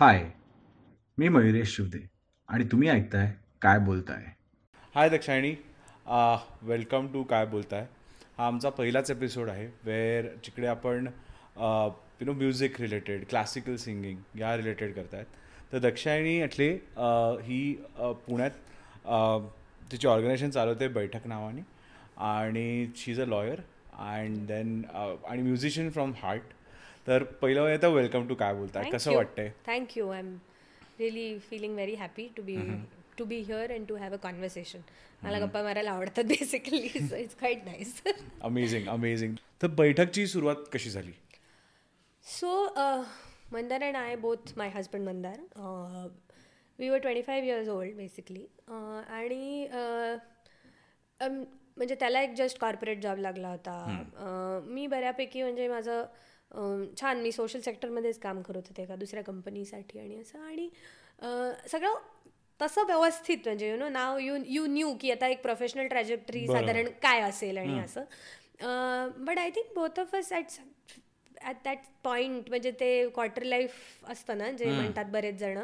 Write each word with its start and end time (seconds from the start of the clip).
हाय 0.00 0.22
मी 1.18 1.28
मयुरेश 1.28 1.74
शिवदे 1.76 1.98
आणि 2.48 2.64
तुम्ही 2.72 2.88
ऐकताय 2.88 3.26
Kay 3.62 3.78
Boltay? 3.78 4.22
Hi 4.94 5.08
Dakshayani 5.08 5.50
welcome 6.68 7.06
to 7.12 7.22
काय 7.30 7.44
बोलताय? 7.46 7.84
हा 8.38 8.46
आमचा 8.46 8.70
पहिलाच 8.78 9.10
एपिसोड 9.10 9.50
आहे 9.50 9.66
वेअर 9.84 10.26
जिकडे 10.44 10.66
आपण 10.66 11.06
you 11.56 12.24
know 12.26 12.32
music 12.32 12.80
related 12.80 13.24
classical 13.30 13.76
singing 13.76 14.38
या 14.40 14.56
रिलेटेड 14.56 14.94
करतायत. 14.94 15.26
तर 15.72 15.78
दक्षायणी 15.78 16.40
ॲटली 16.42 16.68
ही 17.42 17.72
पुण्यात 17.98 18.50
तिची 19.92 20.08
ऑर्गनायझेशन 20.08 20.50
चालवते 20.50 20.88
बैठक 20.96 21.26
नावाने. 21.26 21.60
आणि 22.16 22.86
she 22.96 23.12
is 23.12 23.20
a 23.20 23.26
lawyer 23.26 23.60
and 23.98 24.46
then 24.46 24.82
आणि 24.94 25.42
म्युझिशियन 25.42 25.90
फ्रॉम 25.90 26.12
हार्ट 26.22 26.42
तर 27.10 27.22
पहिलं 27.22 27.68
येतं 27.68 27.88
वेलकम 27.88 28.28
टू 28.28 28.34
काय 28.34 28.54
बोलताय? 28.54 28.90
कसं 28.90 29.14
वाटतंय? 29.14 29.50
You. 29.96 30.04
I'm 30.12 30.28
really 31.00 31.38
feeling 31.50 31.74
very 31.76 31.94
happy 31.94 32.26
to 32.36 32.42
be 32.42 32.56
Mm-hmm. 32.56 32.84
to 33.18 33.24
be 33.30 33.38
here 33.42 33.66
and 33.76 33.88
to 33.88 33.96
have 34.02 34.12
a 34.12 34.20
conversation. 34.26 34.80
मला 35.22 35.38
गप्पा 35.38 35.62
मारायला 35.62 35.90
आवडतात 35.90 36.24
basically 36.24 36.78
it's 36.78 37.34
quite 37.38 37.64
nice 37.64 38.02
amazing 38.42 38.86
amazing 38.88 39.34
तर 39.62 39.66
बैठकची 39.66 40.26
सुरुवात 40.26 40.56
कशी 40.72 40.90
झाली? 40.90 41.12
So 42.24 42.54
Mandar 43.52 43.82
and 43.82 43.96
I 43.96 44.16
both 44.16 44.52
my 44.56 44.70
husband 44.74 45.04
Mandar 45.04 45.40
we 46.78 46.88
were 46.88 46.98
twenty 46.98 47.22
five 47.22 47.48
years 47.48 47.68
old 47.68 47.96
basically 47.96 48.46
आणि 48.68 49.66
uh, 49.72 50.16
um, 51.20 51.44
म्हणजे 51.76 51.94
त्याला 51.94 52.20
एक 52.22 52.34
जस्ट 52.34 52.58
कॉर्पोरेट 52.60 53.02
जॉब 53.02 53.18
लागला 53.18 53.48
होता. 53.48 53.74
अं, 54.16 54.72
मी 54.72 54.86
बऱ्यापैकी 54.86 55.42
म्हणजे 55.42 55.68
माझं 55.68 56.00
अं, 56.00 56.06
छान 57.00 57.20
मी 57.22 57.32
सोशल 57.32 57.60
सेक्टरमध्येच 57.60 58.18
काम 58.18 58.40
करत 58.42 58.68
होते 58.68 58.82
एका 58.82 58.96
दुसऱ्या 58.96 59.22
कंपनीसाठी 59.24 59.98
आणि 59.98 60.16
असं. 60.20 60.38
आणि 60.38 60.68
सगळं 61.68 61.94
तसं 62.60 62.86
व्यवस्थित 62.86 63.38
म्हणजे 63.44 63.70
you 63.70 63.76
know 63.76 63.88
now 63.88 64.18
you 64.18 64.36
you 64.46 64.66
knew 64.66 64.92
की 65.00 65.10
आता 65.10 65.28
एक 65.28 65.42
प्रोफेशनल 65.42 65.86
ट्रॅजेक्टरी 65.86 66.46
साधारण 66.46 66.88
काय 67.02 67.20
असेल 67.20 67.58
आणि 67.58 67.78
असं. 67.78 68.04
But 69.24 69.38
I 69.38 69.50
think 69.50 69.74
both 69.74 70.00
of 70.00 70.14
us 70.14 70.32
at 70.32 70.60
at 71.42 71.56
that 71.64 71.78
point 72.04 72.48
म्हणजे 72.48 72.70
ते 72.80 73.08
क्वार्टर 73.14 73.42
लाईफ 73.42 74.04
असतं 74.08 74.38
ना 74.38 74.50
जे 74.50 74.64
म्हणतात 74.64 75.04
बरेच 75.12 75.34
जण. 75.34 75.58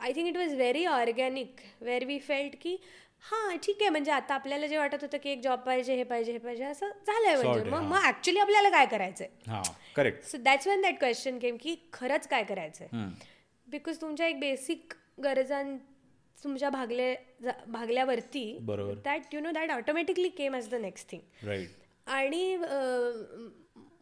I 0.00 0.12
think 0.12 0.28
it 0.28 0.36
was 0.36 0.54
very 0.54 0.84
organic 0.86 1.60
where 1.80 2.04
we 2.04 2.18
felt 2.18 2.56
की 2.60 2.76
हां 3.24 3.56
ठीक 3.64 3.80
आहे. 3.80 3.88
म्हणजे 3.90 4.10
आता 4.12 4.34
आपल्याला 4.34 4.66
जे 4.66 4.76
वाटत 4.78 5.02
होतं 5.02 5.18
की 5.22 5.30
एक 5.30 5.40
जॉब 5.42 5.58
पाहिजे 5.66 5.94
हे 5.96 6.02
पाहिजे 6.04 6.32
हे 6.32 6.38
पाहिजे 6.38 6.64
असं 6.64 6.88
झालंय 7.06 7.36
म्हणजे. 7.36 7.70
मग 7.70 7.82
मग 7.82 8.02
ॲक्च्युली 8.04 8.40
आपल्याला 8.40 8.70
काय 8.70 8.86
करायचंय? 8.86 9.28
हां 9.46 9.62
correct 9.96 10.24
so 10.24 10.38
that's 10.42 10.66
one 10.66 10.80
that 10.82 10.98
question 11.00 11.38
came 11.38 11.56
की 11.60 11.74
खरंच 11.92 12.26
काय 12.28 12.44
करायचंय? 12.44 12.88
बिकॉज 13.68 14.00
तुमच्या 14.00 14.26
एक 14.26 14.38
बेसिक 14.40 14.94
गरजां 15.22 15.76
तुमच्या 16.38 16.68
भागले 16.70 17.14
भागल्यावरती 17.68 18.42
बरोबर. 18.62 18.94
That 19.04 19.34
you 19.34 19.40
know 19.40 19.50
that 19.52 19.70
automatically 19.70 20.28
came 20.36 20.54
as 20.54 20.68
the 20.70 20.74
next 20.80 21.10
thing 21.10 21.46
right 21.46 22.08
आणि 22.10 22.56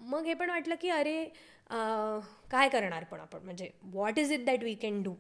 मग 0.01 0.27
हे 0.27 0.35
पण 0.35 0.51
वाटलं 0.51 0.75
की 0.81 0.89
अरे 0.91 1.25
काय 2.51 2.69
करणार 2.69 3.05
पण 3.05 3.21
आपण? 3.21 3.43
म्हणजे 3.45 3.71
what 3.85 4.19
is 4.19 4.33
it 4.33 4.45
that 4.45 4.63
we 4.63 4.75
can 4.83 5.03
do 5.03 5.15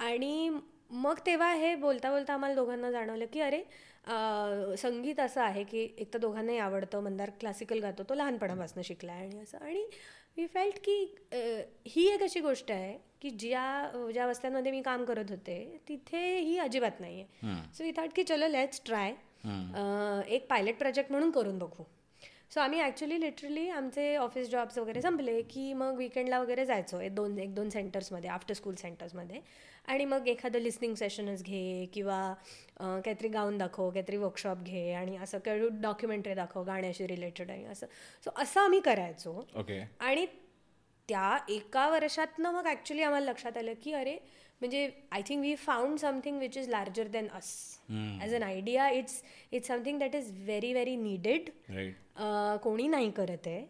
आणि 0.00 0.50
मग 0.90 1.18
तेव्हा 1.26 1.52
हे 1.54 1.74
बोलता 1.74 2.10
बोलता 2.10 2.34
आम्हाला 2.34 2.54
दोघांना 2.54 2.90
जाणवलं 2.90 3.24
की 3.32 3.40
अरे 3.40 3.62
संगीत 4.76 5.20
असं 5.20 5.40
आहे 5.40 5.64
की 5.64 5.88
एक 5.98 6.12
तर 6.14 6.18
दोघांनाही 6.18 6.58
आवडतं 6.58 7.02
मंदार 7.02 7.30
क्लासिकल 7.40 7.78
गातो 7.78 8.02
तो 8.02 8.14
लहानपणापासून 8.14 8.82
शिकला 8.82 9.12
आहे 9.12 9.26
आणि 9.26 9.38
असं. 9.38 9.58
आणि 9.58 9.84
वी 10.36 10.46
फेल्ट 10.46 10.78
की 10.84 11.14
ही 11.86 12.06
एक 12.08 12.22
अशी 12.22 12.40
गोष्ट 12.40 12.70
आहे 12.70 12.96
की 13.22 13.30
ज्या 13.30 13.90
ज्या 14.12 14.26
वस्त्यांमध्ये 14.26 14.72
मी 14.72 14.82
काम 14.82 15.04
करत 15.04 15.30
होते 15.30 15.78
तिथे 15.88 16.38
ही 16.38 16.58
अजिबात 16.58 17.00
नाही 17.00 17.20
आहे 17.20 17.54
सो 17.74 17.84
वी 17.84 17.92
थॉट 17.96 18.08
की 18.16 18.22
चलो 18.22 18.48
लेट्स 18.48 18.80
ट्राय 18.86 19.10
एक 20.28 20.46
पायलट 20.50 20.78
प्रोजेक्ट 20.78 21.10
म्हणून 21.10 21.30
करून 21.30 21.58
बघू. 21.58 21.84
सो 22.52 22.60
आम्ही 22.60 22.80
ॲक्च्युली 22.80 23.20
लिटरली 23.20 23.68
आमचे 23.68 24.14
ऑफिस 24.16 24.48
जॉब्स 24.50 24.78
वगैरे 24.78 25.00
संपले 25.02 25.40
की 25.42 25.72
मग 25.72 25.96
विकेंडला 25.96 26.40
वगैरे 26.40 26.64
जायचो 26.66 27.00
एक 27.00 27.14
दोन 27.14 27.38
एक 27.38 27.54
दोन 27.54 27.68
सेंटर्समध्ये 27.70 28.30
आफ्टर 28.30 28.54
स्कूल 28.54 28.74
सेंटर्समध्ये 28.74 29.40
आणि 29.88 30.04
मग 30.04 30.28
एखादं 30.28 30.58
लिस्निंग 30.58 30.94
सेशनच 30.94 31.42
घे 31.42 31.86
किंवा 31.94 32.34
काहीतरी 32.80 33.28
गाऊन 33.28 33.58
दाखव 33.58 33.90
काहीतरी 33.90 34.16
वर्कशॉप 34.16 34.62
घे 34.62 34.90
आणि 34.92 35.16
असं 35.16 35.38
काही 35.38 35.68
डॉक्युमेंटरी 35.82 36.34
दाखव 36.34 36.64
गाण्याशी 36.64 37.06
रिलेटेड 37.06 37.50
आणि 37.50 37.64
असं. 37.64 37.86
सो 38.24 38.30
असं 38.36 38.60
आम्ही 38.60 38.80
करायचो. 38.80 39.32
ओके 39.56 39.80
आणि 40.00 40.26
त्या 41.08 41.38
एका 41.48 41.88
वर्षातनं 41.88 42.52
मग 42.52 42.66
ॲक्च्युली 42.66 43.02
आम्हाला 43.02 43.30
लक्षात 43.30 43.56
आलं 43.56 43.72
की 43.82 43.92
अरे 43.92 44.16
म्हणजे 44.60 44.88
I 45.12 45.22
think 45.26 45.40
we 45.42 45.54
found 45.56 45.98
something 45.98 46.38
which 46.38 46.56
is 46.58 46.68
larger 46.68 47.08
than 47.08 47.26
us 47.34 47.50
as 48.20 48.34
an 48.34 48.42
idea 48.42 48.88
it's 48.90 49.22
it's 49.52 49.68
something 49.68 49.98
that 49.98 50.14
is 50.14 50.30
very 50.38 50.72
very 50.72 50.96
needed 50.96 51.50
कोणी 52.62 52.86
नाही 52.88 53.10
करत 53.10 53.46
आहे. 53.46 53.64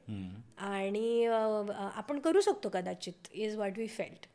आणि 0.58 1.24
अ, 1.26 1.38
आपण 1.94 2.18
करू 2.18 2.40
शकतो 2.40 2.68
कदाचित 2.68 3.28
is 3.34 3.56
what 3.56 3.78
we 3.78 3.86
felt 3.88 4.26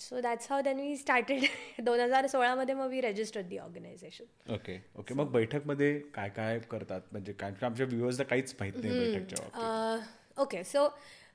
so 0.00 0.20
that's 0.20 0.50
how 0.50 0.60
then 0.62 0.80
we 0.80 0.96
started 0.96 1.44
दोन 1.80 2.00
हजार 2.00 2.26
सोळामध्ये 2.26 2.74
मग 2.74 2.88
we 2.88 3.00
registered 3.00 3.46
the 3.46 3.56
organisation 3.58 4.52
okay 4.54 4.78
okay 4.98 5.14
मग 5.14 5.30
बैठकमध्ये 5.32 5.98
काय 6.14 6.28
काय 6.28 6.58
करतात? 6.70 7.00
म्हणजे 7.12 7.32
काय 7.32 7.52
आमच्या 7.62 7.86
व्ह्युअर्सला 7.86 8.24
काहीच 8.24 8.54
माहीत 8.60 8.74
नाही 8.76 8.98
बैठकच्या 9.00 9.98
ओके 10.36 10.62
सो 10.64 10.86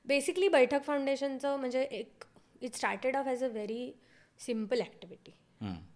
बेसिकली 0.06 0.48
बैठक 0.50 0.84
फाउंडेशनचं 0.84 1.56
म्हणजे 1.60 1.82
एक 1.92 2.24
it 2.62 2.76
started 2.76 3.16
off 3.16 3.28
as 3.28 3.44
a 3.44 3.48
very 3.48 3.92
simple 4.40 4.82
activity. 4.82 5.32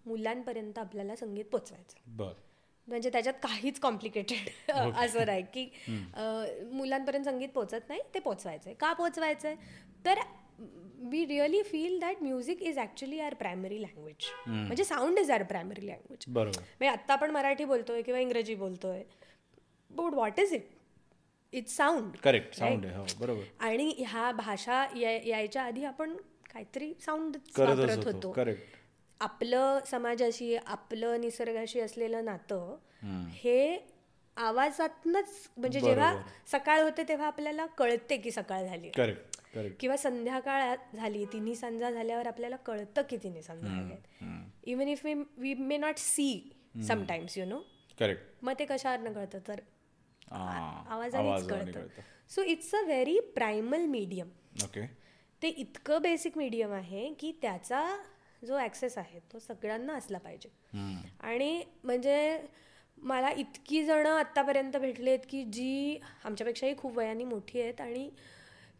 मुलांपर्यंत 0.05 0.77
आपल्याला 0.79 1.15
संगीत 1.15 1.45
पोचवायचं. 1.51 1.97
बर. 2.17 2.33
म्हणजे 2.87 3.09
त्याच्यात 3.09 3.33
काहीच 3.43 3.79
कॉम्प्लिकेटेड 3.79 4.49
असं 4.71 5.25
नाही 5.25 5.43
की 5.53 5.69
मुलांपर्यंत 6.71 7.25
संगीत 7.25 7.49
पोचत 7.55 7.89
नाही 7.89 8.01
ते 8.13 8.19
पोचवायचंय. 8.19 8.73
का 8.73 8.91
पोचवायचंय? 8.93 9.55
तर 10.05 10.19
we 11.09 11.25
really 11.27 11.61
feel 11.63 11.99
that 11.99 12.21
music 12.23 12.61
is 12.63 12.77
actually 12.79 13.19
our 13.19 13.33
primary 13.33 13.81
language 13.81 14.29
म्हणजे 14.47 14.83
sound 14.83 15.19
is 15.19 15.31
our 15.31 15.43
primary 15.43 15.85
language 15.87 16.23
बरोबर. 16.27 16.59
म्हणजे 16.59 16.87
आत्ता 16.87 17.13
आपण 17.13 17.31
मराठी 17.31 17.65
बोलतोय 17.65 18.01
किंवा 18.01 18.19
इंग्रजी 18.19 18.55
बोलतोय. 18.55 19.03
But 19.91 20.13
what 20.13 20.39
is 20.39 20.53
it 20.53 20.69
it's 21.53 21.75
sound 21.77 22.15
correct 22.23 22.55
sound 22.55 22.85
आहे. 22.85 23.03
बरोबर. 23.19 23.43
आणि 23.65 23.93
ह्या 23.99 24.31
भाषा 24.37 24.85
यायच्या 24.95 25.63
आधी 25.63 25.83
आपण 25.85 26.15
काहीतरी 26.53 26.93
साऊंड 27.05 27.35
वापरत 27.57 28.05
होतो. 28.05 28.33
आपलं 29.21 29.79
समाजाशी 29.87 30.55
आपलं 30.55 31.21
निसर्गाशी 31.21 31.79
असलेलं 31.79 32.25
नातं 32.25 32.75
हे 33.33 33.77
आवाजातनच 34.37 35.29
म्हणजे 35.57 35.79
जेव्हा 35.79 36.13
सकाळ 36.47 36.81
होते 36.81 37.03
तेव्हा 37.03 37.27
आपल्याला 37.27 37.65
कळते 37.77 38.17
की 38.17 38.31
सकाळ 38.31 38.65
झाली 38.65 38.89
किंवा 39.79 39.97
संध्याकाळ 39.97 40.75
झाली 40.95 41.23
तिन्ही 41.25 41.55
सांजा 41.55 41.91
झाल्यावर 41.91 42.27
आपल्याला 42.27 42.55
कळतं 42.55 43.01
की 43.09 43.17
तिन्ही 43.17 43.41
सांजा 43.41 43.67
झाल्या 43.67 43.97
even 44.63 44.87
if 44.87 45.05
we 45.05 45.13
we 45.37 45.53
may 45.53 45.77
not 45.77 45.97
see 45.97 46.29
sometimes 46.87 47.37
you 47.37 47.45
know 47.45 47.59
correct 47.99 48.43
मग 48.43 48.53
ते 48.59 48.65
कशावरनं 48.65 49.13
कळतं? 49.13 49.39
तर 49.47 49.59
आवाजानेच 50.31 51.25
आवाजाने 51.25 51.71
कळतं. 51.71 51.79
कळतं. 51.79 52.01
So 52.29 52.41
it's 52.43 52.73
a 52.75 52.81
very 52.81 53.19
primal 53.35 53.85
medium 53.85 54.29
okay 54.63 54.81
ते 55.41 55.47
इतकं 55.49 56.01
बेसिक 56.01 56.37
मीडियम 56.37 56.71
आहे 56.73 57.07
की 57.19 57.31
त्याचा 57.41 57.85
जो 58.41 58.57
ॲक्सेस 58.57 58.97
आहे 58.97 59.19
तो 59.33 59.39
सगळ्यांना 59.39 59.93
असला 59.93 60.17
पाहिजे. 60.17 60.49
आणि 61.19 61.63
म्हणजे 61.83 62.37
मला 62.97 63.29
इतकी 63.31 63.83
जणं 63.85 64.09
आत्तापर्यंत 64.09 64.77
भेटलेत 64.77 65.19
की 65.29 65.43
जी 65.43 65.99
आमच्यापेक्षाही 66.25 66.75
खूप 66.77 66.97
वयाने 66.97 67.23
मोठी 67.23 67.61
आहेत 67.61 67.81
आणि 67.81 68.09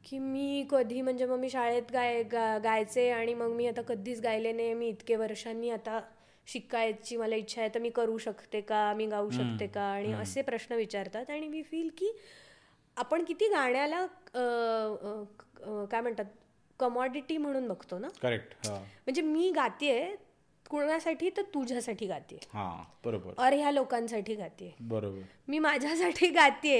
की 0.06 0.18
मी 0.20 0.66
कधी 0.72 1.02
म्हणजे 1.02 1.26
मग 1.26 1.40
मी 1.40 1.50
शाळेत 1.50 1.92
गाय 1.94 2.22
गा 2.24 2.58
गायचे 2.64 3.10
आणि 3.12 3.34
मग 3.34 3.52
मी 3.52 3.68
आता 3.68 3.82
कधीच 3.82 4.22
गायले 4.22 4.52
नाही. 4.52 4.74
मी 4.74 4.88
इतके 4.90 5.16
वर्षांनी 5.16 5.70
आता 5.70 6.00
शिकायची 6.48 7.18
मला 7.18 7.36
इच्छा 7.36 7.62
आहे 7.62 7.70
तर 7.76 7.80
मी 7.80 7.90
करू 7.90 8.18
शकते 8.18 8.62
का? 8.62 8.94
मी 8.94 9.06
गाऊ 9.08 9.30
शकते 9.30 9.68
का? 9.68 9.82
आणि 9.84 10.14
असे 10.14 10.42
प्रश्न 10.42 10.76
विचारतात 10.76 11.30
आणि 11.30 11.48
मी 11.48 11.62
फील 11.64 11.90
की 11.98 12.12
आपण 12.98 13.24
किती 13.24 13.48
गाण्याला 13.50 14.06
काय 15.92 16.02
म्हणतात? 16.02 16.26
कमॉडिटी 16.80 17.38
म्हणून 17.38 17.68
बघतो 17.68 17.98
ना? 17.98 18.08
करेक्ट 18.22 18.68
म्हणजे 18.68 19.22
मी 19.22 19.52
गातेय 19.52 20.16
कुणासाठी 20.70 21.30
तर 21.38 21.42
तुझ्यासाठी 21.42 22.08
गाते 22.08 22.38
हा 22.54 22.84
बरोबर. 23.06 23.34
और 23.38 23.54
ह्या 23.54 23.72
लोकांसाठी 23.72 24.36
गाते 24.36 24.74
बरोबर. 24.80 25.22
मी 25.48 25.60
माझ्यासाठी 25.60 26.30
गाते. 26.30 26.78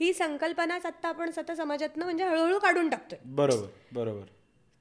ही 0.00 0.12
संकल्पनाच 0.12 0.86
आता 0.86 1.08
आपण 1.08 1.30
सतत 1.30 1.52
समाजातनं 1.52 2.04
म्हणजे 2.04 2.24
हळूहळू 2.24 2.58
काढून 2.58 2.88
टाकतोय. 2.88 3.18
बरोबर 3.24 3.66
बरोबर. 3.92 4.24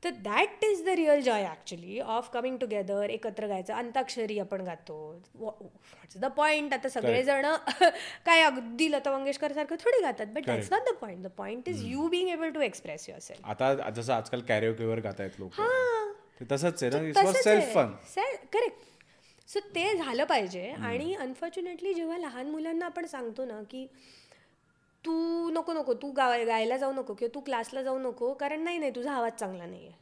तर 0.03 0.09
that 0.23 0.63
is 0.65 0.83
the 0.85 0.89
real 0.95 1.21
joy 1.21 1.43
actually 1.43 1.99
of 1.99 2.29
coming 2.33 2.57
together 2.57 3.09
एकत्र 3.09 3.47
गायचं 3.47 3.73
अंताक्षरी 3.73 4.37
आपण 4.39 4.61
गातो. 4.61 4.97
वॉट्स 5.35 6.17
द 6.17 6.25
पॉईंट 6.37 6.73
आता 6.73 6.89
सगळेजण 6.89 7.45
काय 8.25 8.41
अगदी 8.41 8.91
लता 8.91 9.11
मंगेशकर 9.11 9.53
सारखं 9.53 9.75
थोडी 9.75 10.01
गातात 10.01 10.27
but 10.27 10.45
that's 10.45 10.71
not 10.71 10.89
the 10.89 10.93
point 11.01 11.23
the 11.23 11.27
point 11.37 11.67
is 11.69 11.83
you 11.85 12.07
being 12.07 12.29
able 12.29 12.49
to 12.49 12.61
express 12.61 13.09
yourself 13.21 13.49
आता 13.49 13.89
जसं 13.89 14.13
आजकाल 14.13 14.41
कॅरिओकेवर 14.47 14.99
गातायत 14.99 15.39
लोक. 15.39 15.61
तसंच 16.51 16.83
आहे 16.83 17.13
ना 17.13 17.31
सेल्फ 17.33 17.73
फन 17.73 17.91
करेक्ट 18.53 18.87
सो 19.49 19.59
ते 19.75 19.83
झालं 19.97 20.23
पाहिजे 20.23 20.67
आणि 20.69 21.13
अनफॉर्च्युनेटली 21.13 21.93
जेव्हा 21.93 22.17
लहान 22.17 22.49
मुलांना 22.49 22.85
आपण 22.85 23.05
सांगतो 23.05 23.45
ना 23.45 23.61
की 23.71 23.85
तू 25.05 25.13
नको 25.49 25.73
नको 25.73 25.93
तू 25.93 26.11
गा 26.11 26.27
गायला 26.45 26.77
जाऊ 26.77 26.91
नको 26.93 27.13
किंवा 27.13 27.33
तू 27.35 27.39
क्लासला 27.39 27.81
जाऊ 27.83 27.99
नको 27.99 28.33
कारण 28.33 28.63
नाही 28.63 28.77
नाही 28.77 28.91
तुझा 28.95 29.11
आवाज 29.13 29.31
चांगला 29.31 29.65
नाही 29.65 29.87
आहे 29.87 29.97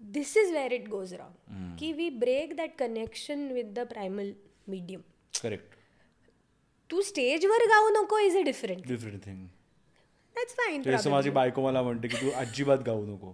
this 0.00 0.36
is 0.36 0.52
where 0.52 0.72
it 0.72 0.88
goes 0.88 1.14
wrong 1.14 1.76
की 1.78 1.92
we 1.92 2.08
break 2.20 2.56
that 2.56 2.70
connection 2.78 3.50
with 3.52 3.72
the 3.74 3.86
primal 3.90 4.32
medium 4.68 5.00
correct 5.42 5.74
तू 6.90 7.02
स्टेजवर 7.02 7.66
गाऊ 7.68 7.88
नको 7.92 8.18
is 8.18 8.36
a 8.36 8.40
different 8.44 8.86
different 8.88 9.24
thing 9.26 9.46
that's 10.36 10.54
fine 10.54 10.82
माझी 11.10 11.30
बायको 11.30 11.62
मला 11.62 11.82
म्हणते 11.82 12.08
की 12.08 12.16
तू 12.16 12.30
अजिबात 12.36 12.78
गाऊ 12.86 13.04
नको. 13.06 13.32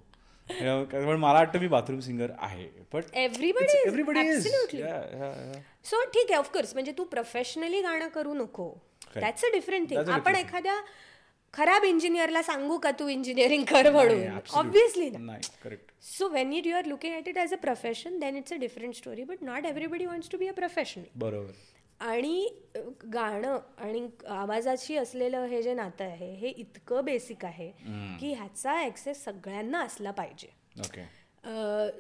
कारण 0.51 1.19
मला 1.19 1.33
वाटतं 1.33 1.59
मी 1.61 1.69
बाथरूम 1.69 2.01
सिंगर 2.01 2.31
आहे 2.39 2.69
बट 2.93 3.05
एव्हरीबडी 3.15 4.41
सो 4.41 6.05
ठीक 6.05 6.31
आहे 6.31 6.39
ऑफकोर्स 6.39 6.73
म्हणजे 6.75 6.93
तू 6.99 7.05
प्रोफेशनली 7.05 7.81
गाणं 7.83 8.09
करू 8.09 8.35
नको. 8.35 8.73
दॅट्स 9.15 9.45
अ 9.45 9.49
डिफरंट 9.53 9.91
थिंग 9.91 10.09
आपण 10.11 10.37
एखाद्या 10.37 10.81
खराब 11.55 11.85
इंजिनियरला 11.85 12.43
सांगू 12.43 12.77
का 12.79 12.91
तू 12.99 13.09
इंजिनिअरिंग 13.09 13.65
कर 13.65 13.91
म्हणून 13.93 14.39
obviously 14.55 15.09
correct 15.11 15.93
so 16.09 16.29
when 16.29 16.53
you 16.53 16.77
are 16.77 16.87
looking 16.87 17.15
at 17.15 17.29
it 17.29 17.39
as 17.39 17.53
a 17.53 17.57
profession 17.63 18.19
then 18.19 18.37
it's 18.37 18.53
a 18.53 18.57
different 18.57 18.95
story 18.95 19.25
but 19.25 19.43
not 19.43 19.67
everybody 19.67 20.07
wants 20.07 20.31
to 20.31 20.39
be 20.39 20.49
a 20.49 20.53
professional 20.53 21.05
बरोबर. 21.17 21.53
आणि 22.01 22.49
गाणं 23.13 23.59
आणि 23.79 24.07
आवाजाशी 24.29 24.97
असलेलं 24.97 25.45
हे 25.47 25.63
जे 25.63 25.75
नातं 25.75 26.05
आहे 26.05 26.33
हे 26.35 26.49
इतकं 26.49 27.05
बेसिक 27.05 27.45
आहे 27.45 27.71
की 28.21 28.33
ह्याचा 28.33 28.79
ॲक्सेस 28.83 29.25
सगळ्यांना 29.25 29.81
असला 29.85 30.11
पाहिजे. 30.11 30.49
ओके 30.81 31.05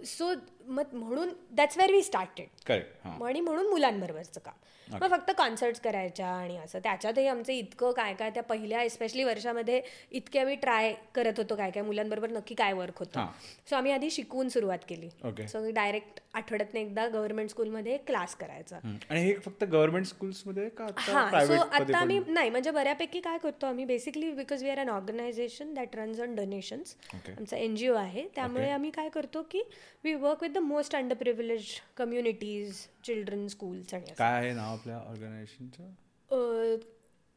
सो 0.06 0.32
मग 0.66 0.94
म्हणून 0.94 1.32
that's 1.50 1.78
where 1.78 1.92
we 1.92 2.02
started 2.02 2.48
correct 2.66 3.06
हां. 3.06 3.22
आणि 3.26 3.40
म्हणून 3.40 3.70
मुलांबरोबरचं 3.70 4.40
काम. 4.40 4.54
मग 4.92 5.10
फक्त 5.10 5.30
कॉन्सर्ट्स 5.38 5.80
करायच्या 5.80 6.28
आणि 6.28 6.56
असं. 6.56 6.78
त्याच्यातही 6.78 7.26
आमचं 7.26 7.52
इतकं 7.52 7.92
काय 7.92 8.14
काय 8.14 8.30
त्या 8.30 8.42
पहिल्या 8.42 8.82
एस्पेशली 8.82 9.24
वर्षामध्ये 9.24 9.80
इतके 10.12 10.38
आम्ही 10.38 10.54
ट्राय 10.56 10.92
करत 11.14 11.38
होतो 11.38 11.56
काय 11.56 11.70
काय 11.70 11.82
मुलांबरोबर 11.82 12.30
नक्की 12.30 12.54
काय 12.54 12.72
वर्क 12.72 12.98
होतं. 12.98 13.26
सो 13.70 13.76
आम्ही 13.76 13.92
आधी 13.92 14.10
शिकवून 14.10 14.48
सुरुवात 14.48 14.78
केली. 14.88 15.08
सो 15.48 15.70
डायरेक्ट 15.70 16.20
आठवड्यातनं 16.34 16.80
एकदा 16.80 17.06
गव्हर्नमेंट 17.08 17.50
स्कूलमध्ये 17.50 17.96
क्लास 18.06 18.34
करायचा. 18.34 18.78
आणि 19.10 19.20
हे 19.20 19.34
फक्त 19.44 19.64
गव्हर्नमेंट 19.64 20.06
स्कूल्समध्ये 20.06 20.68
हा. 20.78 21.44
सो 21.46 21.52
आता 21.52 21.98
आम्ही 21.98 22.18
नाही 22.28 22.50
म्हणजे 22.50 22.70
बऱ्यापैकी 22.70 23.20
काय 23.20 23.38
करतो 23.38 23.66
आम्ही 23.66 23.84
basically 23.84 24.30
because 24.32 24.62
we 24.62 24.70
are 24.70 24.78
an 24.78 24.88
organization 24.88 25.72
that 25.74 25.96
runs 25.96 26.20
on 26.20 26.34
donations. 26.34 26.94
आमचा 27.14 27.56
एन 27.56 27.74
जी 27.76 27.88
ओ 27.88 27.94
आहे. 27.94 28.26
त्यामुळे 28.34 28.70
आम्ही 28.70 28.90
काय 28.90 29.08
करतो 29.08 29.42
की 29.50 29.62
we 30.04 30.14
work 30.14 30.42
with 30.42 30.50
the 30.50 30.58
most 30.58 30.96
underprivileged 31.14 31.66
communities 31.96 32.86
children 33.04 33.46
schools 33.48 33.94
आणि. 33.94 34.12
काय 34.18 34.34
आहे 34.34 34.52
नाव? 34.52 34.76
आपल्या 34.80 34.98
ऑर्गनायझेशनचं 34.98 36.78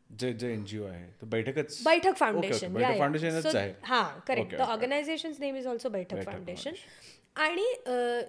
जे 0.09 0.31
जे 0.33 0.51
एन 0.53 0.63
जी 0.65 0.77
ओ 0.79 0.85
आहे 0.85 1.05
तर 1.21 1.25
बैठकच 1.27 1.81
बैठक 1.85 2.15
फाउंडेशन 2.15 2.73
फाउंडेशनच 2.97 3.45
आहे. 3.55 3.73
हा 3.83 4.01
correct 4.27 4.55
the. 4.55 4.61
Organisation 4.61 5.31
name 5.39 5.55
is 5.55 5.67
also 5.67 5.89
Baithak 5.89 6.23
foundation 6.25 6.73
आणि 7.35 7.63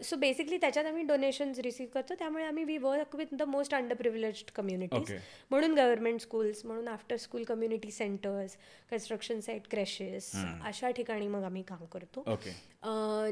सो 0.04 0.16
बेसिकली 0.16 0.56
त्याच्यात 0.56 0.86
आम्ही 0.86 1.02
डोनेशन्स 1.06 1.58
रिसीव्ह 1.58 1.90
करतो 1.94 2.14
त्यामुळे 2.18 2.44
आम्ही 2.44 2.62
we 2.64 2.76
work 2.78 3.14
with 3.16 3.34
the 3.38 3.42
most 3.42 3.74
underprivileged 3.94 4.42
communities. 4.54 5.12
म्हणून 5.50 5.74
गव्हर्नमेंट 5.74 6.20
स्कूल्स 6.20 6.64
म्हणून 6.64 6.88
after 6.88 7.16
school 7.16 7.42
community 7.44 7.90
centres 7.90 8.56
construction 8.90 9.40
site 9.40 9.66
creches 9.70 10.30
अशा 10.66 10.90
ठिकाणी 10.90 11.28
मग 11.28 11.42
आम्ही 11.44 11.62
काम 11.62 11.84
करतो 11.92 12.24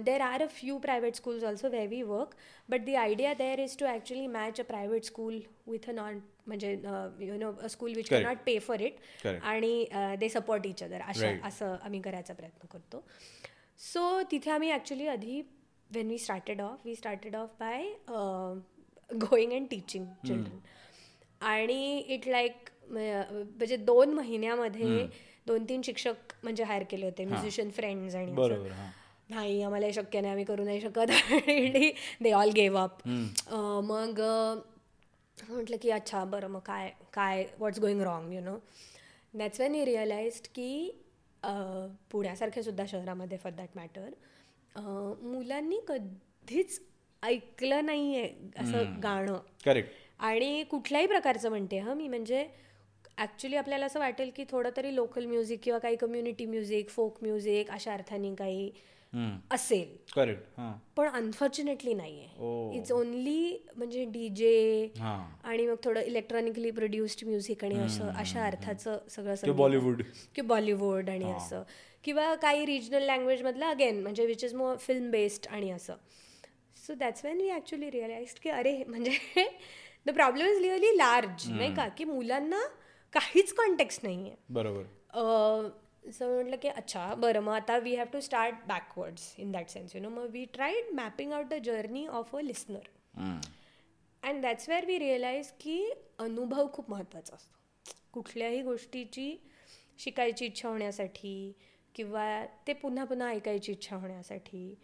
there 0.05 0.21
are 0.21 0.43
a 0.43 0.47
few 0.51 0.77
private 0.79 1.15
schools 1.17 1.45
also 1.45 1.69
where 1.69 1.87
we 1.87 2.03
work 2.03 2.35
but 2.69 2.85
the 2.85 2.95
idea 2.95 3.33
there 3.39 3.61
is 3.61 3.77
to 3.79 3.87
actually 3.87 4.27
match 4.27 4.61
a 4.61 4.65
private 4.65 5.05
school 5.05 5.41
with 5.67 5.89
a 5.89 5.93
non 5.93 6.19
म्हणजे 6.47 6.73
you 7.21 7.37
know 7.39 7.53
a 7.63 7.67
school 7.69 7.93
which 7.97 8.09
Correct. 8.09 8.27
Not 8.27 8.45
pay 8.47 8.59
for 8.59 8.81
it. 8.81 8.97
आणि 9.43 9.87
they 10.21 10.29
support 10.29 10.67
each 10.67 10.83
other 10.83 11.01
अशा. 11.01 11.33
असं 11.45 11.77
आम्ही 11.83 12.01
करायचा 12.01 12.35
प्रयत्न 12.35 12.67
करतो 12.73 13.05
so 13.81 14.23
तिथे 14.31 14.51
आम्ही 14.51 14.71
ॲक्च्युली 14.71 15.07
आधी 15.09 15.43
when 15.94 16.09
we 16.09 16.19
started 16.19 16.61
off 16.61 16.87
we 16.87 16.94
started 16.97 17.37
off 17.37 17.50
by 17.61 17.85
going 19.11 19.53
and 19.53 19.67
teaching 19.71 20.06
children 20.27 20.59
आणि 21.41 21.99
इट 22.09 22.29
लाईक 22.29 22.71
म्हणजे 22.89 23.77
दोन 23.77 24.12
महिन्यामध्ये 24.15 25.06
दोन 25.47 25.65
तीन 25.69 25.81
शिक्षक 25.83 26.33
म्हणजे 26.43 26.65
हायर 26.65 26.83
केले 26.91 27.05
होते. 27.05 27.25
म्युझिशियन 27.25 27.71
फ्रेंड्स 27.71 28.15
आणि 28.15 28.33
नाही 29.31 29.62
आम्हाला 29.62 29.87
हे 29.87 29.93
शक्य 29.93 30.21
नाही 30.21 30.31
आम्ही 30.31 30.44
करू 30.44 30.65
नाही 30.65 30.81
शकत. 30.81 31.11
आणि 31.33 31.91
दे 32.23 32.33
ऑल 32.33 32.50
गेव 32.56 32.77
अप 32.79 33.06
मग 33.06 34.21
म्हटलं 35.38 35.77
की 35.83 35.91
अच्छा 35.91 36.25
बरं 36.25 36.49
मग 36.49 36.61
काय 36.61 36.91
काय 37.12 37.45
what's 37.59 37.81
going 37.81 38.00
wrong 38.03 38.33
you 38.33 38.41
know 38.41 38.56
that's 39.35 39.61
when 39.61 39.75
he 39.75 39.85
realised 39.85 40.47
की 40.55 40.91
पुण्यासारख्या 41.43 42.62
सुद्धा 42.62 42.85
शहरामध्ये 42.88 43.38
फॉर 43.38 43.53
दॅट 43.53 43.77
मॅटर 43.77 44.11
मुलांनी 44.77 45.79
कधीच 45.89 46.81
ऐकलं 47.23 47.85
नाही 47.87 48.17
आहे 48.17 48.29
असं 48.59 49.01
गाणं. 49.03 49.39
करेक्ट 49.65 49.91
आणि 50.21 50.63
कुठल्याही 50.71 51.07
प्रकारचं 51.07 51.51
म्हणते 51.51 51.79
हां 51.79 51.97
मी 51.97 52.09
म्हणजे 52.09 52.47
ॲक्च्युली 53.19 53.57
आपल्याला 53.57 53.87
असं 53.87 54.01
वाटेल 54.01 54.31
की 54.37 54.45
थोडं 54.51 54.71
तरी 54.77 54.95
लोकल 54.95 55.27
म्युझिक 55.27 55.61
किंवा 55.63 55.79
काही 55.79 55.97
कम्युनिटी 55.97 56.47
म्युझिक 56.47 56.89
फोक 56.89 57.19
म्युझिक 57.23 57.71
अशा 57.71 57.93
अर्थाने 57.93 58.35
काही 58.35 58.71
असेल. 59.51 59.97
करेक्ट 60.15 60.43
हां. 60.57 60.73
पण 60.97 61.09
अनफॉर्च्युनेटली 61.09 61.95
नाही. 61.95 62.19
आहे 62.21 62.77
इट्स 62.79 62.93
ओनली 62.93 63.57
म्हणजे 63.77 64.05
डी 64.05 64.29
जे 64.29 64.89
आणि 64.99 65.67
मग 65.67 65.75
थोडं 65.85 66.01
इलेक्ट्रॉनिकली 66.01 66.71
प्रोड्युस्ड 66.71 67.27
म्युझिक 67.29 67.65
आणि 67.65 67.79
असं 67.79 68.11
अशा 68.13 68.45
अर्थाचं 68.47 68.99
सगळं 69.11 69.35
किंवा. 69.35 69.57
बॉलिवूड 69.59 70.03
की 70.35 70.43
बॉलिवूड 70.43 71.11
आणि 71.11 71.31
असं. 71.33 71.63
किंवा 72.04 72.34
काही 72.34 72.66
रिजनल 72.66 73.02
लँग्वेजमधलं 73.02 73.66
अगेन 73.66 74.00
म्हणजे 74.02 74.26
which 74.26 74.44
is 74.44 74.54
more 74.54 74.76
film 74.76 75.10
based 75.10 75.46
आणि 75.50 75.70
असं. 75.70 75.96
So 76.76 76.94
that's 76.94 77.25
when 77.25 77.40
we 77.40 77.50
actually 77.50 77.90
realise 77.90 78.32
की 78.34 78.50
अरे 78.50 78.82
म्हणजे 78.84 79.44
the 80.06 80.10
problem 80.10 80.46
is 80.46 80.58
clearly 80.58 80.96
large 80.99 81.49
नाही 81.50 81.75
का? 81.75 81.88
की 81.88 82.04
मुलांना 82.04 82.60
काहीच 83.12 83.52
कॉन्टेक्स्ट 83.54 84.04
नाही 84.04 84.28
आहे 84.28 84.37
बरोबर 84.50 86.10
सो 86.10 86.34
म्हटलं 86.34 86.56
की 86.56 86.69
अच्छा 86.69 87.14
बरं 87.14 87.40
मग 87.40 87.52
आता 87.52 87.76
we 87.78 87.94
have 87.96 88.06
to 88.12 88.20
start 88.20 88.54
backwards 88.69 89.34
in 89.38 89.52
that 89.52 89.69
sense 89.69 89.94
you 89.96 90.00
know 90.02 90.08
मग 90.08 90.28
we 90.31 90.44
tried 90.44 90.93
mapping 90.94 91.32
out 91.32 91.47
the 91.47 91.54
journey 91.64 92.06
of 92.06 92.35
a 92.37 92.40
listener 92.40 92.88
and 94.23 94.42
that's 94.42 94.68
where 94.68 94.87
we 94.87 94.99
realise 94.99 95.50
की 95.61 95.82
अनुभव 96.18 96.66
खूप 96.73 96.90
महत्त्वाचा 96.90 97.35
असतो. 97.35 97.59
कुठल्याही 98.12 98.62
गोष्टीची 98.62 99.37
शिकायची 99.99 100.47
इच्छा 100.47 100.68
होण्यासाठी 100.68 101.52
किंवा 101.94 102.25
ते 102.66 102.72
पुन्हा 102.72 103.04
पुन्हा 103.04 103.28
ऐकायची 103.28 103.72
इच्छा 103.72 103.96
होण्यासाठी 103.96 104.75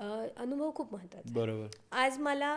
अनुभव 0.00 0.70
खूप 0.74 0.92
महत्त्वाचा 0.94 1.28
आहे. 1.28 1.34
बरोबर. 1.34 1.68
आज 1.92 2.18
मला 2.18 2.56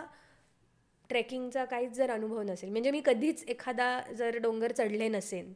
ट्रेकिंगचा 1.10 1.64
काहीच 1.64 1.92
जर 1.92 2.10
अनुभव 2.10 2.42
नसेल 2.42 2.70
म्हणजे 2.70 2.90
मी 2.90 3.00
कधीच 3.04 3.44
एखादा 3.48 3.98
जर 4.18 4.36
डोंगर 4.42 4.72
चढले 4.72 5.08
नसेल 5.08 5.52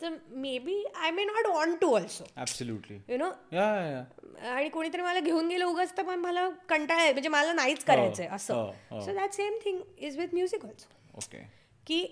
तर 0.00 0.14
maybe 0.58 0.74
I 0.96 1.10
may 1.10 1.24
not 1.24 1.46
want 1.46 1.80
to 1.80 1.94
also 1.94 2.24
absolutely 2.36 2.96
you 3.08 3.16
know 3.16 3.30
yeah 3.52 3.66
yeah 3.86 4.52
आणि 4.52 4.68
कोणीतरी 4.68 5.02
मला 5.02 5.20
घेऊन 5.20 5.48
गेलं 5.48 5.64
उगाच 5.64 5.96
तर 5.96 6.02
पण 6.02 6.18
मला 6.18 6.48
कंटाळा 6.68 7.02
आहे 7.02 7.12
म्हणजे 7.12 7.28
मला 7.28 7.52
नाहीच 7.52 7.84
करायचंय 7.84 8.26
हो, 8.26 8.34
असं. 8.36 8.70
हो. 8.90 9.00
So 9.00 9.14
that 9.14 9.32
same 9.32 9.58
thing 9.64 9.80
is 9.98 10.18
with 10.18 10.34
music 10.34 10.64
also 10.64 11.16
okay 11.16 11.42
की 11.86 12.04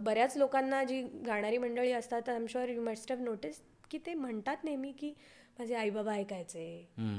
बऱ्याच 0.00 0.36
लोकांना 0.36 0.82
जी 0.84 1.02
गाणारी 1.26 1.58
मंडळी 1.58 1.92
असतात 1.92 2.28
I 2.28 2.34
am 2.36 2.46
sure 2.48 2.68
you 2.68 2.82
must 2.82 3.12
have 3.12 3.22
notice 3.24 3.60
की 3.92 3.98
ते 4.06 4.14
म्हणतात 4.14 4.64
नेहमी 4.64 4.92
की 4.98 5.12
माझे 5.58 5.74
आई 5.74 5.90
बाबा 5.90 6.12
ऐकायचे 6.14 6.64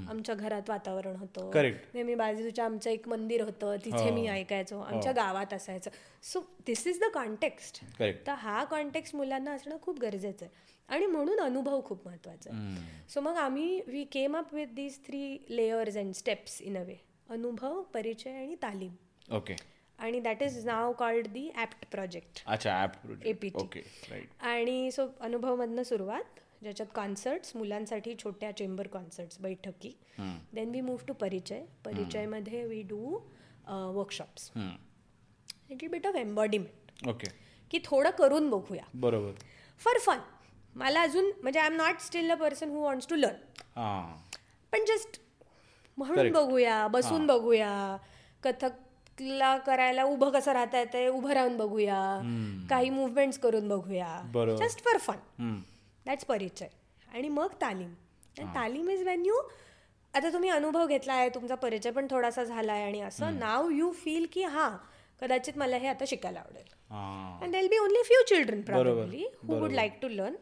आमच्या 0.10 0.36
घरात 0.36 0.70
वातावरण 0.70 1.16
होतं. 1.16 1.50
नेहमी 1.94 2.16
बाजूच्या 2.16 2.66
आमचं 2.66 2.90
एक 2.90 3.08
मंदिर 3.08 3.42
होतं. 3.42 3.76
तिथे 3.86 4.10
मी 4.12 4.26
ऐकायचो. 4.28 4.80
आमच्या 4.80 5.12
गावात 5.12 5.54
असायचं. 5.54 5.92
So 6.24 6.40
this 6.68 6.86
is 6.88 7.00
the 7.00 7.10
context 7.14 7.84
correct 8.00 8.26
तर 8.28 8.34
हा 8.34 8.64
कॉन्टेक्स्ट 8.64 9.16
मुलांना 9.16 9.52
असणं 9.52 9.78
खूप 9.82 10.00
गरजेचं 10.00 10.46
आहे. 10.46 10.72
आणि 10.90 11.06
म्हणून 11.06 11.40
अनुभव 11.40 11.82
खूप 11.86 12.08
महत्त्वाचा 12.08 12.50
आहे. 12.52 12.76
सो 13.10 13.22
मग 13.22 13.38
आम्ही 13.38 13.82
we 13.88 14.04
came 14.12 14.38
up 14.38 14.54
with 14.54 14.74
these 14.76 14.98
three 15.06 15.38
layers 15.50 15.98
and 15.98 16.14
steps 16.14 16.62
in 16.62 16.78
a 16.78 16.84
way 16.84 16.96
Anubhav 17.30 17.82
Parichay 17.94 18.32
आणि 18.32 18.56
तालीम. 18.62 18.96
ओके 19.36 19.56
आणि 20.00 20.20
that 20.20 20.44
is 20.44 20.66
now 20.66 20.92
called 20.94 21.28
the 21.28 21.50
apt 21.56 21.86
project 21.92 22.44
अच्छा 22.48 22.86
राईट 23.16 24.26
आणि 24.42 24.92
सो 24.92 25.08
अनुभवमधनं 25.20 25.84
सुरुवात 25.84 26.40
ज्याच्यात 26.64 26.88
कॉन्सर्ट्स 26.96 27.56
मुलांसाठी 27.56 28.14
छोट्या 28.24 28.52
चेंबर 28.58 28.88
कॉन्सर्ट्स 28.88 29.40
बैठकी. 29.42 29.92
Then 30.54 30.70
we 30.72 30.82
move 30.82 31.06
to 31.08 31.14
Parichay. 31.14 31.62
परिचयमध्ये 31.86 32.64
we 32.66 32.82
do 32.90 33.18
workshops 33.68 34.52
little 34.58 35.88
bit 35.88 36.08
of 36.08 36.16
embodiment 36.16 37.08
okay 37.10 37.28
की 37.72 37.80
थोडं 37.86 38.10
करून 38.18 38.50
बघूया. 38.50 38.84
बरोबर. 38.94 39.32
फॉर 39.82 40.00
फन 40.00 40.20
मला 40.76 41.02
अजून 41.02 41.32
म्हणजे 41.42 41.60
I 41.60 41.68
am 41.68 41.76
not 41.76 42.00
still 42.02 42.32
a 42.32 42.36
person 42.36 42.70
who 42.70 42.82
wants 42.82 43.08
to 43.08 43.16
learn 43.16 43.36
पण 44.74 44.86
जस्ट 44.88 45.20
म्हणून. 45.98 46.32
बघूया 46.32 46.88
बसून 46.88 47.26
बघूया. 47.28 47.98
कथकला 48.44 49.58
करायला 49.58 50.04
उभं 50.04 50.30
कसं 50.32 50.52
राहता 50.54 50.80
येते 50.80 51.08
उभं 51.08 51.32
राहून 51.32 51.58
बघूया. 51.58 52.00
काही 52.70 52.90
मुवमेंट्स 52.90 53.40
करून 53.40 53.68
बघूया. 53.70 54.56
Just 54.60 54.84
for 54.84 54.98
fun 54.98 55.62
that's 56.06 56.26
Parichay. 56.26 56.68
आणि 57.08 57.30
मग 57.30 57.54
Taleem. 57.62 57.94
Taleem 58.56 58.90
is 58.90 59.04
when 59.04 59.26
you 59.26 59.42
आता 60.14 60.32
तुम्ही 60.34 60.50
अनुभव 60.50 60.88
घेतला 60.88 61.14
आहे 61.14 61.30
तुमचा 61.36 61.56
परिचय 61.56 61.92
पण 61.92 62.08
थोडासा 62.10 62.44
झाला 62.44 62.74
आहे 62.74 62.84
आणि 62.84 63.02
असं 63.02 63.40
नाव 63.40 63.70
यू 63.70 63.92
फील 64.04 64.26
की 64.34 64.44
हां 64.46 64.70
कदाचित 65.22 65.58
मला 65.58 65.78
हे 65.78 65.88
आता 65.88 66.06
शिकायला 66.08 66.40
आवडेल. 66.40 66.74
And 67.44 67.52
they'll 67.52 67.68
be 67.68 67.78
only 67.78 68.02
few 68.06 68.22
children. 68.28 68.62
Probably 68.62 69.26
who 69.44 69.60
would 69.60 69.72
like 69.72 70.02
to 70.02 70.08
learn 70.08 70.36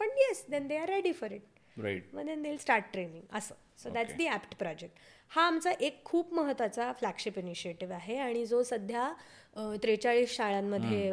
पण 0.00 0.08
yes 0.18 0.44
then 0.50 0.66
they 0.66 0.76
are 0.76 0.88
ready 0.88 1.12
for 1.12 1.32
it 1.32 2.14
मग 2.14 2.24
देन 2.26 2.42
देल 2.42 2.56
स्टार्ट 2.58 2.84
ट्रेनिंग 2.92 3.36
असं. 3.36 3.54
So 3.78 3.90
that's 3.90 4.14
the 4.14 4.26
apt 4.26 4.54
project 4.58 4.98
हा 5.32 5.42
आमचा 5.46 5.70
एक 5.80 6.02
खूप 6.04 6.32
महत्त्वाचा 6.34 6.92
फ्लॅगशिप 6.98 7.38
इनिशिएटिव्ह 7.38 7.94
आहे 7.94 8.16
आणि 8.18 8.44
जो 8.46 8.62
सध्या 8.62 9.12
त्रेचाळीस 9.56 10.36
शाळांमध्ये 10.36 11.12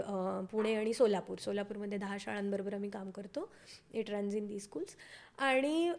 पुणे 0.51 0.73
आणि 0.75 0.93
सोलापूर. 0.93 1.37
सोलापूरमध्ये 1.39 1.97
दहा 1.97 2.17
शाळांबरोबर 2.19 2.73
आम्ही 2.73 2.89
काम 2.89 3.09
करतो. 3.11 3.49
It 3.93 4.09
runs 4.09 4.35
in 4.35 4.47
the 4.47 4.59
schools. 4.59 4.95
आणि 5.37 5.91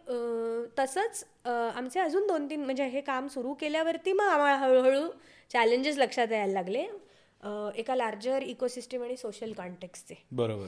तसंच 0.79 1.25
आमचे 1.47 2.01
अजून 2.01 2.27
दोन 2.27 2.47
तीन 2.51 2.65
म्हणजे 2.65 2.87
हे 2.87 3.01
काम 3.01 3.27
सुरू 3.29 3.55
केल्यावरती 3.55 4.13
मग 4.13 4.25
आम्हाला 4.25 4.57
हळूहळू 4.57 5.09
चॅलेंजेस 5.53 5.99
लक्षात 5.99 6.33
यायला 6.33 6.53
लागले. 6.53 6.87
एका 7.77 7.95
लार्जर 7.97 8.43
इकोसिस्टम 8.43 9.03
आणि 9.03 9.17
सोशल 9.17 9.53
कॉन्टेक्सचे 9.53 10.15
बरोबर. 10.33 10.67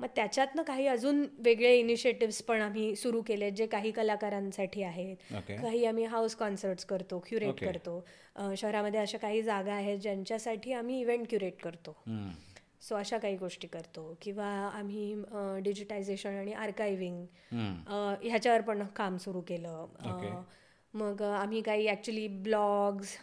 मग 0.00 0.06
त्याच्यातनं 0.16 0.62
काही 0.62 0.86
अजून 0.86 1.24
वेगळे 1.38 1.74
इनिशिएटिव्स 1.78 2.42
पण 2.42 2.60
आम्ही 2.60 2.94
सुरू 2.96 3.20
केले 3.22 3.50
जे 3.50 3.66
काही 3.66 3.90
कलाकारांसाठी 3.90 4.82
आहेत 4.82 5.16
Okay. 5.32 5.60
काही 5.62 5.84
आम्ही 5.84 6.04
हाऊस 6.04 6.34
कॉन्सर्ट्स 6.36 6.84
करतो 6.84 7.18
क्युरेट 7.28 7.48
Okay. 7.50 7.66
करतो 7.66 8.54
शहरामध्ये 8.56 9.00
अशा 9.00 9.18
काही 9.18 9.42
जागा 9.42 9.72
आहेत 9.74 9.98
ज्यांच्यासाठी 9.98 10.72
आम्ही 10.72 11.00
इव्हेंट 11.00 11.26
क्युरेट 11.28 11.60
करतो 11.62 11.96
हम्म. 12.06 12.30
सो 12.80 12.94
अशा 12.96 13.18
काही 13.18 13.36
गोष्टी 13.36 13.66
करतो 13.66 14.02
किंवा 14.22 14.46
आम्ही 14.74 15.14
डिजिटायझेशन 15.62 16.36
आणि 16.36 16.52
आर्कायव्हिंग 16.54 17.24
हम्म. 17.52 18.14
ह्याच्यावर 18.22 18.60
पण 18.60 18.82
काम 18.96 19.16
सुरू 19.16 19.40
केलं 19.40 19.86
मग 20.94 21.22
आम्ही 21.22 21.60
काही 21.62 21.86
ॲक्च्युली 21.88 22.26
ब्लॉग्स 22.42 23.16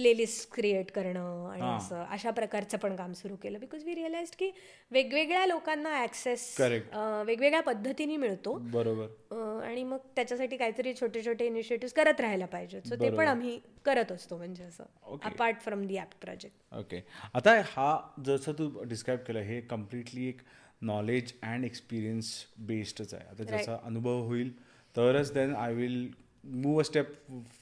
प्लेलिस्ट 0.00 0.52
क्रिएट 0.54 0.90
करणं 0.90 1.48
आणि. 1.50 1.62
असं 1.76 2.04
अशा 2.10 2.30
प्रकारचं 2.30 2.78
पण 2.78 2.94
काम 2.96 3.12
सुरू 3.12 3.36
केलं 3.36 3.60
बिकॉज 3.60 3.84
वी 3.84 3.94
रिअलाइज 3.94 4.30
की 4.38 4.50
वेगवेगळ्या 4.90 5.46
लोकांना 5.46 5.96
Correct. 6.10 6.94
वेगवेगळ्या 7.26 7.60
पद्धतीने 7.62 8.16
मिळतो 8.16 8.52
बरोबर 8.72 9.34
आणि 9.64 9.82
मग 9.84 9.98
त्याच्यासाठी 10.16 10.56
काहीतरी 10.56 10.92
छोटे 11.00 11.22
छोटे 11.24 11.46
इनिशिएटिव्ह 11.46 11.92
करत 11.96 12.20
राहायला 12.20 12.46
पाहिजेत 12.46 12.86
सो 12.88 12.94
ते. 12.94 13.10
पण 13.10 13.26
आम्ही 13.26 13.58
करत 13.84 14.12
असतो 14.12 14.36
म्हणजे 14.36 14.64
असं. 14.64 14.84
Apart 15.24 15.60
from 15.60 15.86
the 15.86 15.96
apt 15.98 16.14
project 16.20 16.74
okay 16.78 17.00
आता 17.34 17.60
हा 17.66 17.90
जसं 18.26 18.52
तू 18.52 18.68
डिस्क्राईब 18.84 19.20
केलं 19.26 19.40
हे 19.42 19.60
कम्प्लिटली 19.70 20.28
एक 20.28 20.40
नॉलेज 20.82 21.32
अँड 21.42 21.64
एक्सपिरियन्स 21.64 22.32
बेस्डच 22.66 23.14
आहे 23.14 23.28
आता. 23.28 23.44
जसा 23.44 23.76
अनुभव 23.84 24.22
होईल 24.26 24.52
तरच 24.94 25.32
then 25.32 25.54
I 25.56 25.74
will 25.74 26.06
move 26.44 26.78
a 26.80 26.82
step 26.82 27.12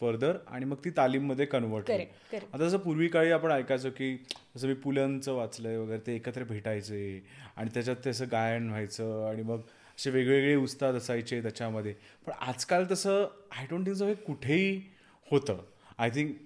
further 0.01 0.37
आणि 0.47 0.65
मग 0.65 0.77
ती 0.85 0.91
तालीममध्ये 0.91 1.47
कन्वर्ट. 1.47 1.91
आता 1.91 2.59
जसं 2.59 2.79
पूर्वी 2.79 3.09
काळी 3.09 3.31
आपण 3.31 3.53
ऐकायचो 3.53 3.91
की 3.91 4.15
जसं 4.57 4.69
मी 4.69 4.75
पुलंचं 4.75 5.33
वाचलंय 5.33 5.77
वगैरे 5.77 6.07
ते 6.07 6.15
एकत्र 6.15 6.45
भेटायचे 6.45 7.25
आणि 7.57 7.71
त्याच्यात 7.75 7.97
त्याचं 8.05 8.27
गायन 8.33 8.69
व्हायचं 8.69 9.27
आणि 9.29 9.43
मग 9.43 9.61
असे 9.99 10.11
वेगवेगळे 10.11 10.55
उस्ताद 10.55 10.95
असायचे 10.95 11.41
त्याच्यामध्ये. 11.43 11.95
पण 12.27 12.33
आजकाल 12.33 12.85
तसं 12.91 13.27
आय 13.53 13.67
डोंट 13.71 13.87
थिंक 13.87 13.97
सो 13.97 14.07
हे 14.07 14.15
कुठेही 14.15 14.81
होतं. 15.31 15.65
आय 15.99 16.11
थिंक 16.11 16.37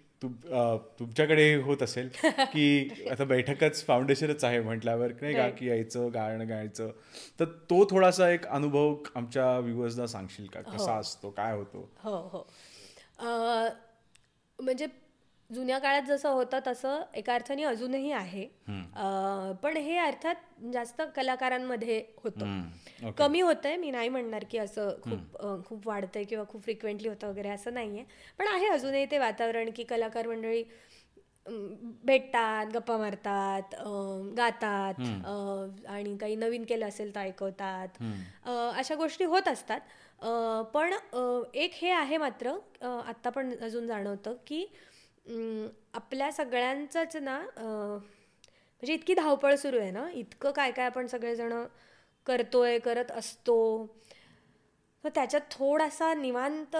तुमच्याकडे 0.99 1.49
हे 1.49 1.57
होत 1.57 1.83
असेल 1.83 2.09
की 2.25 2.89
आता 3.11 3.25
बैठकच 3.25 3.87
फाउंडेशनच 3.87 4.45
आहे 4.45 4.61
म्हटल्यावर 4.61 5.13
नाही 5.21 5.35
का. 5.35 5.49
की 5.49 5.69
यायचं 5.69 6.09
गाणं 6.15 6.49
गायचं. 6.49 6.91
तर 7.41 7.45
तो 7.45 7.85
थोडासा 7.91 8.31
एक 8.31 8.47
अनुभव 8.47 8.97
आमच्या 9.15 9.59
व्ह्युअर्सना 9.59 10.07
सांगशील 10.07 10.47
का? 10.47 10.61
कसा 10.61 10.93
असतो? 10.93 11.31
काय 11.31 11.57
होतो? 11.57 11.91
हो 12.05 12.17
हो. 12.17 12.51
म्हणजे 14.63 14.87
जुन्या 15.55 15.79
काळात 15.79 16.03
जसं 16.03 16.31
होतं 16.31 16.59
तसं 16.67 17.03
एका 17.15 17.35
अर्थाने 17.35 17.63
अजूनही 17.65 18.13
आहे. 18.13 18.45
पण 19.63 19.77
हे 19.77 19.97
अर्थात 19.99 20.35
जास्त 20.73 21.03
कलाकारांमध्ये 21.17 22.03
होतं. 22.25 23.11
कमी 23.19 23.41
होतंय 23.41 23.77
मी 23.77 23.91
नाही 23.91 24.09
म्हणणार 24.09 24.45
की 24.51 24.59
असं 24.59 24.91
खूप 25.03 25.37
खूप 25.69 25.89
वाढतंय 25.89 26.25
किंवा 26.25 26.45
खूप 26.51 26.63
फ्रिक्वेंटली 26.65 27.09
होतं 27.09 27.29
वगैरे 27.29 27.49
असं 27.49 27.75
नाहीये. 27.75 28.05
पण 28.39 28.47
आहे 28.47 28.69
अजूनही 28.69 29.05
ते 29.11 29.19
वातावरण 29.19 29.71
की 29.77 29.85
कलाकार 29.85 30.27
मंडळी 30.29 30.63
भेटतात 32.05 32.67
गप्पा 32.75 32.97
मारतात 32.97 33.75
गातात 34.37 35.01
आणि 35.89 36.17
काही 36.17 36.37
नवीन 36.37 36.65
केलं 36.65 36.89
असेल 36.89 37.15
तर 37.15 37.21
ऐकवतात. 37.21 38.03
अशा 38.79 38.95
गोष्टी 38.95 39.25
होत 39.25 39.49
असतात. 39.49 39.81
पण 40.75 40.93
एक 41.55 41.73
हे 41.75 41.91
आहे 41.91 42.17
मात्र 42.17 42.53
आत्ता 42.83 43.31
पण 43.31 43.53
अजून 43.61 43.87
जाणवतं 43.87 44.35
की 44.47 44.65
आपल्या 45.95 46.31
सगळ्यांचंच 46.33 47.17
ना 47.17 47.39
म्हणजे 47.59 48.95
इतकी 48.95 49.15
धावपळ 49.15 49.55
सुरू 49.55 49.79
आहे 49.79 49.91
ना 49.91 50.09
इतकं 50.15 50.51
काय 50.51 50.71
काय 50.73 50.87
आपण 50.87 51.07
सगळेजण 51.07 51.53
करतोय 52.27 52.79
करत 52.79 53.11
असतो. 53.11 53.87
तर 55.05 55.09
त्याच्यात 55.15 55.41
थोडासा 55.51 56.13
निवांत 56.15 56.77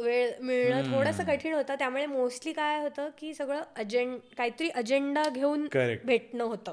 वेळ 0.00 0.30
मिळणं 0.40 0.92
थोडंसं 0.92 1.24
कठीण 1.24 1.54
होतं. 1.54 1.74
त्यामुळे 1.78 2.06
मोस्टली 2.06 2.52
काय 2.52 2.80
होतं 2.82 3.08
की 3.18 3.32
सगळं 3.34 3.62
अजेंड 3.76 4.18
काहीतरी 4.38 4.68
अजेंडा 4.70 5.22
घेऊन. 5.28 5.66
भेटणं 6.04 6.44
होतं. 6.44 6.72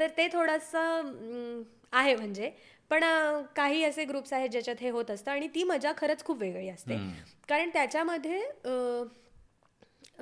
तर 0.00 0.08
ते 0.16 0.28
थोडंसं 0.32 1.62
आहे 1.92 2.14
म्हणजे. 2.16 2.50
पण 2.90 3.04
काही 3.56 3.82
असे 3.84 4.04
ग्रुप्स 4.04 4.32
आहेत 4.32 4.50
ज्याच्यात 4.50 4.76
हे 4.80 4.90
होत 4.90 5.10
असतं 5.10 5.30
आणि 5.30 5.48
ती 5.54 5.64
मजा 5.64 5.92
खरंच 5.98 6.24
खूप 6.24 6.40
वेगळी 6.40 6.68
असते. 6.68 6.96
कारण 7.48 7.70
त्याच्यामध्ये 7.72 8.40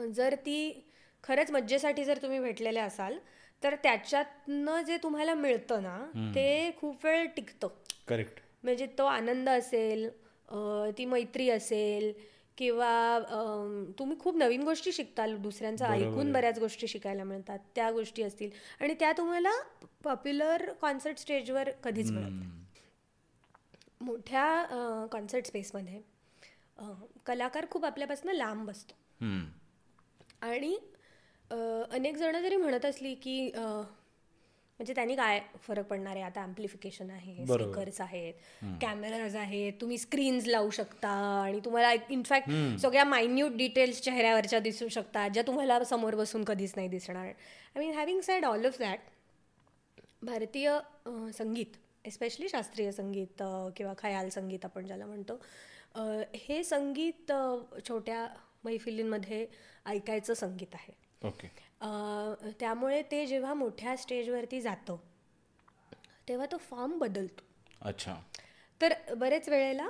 जर 0.07 0.35
ती 0.47 0.85
खरंच 1.25 1.51
मज्जेसाठी 1.51 2.05
जर 2.05 2.19
तुम्ही 2.23 2.39
भेटलेले 2.41 2.81
असाल 2.81 3.19
तर 3.63 3.75
त्याच्यातनं 3.75 4.83
जे 4.83 4.97
तुम्हाला 4.97 5.35
मिळतं 5.35 5.83
ना 5.83 5.99
ते 6.35 6.71
खूप 6.77 7.05
वेळ 7.05 7.27
टिकतं. 7.37 7.69
करेक्ट 8.09 8.41
म्हणजे 8.63 8.87
तो 8.99 9.05
आनंद 9.05 9.49
असेल 9.49 10.09
ती 10.99 11.05
मैत्री 11.05 11.49
असेल 11.51 12.13
किंवा 12.59 13.19
तुम्ही 13.99 14.19
खूप 14.21 14.37
नवीन 14.37 14.63
गोष्टी 14.63 14.93
शिकताल 14.93 15.37
दुसऱ्यांचं 15.37 15.85
ऐकून 15.87 16.33
बऱ्याच 16.33 16.59
गोष्टी 16.59 16.89
शिकायला 16.89 17.25
मिळतात 17.25 17.59
त्या 17.75 17.91
गोष्टी 17.91 18.23
असतील. 18.23 18.51
आणि 18.81 18.95
त्या 18.95 19.13
तुम्हाला 19.13 19.51
पॉप्युलर 20.05 20.71
कॉन्सर्ट 20.81 21.19
स्टेजवर 21.19 21.71
कधीच 21.85 22.11
मिळत 22.11 22.31
नाही. 22.31 22.51
मोठ्या 24.01 25.07
कॉन्सर्ट 25.13 25.47
स्पेसमध्ये 25.47 26.01
कलाकार 27.27 27.67
खूप 27.71 27.85
आपल्यापासून 27.85 28.31
लांब 28.33 28.67
बसतो 28.67 28.95
आणि 30.43 30.77
अनेक 31.91 32.17
जण 32.17 32.41
जरी 32.43 32.57
म्हणत 32.57 32.85
असली 32.85 33.15
की 33.15 33.41
म्हणजे 33.57 34.95
त्यांनी 34.95 35.15
काय 35.17 35.41
फरक 35.63 35.87
पडणार 35.87 36.17
आहे? 36.17 36.25
आता 36.25 36.41
ॲम्प्लिफिकेशन 36.43 37.09
आहे. 37.11 37.35
स्पीकर्स 37.47 38.01
आहेत 38.01 38.35
कॅमेराज 38.81 39.37
आहेत 39.37 39.73
तुम्ही 39.81 39.97
स्क्रीन्स 39.99 40.47
लावू 40.47 40.71
शकता 40.71 41.09
आणि 41.43 41.61
तुम्हाला 41.65 41.93
इनफॅक्ट 42.11 42.51
सगळ्या 42.81 43.05
मायन्यूट 43.05 43.57
डिटेल्स 43.57 44.01
चेहऱ्यावरच्या 44.03 44.59
दिसू 44.61 44.89
शकतात 44.89 45.31
ज्या 45.31 45.43
तुम्हाला 45.47 45.83
समोर 45.85 46.15
बसून 46.15 46.45
कधीच 46.45 46.73
नाही 46.77 46.89
दिसणार. 46.89 47.27
I 47.27 47.79
mean 47.79 47.93
having 47.95 48.21
said 48.21 48.45
all 48.45 48.67
of 48.67 48.79
that 48.79 48.99
भारतीय 50.23 50.71
संगीत 51.35 51.77
एस्पेशली 52.05 52.49
शास्त्रीय 52.49 52.91
संगीत 52.93 53.43
किंवा 53.77 53.93
खयाल 53.99 54.29
संगीत 54.29 54.65
आपण 54.65 54.87
ज्याला 54.87 55.07
म्हणतो 55.07 55.41
हे 56.37 56.63
संगीत 56.65 57.33
छोट्या 57.89 58.27
मैफिलींमध्ये 58.65 59.47
ऐकायचं 59.89 60.35
संगीत 60.35 60.75
आहे. 60.75 60.93
ओके. 61.23 61.49
त्यामुळे 62.61 63.03
ते 63.11 63.25
जेव्हा 63.27 63.55
मोठ्या 63.55 63.97
स्टेजवरती 63.97 64.61
जातं 64.61 64.97
तेव्हा 66.29 66.47
तो 66.53 66.57
फॉर्म 66.61 66.99
बदलतो. 66.99 67.45
अच्छा. 67.83 68.17
तर 68.81 68.93
बरेच 69.17 69.49
वेळेला 69.49 69.89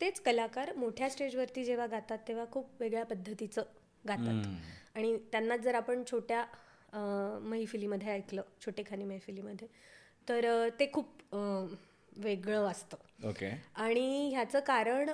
तेच 0.00 0.20
कलाकार 0.20 0.72
मोठ्या 0.76 1.08
स्टेजवरती 1.10 1.64
जेव्हा 1.64 1.86
गातात 1.86 2.18
तेव्हा 2.28 2.44
खूप 2.52 2.80
वेगळ्या 2.80 3.04
पद्धतीचं 3.04 3.62
गातात. 4.04 4.46
आणि 4.94 5.16
त्यांनाच 5.32 5.60
जर 5.60 5.74
आपण 5.74 6.02
छोट्या 6.10 6.44
मैफिलीमध्ये 7.42 8.08
ऐकलं 8.08 8.42
छोटेखानी 8.64 9.04
मैफिलीमध्ये 9.04 9.68
तर 10.28 10.68
ते 10.80 10.90
खूप 10.92 11.34
वेगळं 12.16 12.62
वाजतं 12.62 12.96
ओके. 13.18 13.50
आणि 13.74 14.28
ह्याचं 14.32 14.60
कारण 14.66 15.10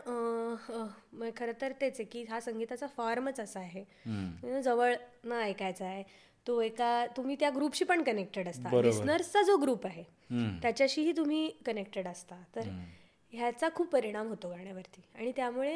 खरं 1.36 1.52
तर 1.60 1.72
तेच 1.80 1.94
आहे 1.94 2.04
की 2.04 2.22
हा 2.24 2.40
संगीताचा 2.40 2.86
फॉर्मच 2.96 3.40
असा 3.40 3.60
आहे. 3.60 3.84
जवळ 4.64 4.94
न 5.24 5.32
ऐकायचा 5.32 5.84
आहे. 5.86 6.02
तो 6.46 6.60
एका 6.62 7.06
तुम्ही 7.16 7.36
त्या 7.40 7.50
ग्रुपशी 7.50 7.84
पण 7.84 8.02
कनेक्टेड 8.02 8.48
असता. 8.48 8.80
लिस्नर्सचा 8.82 9.42
जो 9.42 9.56
ग्रुप 9.56 9.86
आहे 9.86 10.04
त्याच्याशीही 10.62 11.12
तुम्ही 11.16 11.48
कनेक्टेड 11.66 12.06
असता. 12.08 12.42
तर 12.56 12.68
ह्याचा 13.32 13.68
खूप 13.74 13.88
परिणाम 13.88 14.28
होतो 14.28 14.48
गाण्यावरती. 14.50 15.02
आणि 15.14 15.32
त्यामुळे 15.36 15.74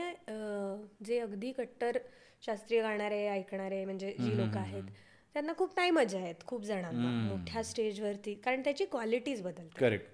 जे 1.06 1.18
अगदी 1.20 1.52
कट्टर 1.52 1.98
शास्त्रीय 2.42 2.80
गाणारे 2.82 3.26
ऐकणारे 3.28 3.84
म्हणजे 3.84 4.10
जी 4.20 4.36
लोक 4.36 4.56
आहेत 4.56 4.90
त्यांना 5.34 5.52
खूप 5.58 5.72
नाही 5.76 5.90
मजा 5.90 6.18
आहेत 6.18 6.44
खूप 6.46 6.64
जणांना 6.64 7.10
मोठ्या 7.28 7.62
स्टेजवरती. 7.64 8.34
कारण 8.34 8.60
त्याची 8.64 8.84
क्वालिटीज 8.84 9.42
बदलते 9.42 9.80
correct. 9.80 10.06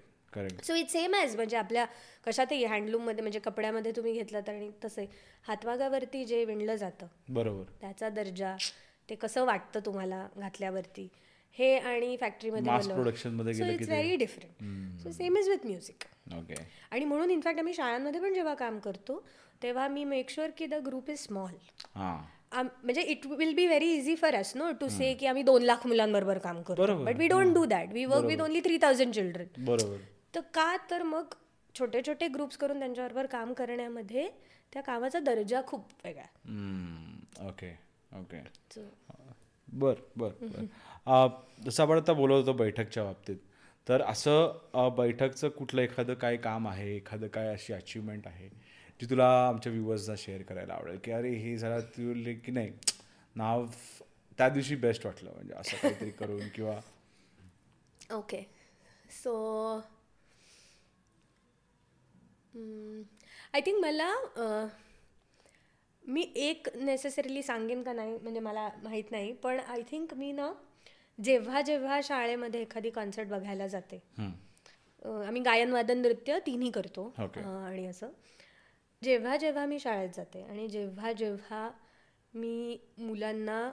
So 0.63 0.75
it's 0.75 0.93
same 0.93 1.15
as 1.15 1.35
म्हणजे 1.35 1.57
आपल्या 1.57 1.85
कशातही 2.25 2.63
हँडलूममध्ये 2.65 3.21
म्हणजे 3.21 3.39
कपड्यामध्ये 3.39 3.91
तुम्ही 3.95 4.13
घेतलं 4.13 4.41
तर 4.47 4.51
आणि 4.51 4.69
तसं 4.85 5.05
हातवागावरती 5.47 6.23
जे 6.25 6.43
विणलं 6.45 6.75
जातं 6.75 7.07
बरोबर. 7.29 7.63
त्याचा 7.81 8.09
दर्जा 8.09 8.55
ते 9.09 9.15
कसं 9.15 9.45
वाटतं 9.45 9.79
तुम्हाला 9.85 10.27
घातल्यावरती 10.37 11.07
हे 11.55 11.77
आणि 11.77 12.15
फॅक्टरीमध्ये 12.21 12.71
Mass 12.71 12.87
production 12.89 13.33
मध्ये 13.35 13.53
so 13.53 13.65
it's 13.65 13.87
very 13.89 14.15
different 14.15 15.01
so 15.01 15.11
same 15.11 15.37
is 15.37 15.49
with 15.49 15.65
music 15.65 16.03
okay 16.37 16.55
आणि 16.91 17.05
म्हणून 17.05 17.31
इनफॅक्ट 17.31 17.59
आम्ही 17.59 17.73
शाळांमध्ये 17.73 18.21
पण 18.21 18.33
जेव्हा 18.33 18.53
काम 18.53 18.77
करतो 18.79 19.23
तेव्हा 19.63 19.87
मी 19.87 20.03
मेक 20.03 20.29
शुअर 20.29 20.49
की 20.57 20.65
द 20.65 20.73
ग्रुप 20.85 21.09
इज 21.09 21.19
स्मॉल 21.19 21.53
म्हणजे 22.53 23.01
it 23.01 23.25
will 23.27 23.53
be 23.55 23.65
very 23.67 23.91
easy 23.93 24.15
for 24.15 24.35
us 24.35 24.55
no 24.55 24.71
to 24.71 24.87
say 24.89 25.13
की 25.13 25.25
आम्ही 25.25 25.43
दोन 25.43 25.63
लाख 25.63 25.85
मुलांबरोबर 25.87 26.37
काम 26.37 26.61
करतो. 26.61 27.03
But 27.03 27.17
we 27.17 27.27
don't 27.27 27.53
do 27.53 27.65
that 27.65 27.93
we 27.93 28.05
work 28.05 28.25
with 28.25 28.41
only 28.41 28.61
three 28.61 28.77
thousand 28.77 29.13
children 29.13 29.63
बरोबर. 29.65 29.97
तर 30.35 30.41
का 30.41 30.77
तर 30.91 31.03
मग 31.03 31.23
छोटे 31.79 32.01
छोटे 32.07 32.27
ग्रुप्स 32.27 32.57
करून 32.57 32.79
त्यांच्याबरोबर 32.79 33.25
काम 33.25 33.53
करण्यामध्ये 33.53 34.29
त्या 34.73 34.81
कामाचा 34.81 35.19
दर्जा 35.19 35.61
खूप 35.67 35.87
वेगळा 36.03 36.23
ओके 37.47 37.79
ओके 38.15 38.39
बर 39.67 39.93
बर 40.15 40.29
जसं 41.65 41.83
आपण 41.83 41.97
आता 41.97 42.13
बोलत 42.13 42.33
होतो 42.33 42.53
बैठकच्या 42.53 43.03
बाबतीत 43.03 43.35
तर 43.89 44.01
असं 44.01 44.59
बैठकचं 44.97 45.49
कुठलं 45.49 45.81
एखादं 45.81 46.13
काय 46.13 46.37
काम 46.37 46.67
आहे 46.67 46.95
एखादं 46.95 47.27
काय 47.27 47.47
अशी 47.47 47.73
अचिव्हमेंट 47.73 48.27
आहे 48.27 48.49
जी 49.01 49.09
तुला 49.09 49.47
आमच्या 49.47 49.71
व्ह्युअर्सला 49.71 50.15
शेअर 50.17 50.41
करायला 50.41 50.73
आवडेल? 50.73 50.97
की 51.03 51.11
अरे 51.11 51.29
हे 51.29 51.57
जरा 51.57 51.79
तुले 51.79 52.33
की 52.33 52.51
नाही 52.51 52.71
नाव 53.35 53.65
त्या 54.37 54.49
दिवशी 54.49 54.75
बेस्ट 54.75 55.05
वाटलं 55.05 55.31
म्हणजे 55.33 55.53
असं 55.53 55.77
काहीतरी 55.77 56.09
करून 56.09 56.41
किंवा 56.55 56.79
ओके 58.11 58.41
सो 59.23 59.33
आय 62.53 63.61
थिंक 63.61 63.79
मला 63.81 64.13
मी 66.03 66.21
एक 66.35 66.67
नेसेसरीली 66.75 67.43
सांगेन 67.43 67.83
का 67.83 67.93
नाही 67.93 68.17
म्हणजे 68.17 68.39
मला 68.39 68.69
माहीत 68.83 69.11
नाही 69.11 69.31
पण 69.33 69.59
आय 69.59 69.81
थिंक 69.81 70.13
मी 70.13 70.31
ना 70.31 70.51
जेव्हा 71.23 71.61
जेव्हा 71.61 71.99
शाळेमध्ये 72.03 72.61
एखादी 72.61 72.89
कॉन्सर्ट 72.89 73.27
बघायला 73.27 73.67
जाते 73.67 74.01
आम्ही 75.27 75.41
गायन 75.41 75.71
वादन 75.71 75.97
नृत्य 75.97 76.39
तिन्ही 76.45 76.71
करतो 76.71 77.11
आणि 77.65 77.85
असं 77.85 78.09
जेव्हा 79.01 79.37
जेव्हा 79.37 79.65
मी 79.65 79.79
शाळेत 79.79 80.09
जाते 80.15 80.43
आणि 80.43 80.67
जेव्हा 80.67 81.11
जेव्हा 81.13 81.69
मी 82.33 82.77
मुलांना 82.97 83.71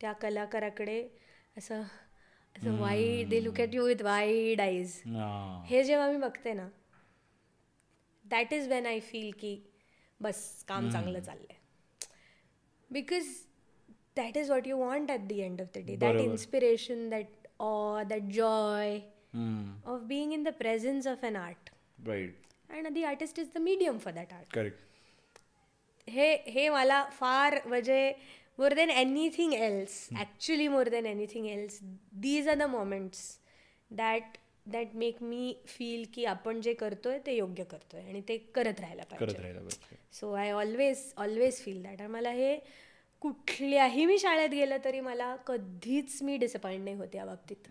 त्या 0.00 0.12
कलाकाराकडे 0.12 1.02
असं 1.58 1.82
असं 2.54 2.78
वाईट 2.80 3.28
they 3.28 3.42
look 3.44 3.60
at 3.60 3.74
you 3.74 3.86
with 3.86 4.02
wide 4.02 4.60
eyes. 4.60 5.00
हे 5.66 5.82
जेव्हा 5.84 6.10
मी 6.10 6.16
बघते 6.16 6.52
ना 6.52 6.68
that 8.30 8.52
is 8.52 8.68
when 8.68 8.86
I 8.86 9.00
feel 9.00 9.30
की 9.40 9.56
बस 10.20 10.64
काम 10.68 10.90
चांगलं 10.90 11.20
चाललंय. 11.20 11.56
Because 12.90 13.26
that 14.16 14.36
is 14.36 14.50
what 14.50 14.66
you 14.66 14.76
want 14.76 15.10
at 15.10 15.26
the 15.28 15.38
end 15.38 15.60
of 15.60 15.68
the 15.74 15.84
day 15.86 15.96
that. 15.96 16.20
Inspiration 16.20 17.08
that 17.10 17.46
oh 17.60 18.02
that 18.02 18.32
joy. 18.32 18.98
Of 19.86 20.00
being 20.02 20.32
in 20.32 20.42
the 20.42 20.48
presence 20.58 21.06
of 21.06 21.24
an 21.24 21.36
art 21.36 21.70
and 22.70 22.88
the 22.88 23.02
artist 23.04 23.38
is 23.38 23.48
the 23.54 23.58
medium 23.58 23.98
for 23.98 24.12
that 24.12 24.32
art 24.32 24.56
हे 26.08 26.34
हे 26.46 26.68
मला 26.68 27.04
फार 27.12 27.58
म्हणजे 27.66 28.12
more 28.58 28.74
than 28.74 28.90
anything 28.90 29.52
else 29.54 30.08
actually 30.16 30.68
more 30.68 30.88
than 30.88 31.06
anything 31.06 31.46
else 31.46 31.78
these 32.20 32.48
are 32.48 32.54
the 32.54 32.62
moments 32.62 33.20
that 33.90 34.36
that 34.72 34.94
make 34.94 35.22
me 35.22 35.54
feel 35.66 36.04
की 36.14 36.24
आपण 36.24 36.60
जे 36.60 36.74
करतोय 36.74 37.18
ते 37.26 37.36
योग्य 37.36 37.64
करतोय 37.64 38.00
आणि 38.00 38.20
ते 38.28 38.36
करत 38.54 38.80
राहायला 38.80 39.02
पाहिजे. 39.02 39.96
So 40.12 40.32
I 40.32 40.50
always 40.50 41.12
always 41.16 41.60
feel 41.64 41.82
that 41.82 42.00
आणि 42.00 42.12
मला 42.12 42.30
हे 42.32 42.56
कुठल्याही 43.22 44.04
मी 44.06 44.18
शाळेत 44.18 44.50
गेलं 44.50 44.76
तरी 44.84 45.00
मला 45.00 45.34
कधीच 45.46 46.22
मी 46.22 46.36
डिसअपॉइंट 46.36 46.84
नाही 46.84 46.96
होते 46.96 47.18
या 47.18 47.24
बाबतीत. 47.26 47.68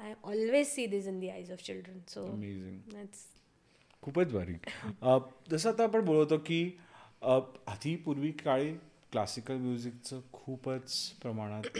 I 0.00 0.14
always 0.24 0.66
see 0.66 0.86
this 0.86 1.06
in 1.06 1.20
the 1.20 1.28
eyes 1.28 1.52
of 1.52 1.62
children 1.62 1.98
so 2.08 2.26
खूपच 4.02 4.32
भारी. 4.32 4.54
जसं 5.50 5.68
आता 5.70 5.84
आपण 5.84 6.04
बोलतो 6.04 6.38
की 6.46 6.62
आधी 7.22 7.94
पूर्वी 7.96 8.30
काळी 8.44 8.72
क्लासिकल 9.12 9.56
म्युझिकचं 9.56 10.20
खूपच 10.32 10.94
प्रमाणात 11.22 11.78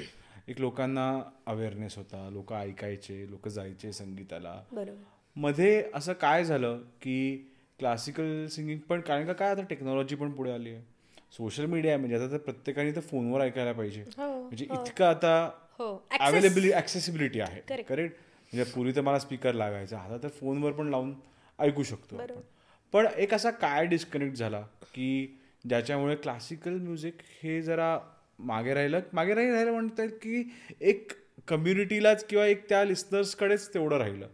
एक 0.50 0.60
लोकांना 0.60 1.22
अवेअरनेस 1.46 1.96
होता 1.96 2.28
लोक 2.30 2.52
ऐकायचे 2.52 3.30
लोक 3.30 3.48
जायचे 3.48 3.92
संगीताला. 3.92 4.54
मध्ये 5.36 5.90
असं 5.94 6.12
काय 6.12 6.44
झालं 6.44 6.78
की 7.02 7.36
क्लासिकल 7.78 8.46
सिंगिंग 8.46 8.78
पण 8.78 9.00
कारण 9.00 9.26
का 9.26 9.32
काय 9.32 9.50
आता 9.50 9.62
टेक्नॉलॉजी 9.62 10.16
पण 10.16 10.30
पुढे 10.30 10.50
आली 10.50 10.70
आहे. 10.70 10.82
सोशल 11.36 11.66
मीडिया 11.66 11.92
आहे 11.92 12.00
म्हणजे 12.00 12.16
आता 12.16 12.32
तर 12.32 12.38
प्रत्येकाने 12.38 12.92
तर 12.96 13.00
फोनवर 13.00 13.40
ऐकायला 13.40 13.72
पाहिजे. 13.72 14.00
हो, 14.00 14.42
म्हणजे 14.42 14.64
इतकं 14.64 15.04
आता 15.04 15.50
हो 15.78 16.06
अवेलेबिलिटी 16.20 16.72
ॲक्सेसिबिलिटी 16.72 17.40
आहे. 17.40 17.60
Correct. 17.60 17.88
करेक्ट 17.88 18.16
म्हणजे 18.52 18.72
पूर्वी 18.72 18.92
तर 18.96 19.00
मला 19.00 19.18
स्पीकर 19.18 19.54
लागायचा 19.54 19.98
आता 19.98 20.16
तर 20.22 20.28
फोनवर 20.28 20.72
पण 20.72 20.88
लावून 20.88 21.14
ऐकू 21.58 21.82
शकतो 21.82 22.16
आपण. 22.16 22.40
पण 22.92 23.06
एक 23.16 23.34
असा 23.34 23.50
काय 23.50 23.86
डिस्कनेक्ट 23.86 24.36
झाला 24.36 24.60
की 24.94 25.38
ज्याच्यामुळे 25.68 26.16
क्लासिकल 26.16 26.78
म्युझिक 26.78 27.14
हे 27.42 27.62
जरा 27.62 27.98
मागे 28.40 28.74
राहिलं. 28.74 29.00
मागे 29.12 29.34
नाही 29.34 29.50
राहिलं 29.50 29.72
म्हणता 29.72 30.02
येईल 30.02 30.16
की 30.22 30.42
एक 30.80 31.12
कम्युनिटीलाच 31.48 32.24
किंवा 32.24 32.46
एक 32.46 32.68
त्या 32.68 32.84
लिस्नर्सकडेच 32.84 33.68
तेवढं 33.74 33.98
राहिलं. 33.98 34.26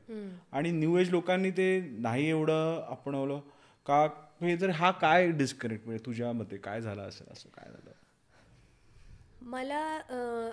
आणि 0.53 0.71
न्यू 0.71 0.97
एज 0.99 1.11
लोकांनी 1.11 1.51
ते 1.51 1.69
नाही 2.01 2.29
एवढं 2.29 2.85
आपणवलं 2.91 3.41
का? 3.87 4.07
हे 4.43 4.57
जर 4.57 4.71
हा 4.71 4.91
काय 4.91 5.31
डिस्कनेक्ट 5.33 5.87
म्हणजे 5.87 6.05
तुझ्या 6.07 6.33
मते 6.33 6.57
काय 6.57 6.81
झालं 6.81 7.03
असेल? 7.03 7.27
असं 7.33 7.49
काय 7.49 7.71
झालं? 7.71 7.91
मला 9.43 9.81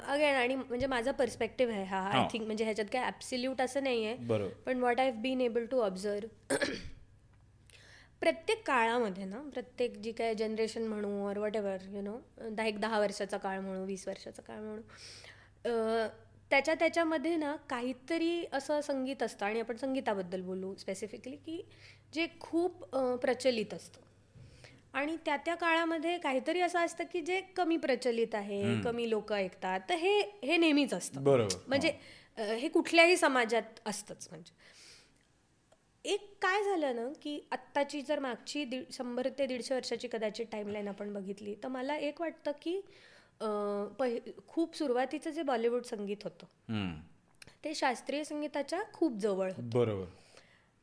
अगेन 0.07 0.35
आणि 0.35 0.55
म्हणजे 0.55 0.87
माझा 0.87 1.11
पर्स्पेक्टिव्ह 1.11 1.73
आहे 1.73 1.83
हा. 1.83 1.99
आय. 2.09 2.27
थिंक 2.31 2.45
म्हणजे 2.45 2.63
ह्याच्यात 2.63 2.87
काय 2.93 3.03
ॲब्सल्यूट 3.03 3.61
असं 3.61 3.83
नाही 3.83 4.05
आहे 4.05 4.51
पण 4.65 4.79
what 4.81 4.99
I 4.99 5.09
have 5.09 5.21
been 5.21 5.41
able 5.41 5.65
to 5.65 5.79
observe 5.81 6.55
प्रत्येक 8.23 8.62
काळामध्ये 8.67 9.25
ना 9.25 9.41
प्रत्येक 9.53 9.95
जी 9.97 10.12
काय 10.12 10.33
जनरेशन 10.36 10.83
म्हणू 10.88 11.09
or 11.27 11.38
what 11.38 11.55
ever 11.55 11.81
you 11.91 12.01
know 12.01 12.17
दहा 12.39 12.65
एक 12.67 12.79
दहा 12.79 12.99
वर्षाचा 12.99 13.38
काळ 13.38 13.59
म्हणू 13.59 13.86
वीस 13.86 14.07
वर्षाचा 14.07 14.41
काळ 14.41 14.59
म्हणू 14.59 16.07
त्याच्या 16.51 16.75
त्याच्यामध्ये 16.75 17.36
ना 17.36 17.55
काहीतरी 17.69 18.45
असं 18.53 18.81
संगीत 18.81 19.23
असतं 19.23 19.45
आणि 19.45 19.59
आपण 19.59 19.77
संगीताबद्दल 19.77 20.41
बोलू 20.41 20.73
स्पेसिफिकली 20.75 21.36
की 21.36 21.62
जे 22.13 22.27
खूप 22.39 22.83
प्रचलित 23.21 23.73
असतं. 23.73 24.01
आणि 24.93 25.15
त्या 25.25 25.38
त्या 25.38 25.55
काळामध्ये 25.55 26.17
काहीतरी 26.17 26.62
असं 26.62 26.79
असतं 26.79 27.03
की 27.13 27.21
जे 27.21 27.41
कमी 27.57 27.77
प्रचलित 27.77 28.36
आहे 28.36 28.81
कमी 28.83 29.09
लोक 29.09 29.33
ऐकतात 29.33 29.79
तर 29.89 29.95
हे 29.95 30.19
हे 30.43 30.57
नेहमीच 30.57 30.93
असतं. 30.93 31.23
बरोबर 31.23 31.57
म्हणजे 31.67 31.91
हे 32.38 32.67
कुठल्याही 32.67 33.17
समाजात 33.17 33.79
असतंच 33.86 34.27
म्हणजे. 34.31 34.53
एक 36.05 36.21
काय 36.41 36.63
झालं 36.63 36.95
ना 36.95 37.07
की 37.21 37.39
आत्ताची 37.51 38.01
जर 38.01 38.19
मागची 38.19 38.63
दीड 38.65 38.91
शंभर 38.91 39.27
ते 39.37 39.45
दीडशे 39.45 39.73
वर्षाची 39.75 40.07
कदाचित 40.07 40.45
टाईमलाईन 40.51 40.87
आपण 40.87 41.13
बघितली 41.13 41.55
तर 41.63 41.67
मला 41.67 41.95
एक 41.97 42.21
वाटतं 42.21 42.51
की 42.61 42.79
पहि 43.99 44.19
खूप 44.47 44.75
सुरुवातीचं 44.75 45.29
जे 45.29 45.41
बॉलिवूड 45.41 45.83
संगीत 45.83 46.23
होतं. 46.23 46.45
ते 47.63 47.73
शास्त्रीय 47.75 48.23
संगीताच्या 48.23 48.81
खूप 48.93 49.17
जवळ 49.17 49.51
होतं 49.51 49.69
बरोबर 49.69 50.05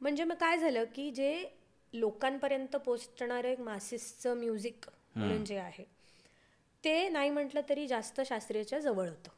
म्हणजे 0.00 0.24
मग 0.24 0.34
काय 0.34 0.58
झालं 0.58 0.84
की 0.94 1.10
जे 1.10 1.44
लोकांपर्यंत 1.92 2.76
पोचणारं 2.76 3.48
एक 3.48 3.60
मासिसचं 3.60 4.36
म्युझिक 4.36 4.86
म्हणून 5.14 5.44
जे 5.44 5.56
आहे 5.56 5.84
ते 6.84 7.08
नाही 7.08 7.30
म्हटलं 7.30 7.60
तरी 7.68 7.86
जास्त 7.86 8.20
शास्त्रीयच्या 8.20 8.78
जवळ 8.78 9.08
होतं. 9.08 9.30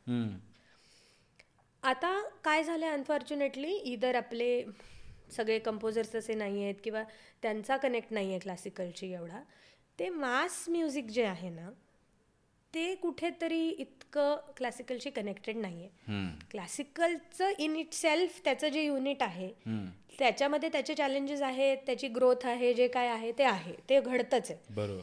आता 1.83 2.21
काय 2.45 2.63
झालं 2.65 2.87
अनफॉर्च्युनेटली 2.87 3.73
इधर 3.75 4.15
आपले 4.15 4.65
सगळे 5.33 5.59
कंपोजर्स 5.59 6.15
असे 6.17 6.35
नाही 6.35 6.63
आहेत 6.63 6.75
किंवा 6.85 7.03
त्यांचा 7.43 7.77
कनेक्ट 7.77 8.13
नाही 8.13 8.31
आहे 8.31 8.39
क्लासिकलशी 8.39 9.13
एवढा. 9.13 9.41
ते 9.99 10.09
मास 10.09 10.65
म्युझिक 10.69 11.07
जे 11.07 11.25
आहे 11.25 11.51
ना 11.51 11.71
ते 12.75 12.95
कुठेतरी 12.95 13.69
इतकं 13.69 14.37
क्लासिकलशी 14.57 15.11
कनेक्टेड 15.11 15.57
नाही 15.57 15.85
आहे 15.85 16.29
क्लासिकलचं 16.51 17.51
इन 17.59 17.75
इट 17.77 17.93
सेल्फ 17.93 18.41
त्याचं 18.45 18.69
जे 18.69 18.83
युनिट 18.83 19.23
आहे 19.23 19.51
त्याच्यामध्ये 20.19 20.69
त्याचे 20.69 20.95
चॅलेंजेस 20.95 21.43
आहेत 21.43 21.79
त्याची 21.87 22.09
ग्रोथ 22.09 22.47
आहे 22.47 22.73
जे 22.75 22.87
काय 22.89 23.09
आहे 23.09 23.33
ते 23.33 23.45
आहे 23.45 23.75
ते 23.89 24.01
घडतंच 24.01 24.51
आहे. 24.51 24.59
बरोबर. 24.75 25.03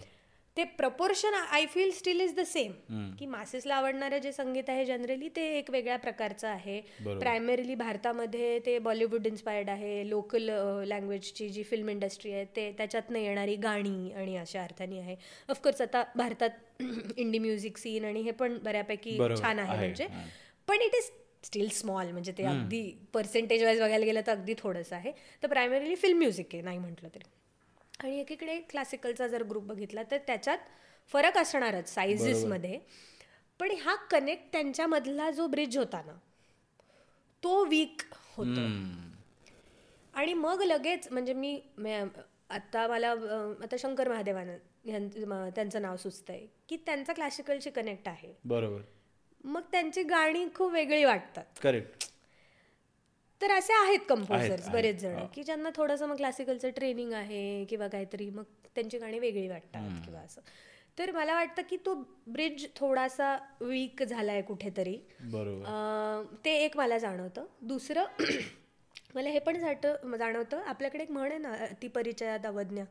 ते 0.59 0.63
proportion 0.77 1.33
I 1.33 1.65
feel 1.65 1.91
still 1.91 2.21
is 2.21 2.33
the 2.35 2.43
same 2.45 2.71
की 3.19 3.25
मासेसला 3.25 3.75
आवडणारं 3.75 4.17
जे 4.17 4.31
संगीत 4.31 4.69
आहे 4.69 4.85
जनरली 4.85 5.29
ते 5.35 5.45
एक 5.57 5.69
वेगळ्या 5.71 5.97
प्रकारचं 5.97 6.47
आहे. 6.47 6.79
प्रायमरीली 7.03 7.75
भारतामध्ये 7.75 8.59
ते 8.65 8.77
बॉलिवूड 8.79 9.27
इन्स्पायर्ड 9.27 9.69
आहे. 9.69 10.09
लोकल 10.09 10.49
लँग्वेजची 10.87 11.49
जी 11.49 11.63
फिल्म 11.63 11.89
इंडस्ट्री 11.89 12.33
आहे 12.33 12.43
ते 12.55 12.71
त्याच्यातनं 12.77 13.19
येणारी 13.19 13.55
गाणी 13.55 14.11
आणि 14.11 14.35
अशा 14.37 14.63
अर्थाने 14.63 14.99
आहे. 14.99 15.15
ऑफकोर्स 15.49 15.81
आता 15.81 16.03
भारतात 16.15 16.83
इंडी 17.17 17.39
म्युझिक 17.39 17.77
सीन 17.77 18.05
आणि 18.05 18.21
हे 18.21 18.31
पण 18.31 18.57
बऱ्यापैकी 18.63 19.17
छान 19.41 19.59
आहे 19.59 19.77
म्हणजे. 19.77 20.07
पण 20.67 20.81
इट 20.81 20.95
इज 20.95 21.11
स्टील 21.45 21.67
स्मॉल 21.73 22.11
म्हणजे 22.11 22.31
ते 22.37 22.43
अगदी 22.43 22.83
पर्सेंटेज 23.13 23.63
वाईज 23.63 23.81
बघायला 23.81 24.05
गेलं 24.05 24.21
तर 24.27 24.31
अगदी 24.31 24.53
थोडंसं 24.57 24.95
आहे. 24.95 25.11
तर 25.43 25.47
प्रायमरीली 25.47 25.95
फिल्म 25.95 26.17
म्युझिक 26.17 26.53
आहे 26.53 26.61
नाही 26.61 26.77
म्हटलं 26.77 27.09
तरी. 27.15 27.29
आणि 27.99 28.19
एकीकडे 28.19 28.59
क्लासिकलचा 28.59 29.27
जर 29.27 29.43
ग्रुप 29.43 29.63
बघितला 29.63 30.03
तर 30.11 30.17
त्याच्यात 30.17 30.57
फरक 31.13 31.37
असणारच 31.37 31.93
सायझेसमध्ये 31.93 32.79
पण 33.59 33.71
हा 33.71 33.95
कनेक्ट 33.95 34.51
त्यांच्यामधला 34.51 35.31
जो 35.31 35.47
ब्रिज 35.47 35.77
होता 35.77 36.01
ना 36.05 36.13
तो 37.43 37.65
वीक 37.65 38.01
होतो. 38.37 38.61
आणि 40.13 40.33
मग 40.33 40.61
लगेच 40.61 41.07
म्हणजे 41.11 41.33
मी 41.33 41.61
आता 42.49 42.87
मला 42.87 43.11
आता 43.63 43.75
शंकर 43.79 44.09
महादेवानंद 44.09 44.87
यांचं 44.87 45.27
म- 45.27 45.49
त्यांचं 45.55 45.81
नाव 45.81 45.97
सुचतंय 45.97 46.45
की 46.69 46.77
त्यांचा 46.77 47.13
क्लासिकलशी 47.13 47.69
कनेक्ट 47.69 48.07
आहे. 48.07 48.33
बरोबर. 48.45 48.81
मग 49.43 49.61
त्यांची 49.71 50.03
गाणी 50.03 50.45
खूप 50.55 50.71
वेगळी 50.71 51.03
वाटतात. 51.03 51.45
करेक्ट 51.63 52.08
तर 53.41 53.51
असे 53.51 53.73
आहेत 53.73 53.99
कंपोजर्स 54.09 54.69
बरेच 54.69 54.99
जण 55.01 55.17
की 55.33 55.43
ज्यांना 55.43 55.69
थोडंसं 55.75 56.07
मग 56.07 56.15
क्लासिकलचं 56.15 56.69
ट्रेनिंग 56.69 57.13
आहे 57.13 57.65
किंवा 57.65 57.87
काहीतरी 57.87 58.29
मग 58.29 58.43
त्यांची 58.75 58.97
गाणी 58.97 59.19
वेगळी 59.19 59.47
वाटतात 59.47 60.01
किंवा 60.05 60.19
असं. 60.19 60.41
तर 60.97 61.11
मला 61.11 61.33
वाटतं 61.35 61.61
की 61.69 61.77
तो 61.85 61.93
ब्रिज 62.27 62.65
थोडासा 62.75 63.35
वीक 63.61 64.03
झालाय 64.03 64.41
कुठेतरी. 64.41 64.97
ते 66.45 66.55
एक 66.63 66.77
मला 66.77 66.97
जाणवतं. 66.97 67.45
दुसरं 67.61 68.05
मला 69.15 69.29
हे 69.29 69.39
पण 69.39 69.57
जाणवतं. 69.57 70.61
आपल्याकडे 70.65 71.03
एक 71.03 71.11
म्हण 71.11 71.29
आहे 71.31 71.37
ना 71.39 71.55
ती 71.81 71.87
परिचयात 71.87 72.45
अवज्ञा 72.45 72.83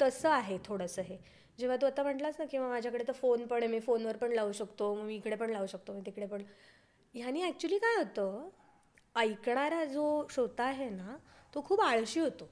तसं 0.00 0.28
आहे 0.30 0.58
थोडंसं 0.64 1.02
हे. 1.02 1.16
जेव्हा 1.58 1.76
तू 1.76 1.86
आता 1.86 2.02
म्हटलास 2.02 2.34
ना 2.38 2.44
किंवा 2.50 2.68
माझ्याकडे 2.68 3.04
तर 3.08 3.12
फोन 3.12 3.46
पण 3.46 3.62
आहे 3.62 3.70
मी 3.72 3.80
फोनवर 3.80 4.16
पण 4.16 4.32
लावू 4.32 4.52
शकतो 4.52 4.94
मी 4.94 5.14
इकडे 5.16 5.36
पण 5.36 5.50
लावू 5.50 5.66
शकतो 5.66 5.92
मी 5.92 6.00
तिकडे 6.06 6.26
पण. 6.26 6.42
ह्यानी 7.14 7.42
ॲक्च्युली 7.42 7.78
काय 7.78 7.96
होतं 7.96 8.48
ऐकणारा 9.18 9.84
जो 9.84 10.26
श्रोता 10.30 10.64
आहे 10.64 10.88
ना 10.90 11.16
तो 11.54 11.62
खूप 11.66 11.80
आळशी 11.80 12.20
होतो. 12.20 12.48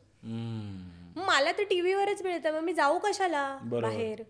मला 1.16 1.52
तर 1.58 1.62
टी 1.70 1.80
व्हीवरच 1.80 2.22
मिळतं. 2.22 2.52
मग 2.52 2.60
मी 2.60 2.72
जाऊ 2.74 2.98
कशाला. 2.98 3.46
बाहेर? 3.64 4.22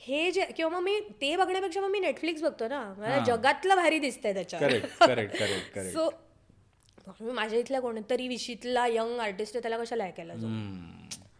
हे 0.00 0.30
जे 0.30 0.44
किंवा 0.56 0.70
मग 0.70 0.84
मी 0.84 0.98
ते 1.20 1.34
बघण्यापेक्षा 1.36 1.80
मग 1.80 1.90
मी 1.90 1.98
नेटफ्लिक्स 2.00 2.42
बघतो 2.42 2.68
ना. 2.68 2.82
मला 2.98 3.18
जगातलं 3.26 3.76
भारी 3.76 3.98
दिसतंय 3.98 4.34
त्याच्यावर 4.34 4.66
correct 4.68 4.98
correct 5.00 5.36
correct 5.38 5.74
correct 5.74 5.92
so 5.92 7.30
माझ्या 7.32 7.58
इथल्या 7.58 7.80
कोणतरी 7.80 8.28
विशीतला 8.28 8.86
यंग 8.86 9.18
आर्टिस्ट 9.20 9.56
आहे 9.56 9.62
त्याला 9.62 9.78
कशाला 9.78 10.04
ऐकायला 10.04 10.34
जाऊ? 10.34 10.50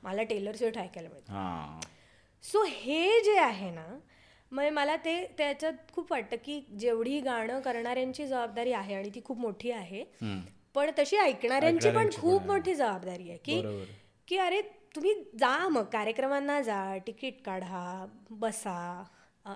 मला 0.02 0.22
टेलर 0.22 0.56
स्विफ्ट 0.56 0.78
ऐकायला 0.78 1.08
मिळतं. 1.08 1.80
सो 2.44 2.62
हे 2.68 3.20
जे 3.24 3.36
आहे 3.38 3.70
ना 3.70 3.86
मग 4.54 4.68
मला 4.72 4.96
ते 4.96 5.14
त्याच्यात 5.38 5.72
खूप 5.92 6.12
वाटतं 6.12 6.36
की 6.44 6.60
जेवढी 6.78 7.20
गाणं 7.20 7.60
करणाऱ्यांची 7.60 8.26
जबाबदारी 8.26 8.72
आहे 8.72 8.94
आणि 8.94 9.10
ती 9.14 9.20
खूप 9.24 9.38
मोठी 9.38 9.70
आहे 9.70 10.04
पण 10.74 10.90
तशी 10.98 11.16
ऐकणाऱ्यांची 11.16 11.90
पण 11.90 12.10
खूप 12.16 12.46
मोठी 12.46 12.74
जबाबदारी 12.74 13.28
आहे 13.30 13.38
की. 13.38 13.60
की 14.28 14.36
अरे 14.38 14.60
तुम्ही 14.96 15.12
जा 15.38 15.56
मग 15.68 15.84
कार्यक्रमांना 15.84 16.60
जा 16.62 16.96
तिकीट 17.06 17.42
काढा 17.44 18.06
बसा 18.30 19.04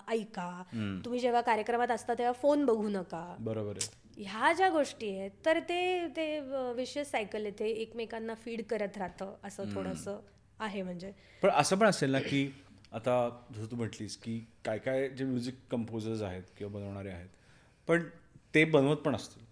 ऐका. 0.08 0.62
तुम्ही 1.04 1.20
जेव्हा 1.20 1.40
कार्यक्रमात 1.40 1.90
असता 1.90 2.14
तेव्हा 2.14 2.32
फोन 2.32 2.64
बघू 2.64 2.88
नका. 2.88 3.36
बरोबर 3.40 3.78
ह्या 4.16 4.52
ज्या 4.52 4.68
गोष्टी 4.68 5.16
आहेत 5.18 5.30
तर 5.44 5.58
ते 5.58 6.06
ते 6.16 6.38
विशेष 6.76 7.06
सायकल 7.06 7.44
येते 7.44 7.68
एकमेकांना 7.72 8.34
फीड 8.34 8.62
करत 8.70 8.98
राहतं 8.98 9.34
असं 9.44 9.74
थोडंसं 9.74 10.18
आहे 10.60 10.82
म्हणजे. 10.82 11.12
पण 11.42 11.50
असं 11.50 11.76
पण 11.76 11.86
असेल 11.86 12.10
ना 12.10 12.18
की 12.20 12.50
आता 12.92 13.14
जसं 13.52 13.70
तू 13.70 13.76
म्हटलीस 13.76 14.16
की 14.16 14.38
काय 14.64 14.78
काय 14.78 15.08
जे 15.08 15.24
म्युझिक 15.24 15.54
कंपोजर्स 15.70 16.22
आहेत 16.22 16.42
किंवा 16.56 16.72
बनवणारे 16.72 17.10
आहेत 17.10 17.28
पण 17.88 18.02
ते 18.54 18.64
बनवत 18.64 18.96
पण 18.96 19.14
असतील. 19.14 19.42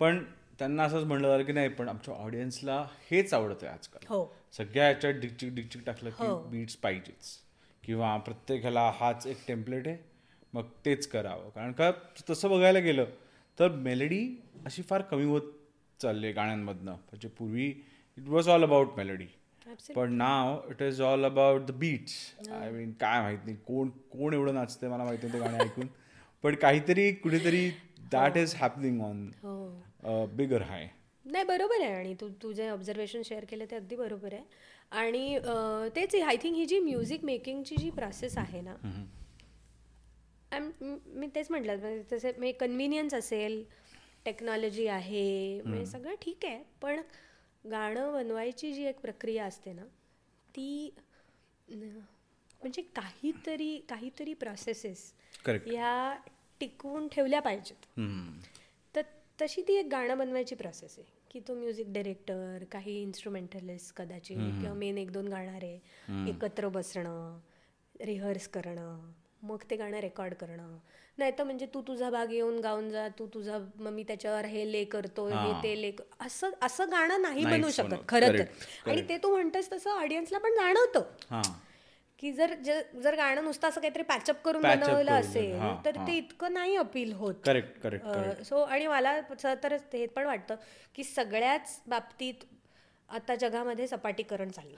पण 0.00 0.24
त्यांना 0.58 0.84
असंच 0.84 1.04
म्हणलं 1.04 1.28
जातं 1.28 1.44
की 1.44 1.52
नाही 1.52 1.68
पण 1.68 1.88
आमच्या 1.88 2.14
ऑडियन्सला 2.14 2.86
हेच 3.10 3.34
आवडतं 3.34 3.66
आहे 3.66 3.74
आजकाल. 3.74 4.06
हो. 4.08 4.34
सगळ्या 4.52 4.88
याच्यात 4.88 5.14
डिकचिक 5.14 5.54
डिकचिक 5.54 5.84
टाकलं 5.86 6.10
की 6.10 6.26
बीट्स 6.50 6.76
पाहिजेच. 6.76 7.38
किंवा 7.84 8.16
प्रत्येकाला 8.16 8.90
हाच 9.00 9.26
एक 9.26 9.46
टेम्पलेट 9.48 9.88
आहे 9.88 9.96
मग 10.52 10.68
तेच 10.84 11.06
करावं. 11.06 11.48
कारण 11.50 11.72
का 11.72 11.90
तसं 12.30 12.50
बघायला 12.50 12.78
गेलं 12.78 13.04
तर 13.58 13.68
मेलडी 13.68 14.26
अशी 14.66 14.82
फार 14.82 15.02
कमी 15.02 15.24
होत 15.24 15.42
चालली 16.00 16.26
आहे 16.26 16.34
गाण्यांमधनं. 16.34 16.92
म्हणजे 16.92 17.28
पूर्वी 17.28 17.66
it 18.18 18.28
was 18.28 18.48
all 18.48 18.62
about 18.62 18.96
melody 18.96 19.26
पण 19.94 20.12
now 20.12 20.70
it 20.70 20.82
is 20.82 21.00
all 21.02 21.24
about 21.24 21.62
the 21.62 21.70
beats 21.78 22.14
I 22.52 22.70
mean 22.70 22.92
काय 23.00 23.20
माहीत 23.20 23.38
नाही 23.44 23.56
कोण 23.66 23.88
कोण 24.10 24.34
एवढं 24.34 24.54
नाचतंय 24.54 24.90
मला 24.90 25.04
माहिती 25.04 25.32
ते 25.32 25.38
गाणे 25.38 25.58
ऐकून. 25.64 25.86
पण 26.44 26.54
काहीतरी 26.54 27.10
कुठेतरी 27.14 27.68
that 28.12 28.36
is 28.36 28.54
happening 28.56 29.00
on 29.00 29.28
bigger 30.36 30.62
high 30.62 30.88
नाही 31.24 31.44
बरोबर 31.44 31.82
आहे 31.82 31.92
आणि 31.94 32.14
तू 32.20 32.28
तू 32.42 32.52
जे 32.52 32.68
ऑब्झर्वेशन 32.68 33.22
शेअर 33.24 33.44
केलं 33.44 33.64
ते 33.70 33.76
अगदी 33.76 33.96
बरोबर 33.96 34.32
आहे. 34.34 34.42
आणि 34.92 35.38
तेच 35.96 36.14
आय 36.16 36.36
थिंक 36.36 36.54
ही 36.56 36.64
जी 36.66 36.78
म्युझिक 36.80 37.24
मेकिंगची 37.24 37.76
जी 37.76 37.90
प्रोसेस 37.90 38.36
आहे 38.38 38.60
ना 38.60 38.74
म- 40.52 41.26
तेच 41.34 41.50
म्हटलं 41.50 41.78
म्हणजे 41.78 42.02
तसे 42.12 42.32
मी 42.38 42.50
कन्व्हिनियन्स 42.52 43.14
असेल 43.14 43.62
टेक्नॉलॉजी 44.24 44.86
आहे 44.86 45.60
म्हणजे 45.64 45.86
सगळं 45.86 46.14
ठीक 46.22 46.44
आहे 46.44 46.62
पण 46.82 47.00
गाणं 47.64 48.12
बनवायची 48.12 48.72
जी 48.72 48.84
एक 48.84 49.00
प्रक्रिया 49.00 49.44
असते 49.44 49.72
ना 49.72 49.84
ती 50.54 50.94
म्हणजे 51.68 52.82
काहीतरी 52.82 53.78
काहीतरी 53.88 54.34
प्रोसेसेस 54.34 55.12
ह्या 55.66 56.16
टिकवून 56.60 57.08
ठेवल्या 57.08 57.40
पाहिजेत. 57.40 57.86
तर 58.94 59.02
तशी 59.42 59.62
ती 59.62 59.74
एक 59.74 59.86
गाणं 59.90 60.18
बनवायची 60.18 60.54
प्रोसेस 60.54 60.94
आहे 60.98 61.10
की 61.30 61.40
तो 61.40 61.54
म्युझिक 61.54 61.92
डायरेक्टर 61.92 62.64
काही 62.72 63.02
इन्स्ट्रुमेंटलिस्ट 63.02 63.96
कदाचित 63.96 64.36
किंवा 64.36 64.74
मेन 64.74 64.98
एक 64.98 65.12
दोन 65.12 65.28
गाणारे 65.28 65.74
एकत्र 66.28 66.68
बसणं 66.68 67.38
रिहर्स 68.00 68.48
करणं 68.48 69.10
मग 69.42 69.62
ते 69.70 69.76
गाणं 69.76 69.98
रेकॉर्ड 69.98 70.34
करणं. 70.34 70.78
नाही 71.18 71.32
तर 71.38 71.44
म्हणजे 71.44 71.66
तू 71.74 71.82
तुझा 71.82 72.10
भाग 72.10 72.30
येऊन 72.32 72.58
गाऊन 72.60 72.90
जा 72.90 73.08
तू 73.08 73.26
तुझा 73.26 73.58
मग 73.58 73.90
मी 73.92 74.02
त्याच्यावर 74.02 74.44
हे 74.44 74.72
ले 74.72 74.84
करतो 74.84 75.28
हे 75.28 75.52
ते 75.62 75.82
ले 75.82 75.90
असं 76.20 76.50
असं 76.62 76.90
गाणं 76.90 77.22
नाही 77.22 77.44
बनवू 77.44 77.56
नाहीच 77.58 77.76
शकत. 77.76 77.94
खरं 78.08 78.38
तर. 78.38 78.44
आणि 78.90 79.02
ते 79.08 79.18
तू 79.18 79.30
म्हणतोस 79.30 79.72
तसं 79.72 79.90
ऑडियन्सला 79.90 80.38
पण 80.38 80.54
जाणवतं. 80.54 81.02
हां. 81.30 81.42
की 82.18 82.32
जर 82.32 82.54
जर 83.02 83.14
गाणं 83.16 83.44
नुसतं 83.44 83.68
असं 83.68 83.80
काहीतरी 83.80 84.02
पॅचअप 84.02 84.42
करून 84.44 84.62
बनवलं 84.62 85.12
असेल 85.12 85.60
तर. 85.84 85.96
ते 86.06 86.16
इतकं 86.16 86.52
नाही 86.52 86.76
अपील 86.76 87.12
होत. 87.12 87.34
करेक्ट 87.44 87.80
करेक्ट 87.82 88.42
सो 88.42 88.62
आणि 88.62 88.86
मला 88.86 89.20
तर 89.44 89.76
हे 89.92 90.06
पण 90.06 90.26
वाटतं 90.26 90.54
की 90.94 91.04
सगळ्याच 91.04 91.80
बाबतीत 91.86 92.44
आता 93.08 93.34
जगामध्ये 93.34 93.86
सपाटीकरण 93.86 94.48
चाललं 94.48 94.76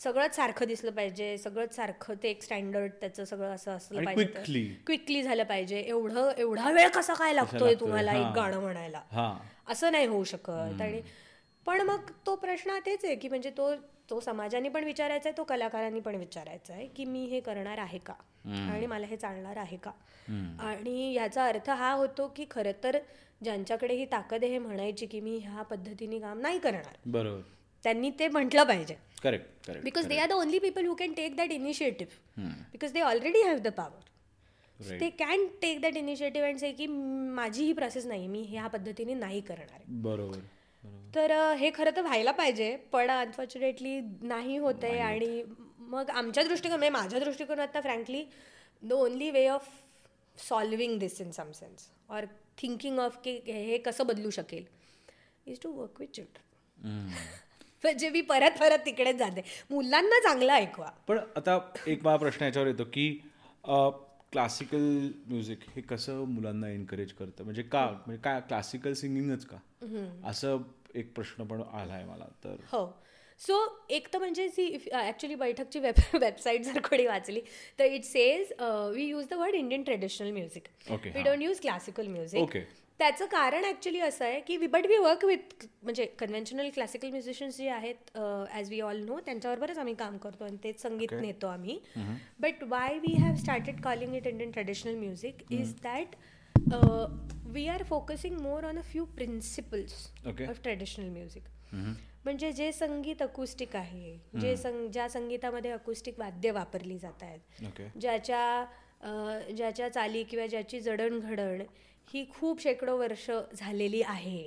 सगळंच 0.00 0.36
सारखं 0.36 0.66
दिसलं 0.66 0.90
पाहिजे 0.90 1.38
सगळंच 1.38 1.76
सारखं 1.76 2.14
ते 2.22 2.30
एक 2.30 2.42
स्टँडर्ड 2.42 2.92
त्याचं 2.92 3.24
सगळं 3.24 3.54
असं 3.54 3.70
असलं 3.72 4.04
पाहिजे. 4.04 4.24
क्विकली 4.86 5.22
झालं 5.22 5.44
पाहिजे. 5.44 5.80
एवढं 5.80 6.30
एवढा 6.38 6.70
वेळ 6.70 6.88
कसा 6.88 7.14
काय 7.14 7.32
लागतोय? 7.34 7.74
तुम्हाला 7.74 8.12
एक. 8.12 8.34
गाणं 8.36 8.60
म्हणायला? 8.60 9.02
असं 9.68 9.92
नाही 9.92 10.06
होऊ 10.06 10.24
शकत. 10.24 10.50
आणि 10.80 11.00
पण 11.66 11.80
मग 11.80 12.10
तो 12.26 12.34
प्रश्न 12.36 12.78
तेच 12.86 13.04
आहे 13.04 13.14
की 13.14 13.28
म्हणजे 13.28 13.50
तो 13.50 13.74
तो 14.10 14.20
समाजाने 14.20 14.68
पण 14.68 14.84
विचारायचा 14.84 15.28
आहे 15.28 15.36
तो 15.36 15.44
कलाकारांनी 15.44 16.00
पण 16.00 16.14
विचारायचा 16.14 16.72
आहे 16.72 16.86
की 16.86 17.04
मी 17.04 17.24
हे 17.24 17.40
करणार 17.40 17.78
आहे 17.78 17.98
का? 17.98 18.12
आणि 18.46 18.86
मला 18.86 19.06
हे 19.06 19.16
चालणार 19.16 19.56
आहे 19.56 19.76
का? 19.76 19.90
आणि 20.60 21.12
याचा 21.12 21.46
अर्थ 21.46 21.70
हा 21.70 21.92
होतो 21.92 22.32
की 22.36 22.44
खरं 22.50 22.72
तर 22.84 22.98
ज्यांच्याकडे 23.42 23.94
ही 23.94 24.04
ताकद 24.04 24.44
आहे 24.44 24.52
हे 24.52 24.58
म्हणायची 24.58 25.06
की 25.06 25.20
मी 25.20 25.38
ह्या 25.38 25.62
पद्धतीने 25.62 26.18
काम 26.18 26.40
नाही 26.40 26.58
करणार. 26.58 26.96
बरोबर. 27.06 27.40
त्यांनी 27.84 28.10
ते 28.18 28.28
म्हटलं 28.28 28.64
पाहिजे. 28.64 28.96
Correct 29.22 29.66
correct 29.66 29.84
because 29.84 30.06
they 30.06 30.18
are 30.18 30.28
the 30.28 30.32
only 30.32 30.58
people 30.58 30.86
who 30.86 30.94
can 30.94 31.12
take 31.12 31.36
that 31.36 31.50
initiative 31.52 32.42
because 32.72 32.92
they 32.92 33.00
already 33.02 33.42
have 33.42 33.58
the 33.58 33.68
power 33.76 34.98
they 35.00 35.08
can 35.18 35.46
take 35.62 35.80
that 35.80 35.96
initiative 35.96 36.48
and 36.48 36.58
say 36.58 36.72
की 36.72 36.86
माझी 36.86 37.64
ही 37.64 37.72
प्रोसेस 37.72 38.06
नाही 38.06 38.26
मी 38.26 38.42
ह्या 38.48 38.66
पद्धतीने 38.66 39.14
नाही 39.14 39.40
करणार 39.40 39.68
आहे. 39.70 39.84
बरोबर 39.88 40.38
तर 41.14 41.32
हे 41.58 41.70
खरं 41.74 41.90
तर 41.96 42.02
व्हायला 42.02 42.32
पाहिजे 42.32 42.74
पण 42.92 43.10
अनफॉर्च्युनेटली 43.10 44.00
नाही 44.22 44.56
होत 44.58 44.84
आहे 44.84 44.98
आणि 45.00 45.42
मग 45.80 46.10
आमच्या 46.10 46.44
दृष्टिकोन 46.44 46.78
म्हणजे 46.78 46.90
माझ्या 46.92 47.20
दृष्टिकोनात 47.20 47.76
frankly 47.82 48.24
the 48.82 48.92
only 48.92 49.30
way 49.30 49.46
of 49.48 49.68
solving 50.38 50.98
this 50.98 51.20
in 51.20 51.30
some 51.30 51.52
sense 51.52 51.88
or 52.10 52.24
thinking 52.58 52.98
of 52.98 53.18
की 53.24 53.38
हे 53.46 53.78
कसं 53.78 54.06
बदलू 54.06 54.30
शकेल 54.30 54.64
is 55.46 55.60
to 55.60 55.72
work 55.72 56.00
with 56.00 56.14
children 56.14 57.08
म्हणजे 57.84 58.08
मी 58.10 58.20
परत 58.20 58.58
परत 58.60 58.78
तिकडेच 58.86 59.16
जाते. 59.16 59.42
मुलांना 59.70 60.20
चांगलं 60.22 60.52
ऐकवा. 60.52 60.90
पण 61.06 61.18
आता 61.36 61.58
एक 61.86 62.04
मला 62.06 62.16
प्रश्न 62.16 62.44
याच्यावर 62.44 62.68
येतो 62.68 62.84
की 62.84 63.08
क्लासिकल 64.32 65.08
म्युझिक 65.26 65.58
हे 65.76 65.80
कसं 65.80 66.24
मुलांना 66.28 66.68
एनकरेज 66.68 67.12
करतं? 67.12 67.44
म्हणजे 67.44 67.62
का? 67.62 67.86
म्हणजे 68.06 68.22
काय 68.22 68.40
क्लासिकल 68.40 68.92
सिंगिंगच 68.92 69.44
का? 69.46 69.56
असं 70.24 70.58
एक 70.94 71.12
प्रश्न 71.14 71.44
पण 71.44 71.62
आला 71.62 71.92
आहे 71.92 72.04
मला 72.04 72.24
तर. 72.44 72.56
हो. 72.72 72.86
सो 73.40 73.56
एक 73.90 74.06
तर 74.12 74.18
म्हणजे 74.18 74.48
सी 74.48 74.66
ॲक्च्युली 74.92 75.34
बैठकची 75.34 75.78
वेब 75.78 75.94
वेबसाईट 76.20 76.62
जर 76.64 76.80
कोणी 76.80 77.06
वाचली 77.06 77.40
तर 77.78 77.84
it 77.84 78.04
says 78.04 78.52
we 78.94 79.04
use 79.04 79.26
the 79.30 79.34
word 79.34 79.54
Indian 79.54 79.82
traditional 79.82 80.30
music 80.30 80.68
we. 80.90 81.22
Don't 81.22 81.42
use 81.42 81.60
classical 81.60 82.06
music. 82.06 82.42
त्याचं 83.00 83.26
कारण 83.26 83.64
ॲक्च्युली 83.64 84.00
असं 84.00 84.24
आहे 84.24 84.40
की 84.40 84.56
we 84.56 84.66
but 84.66 84.86
we 84.86 84.96
work 84.98 85.24
with 85.24 85.64
म्हणजे 85.82 86.04
कन्व्हेन्शनल 86.18 86.68
क्लासिकल 86.74 87.10
म्युझिशियन्स 87.10 87.56
जे 87.56 87.68
आहेत 87.68 88.16
ॲज 88.50 88.70
वी 88.70 88.80
ऑल 88.80 89.02
नो 89.04 89.18
त्यांच्याबरोबरच 89.26 89.78
आम्ही 89.78 89.94
काम 89.94 90.16
करतो 90.18 90.44
आणि 90.44 90.56
तेच 90.64 90.80
संगीत 90.82 91.12
नेतो 91.12 91.46
आम्ही. 91.46 91.78
But 92.40 92.62
why 92.62 92.98
we 92.98 93.12
have 93.14 93.34
started 93.36 93.80
calling 93.82 94.14
it 94.14 94.26
Indian 94.26 94.50
traditional 94.50 94.94
music 94.94 95.42
is 95.52 95.74
that 95.82 96.16
we 97.46 97.66
are 97.68 97.82
focusing 97.82 98.38
more 98.40 98.64
on 98.64 98.78
a 98.78 98.82
few 98.82 99.04
principles. 99.16 100.06
Of 100.26 100.62
traditional 100.62 101.08
music 101.08 101.42
म्हणजे 102.24 102.52
जे 102.52 102.70
संगीत 102.72 103.22
अकुस्टिक 103.22 103.76
आहे 103.76 104.16
जे 104.40 104.56
संग 104.56 104.88
ज्या 104.90 105.08
संगीतामध्ये 105.08 105.70
अकुस्टिक 105.70 106.18
वाद्य 106.18 106.50
वापरली 106.50 106.98
जात 106.98 107.22
आहेत 107.22 107.80
ज्याच्या 108.00 108.64
ज्याच्या 109.56 109.88
चाली 109.88 110.22
किंवा 110.24 110.46
ज्याची 110.46 110.80
जडणघडण 110.80 111.62
ही 112.08 112.24
खूप 112.30 112.60
शेकडो 112.62 112.96
वर्ष 112.98 113.30
झालेली 113.54 114.02
आहे. 114.02 114.42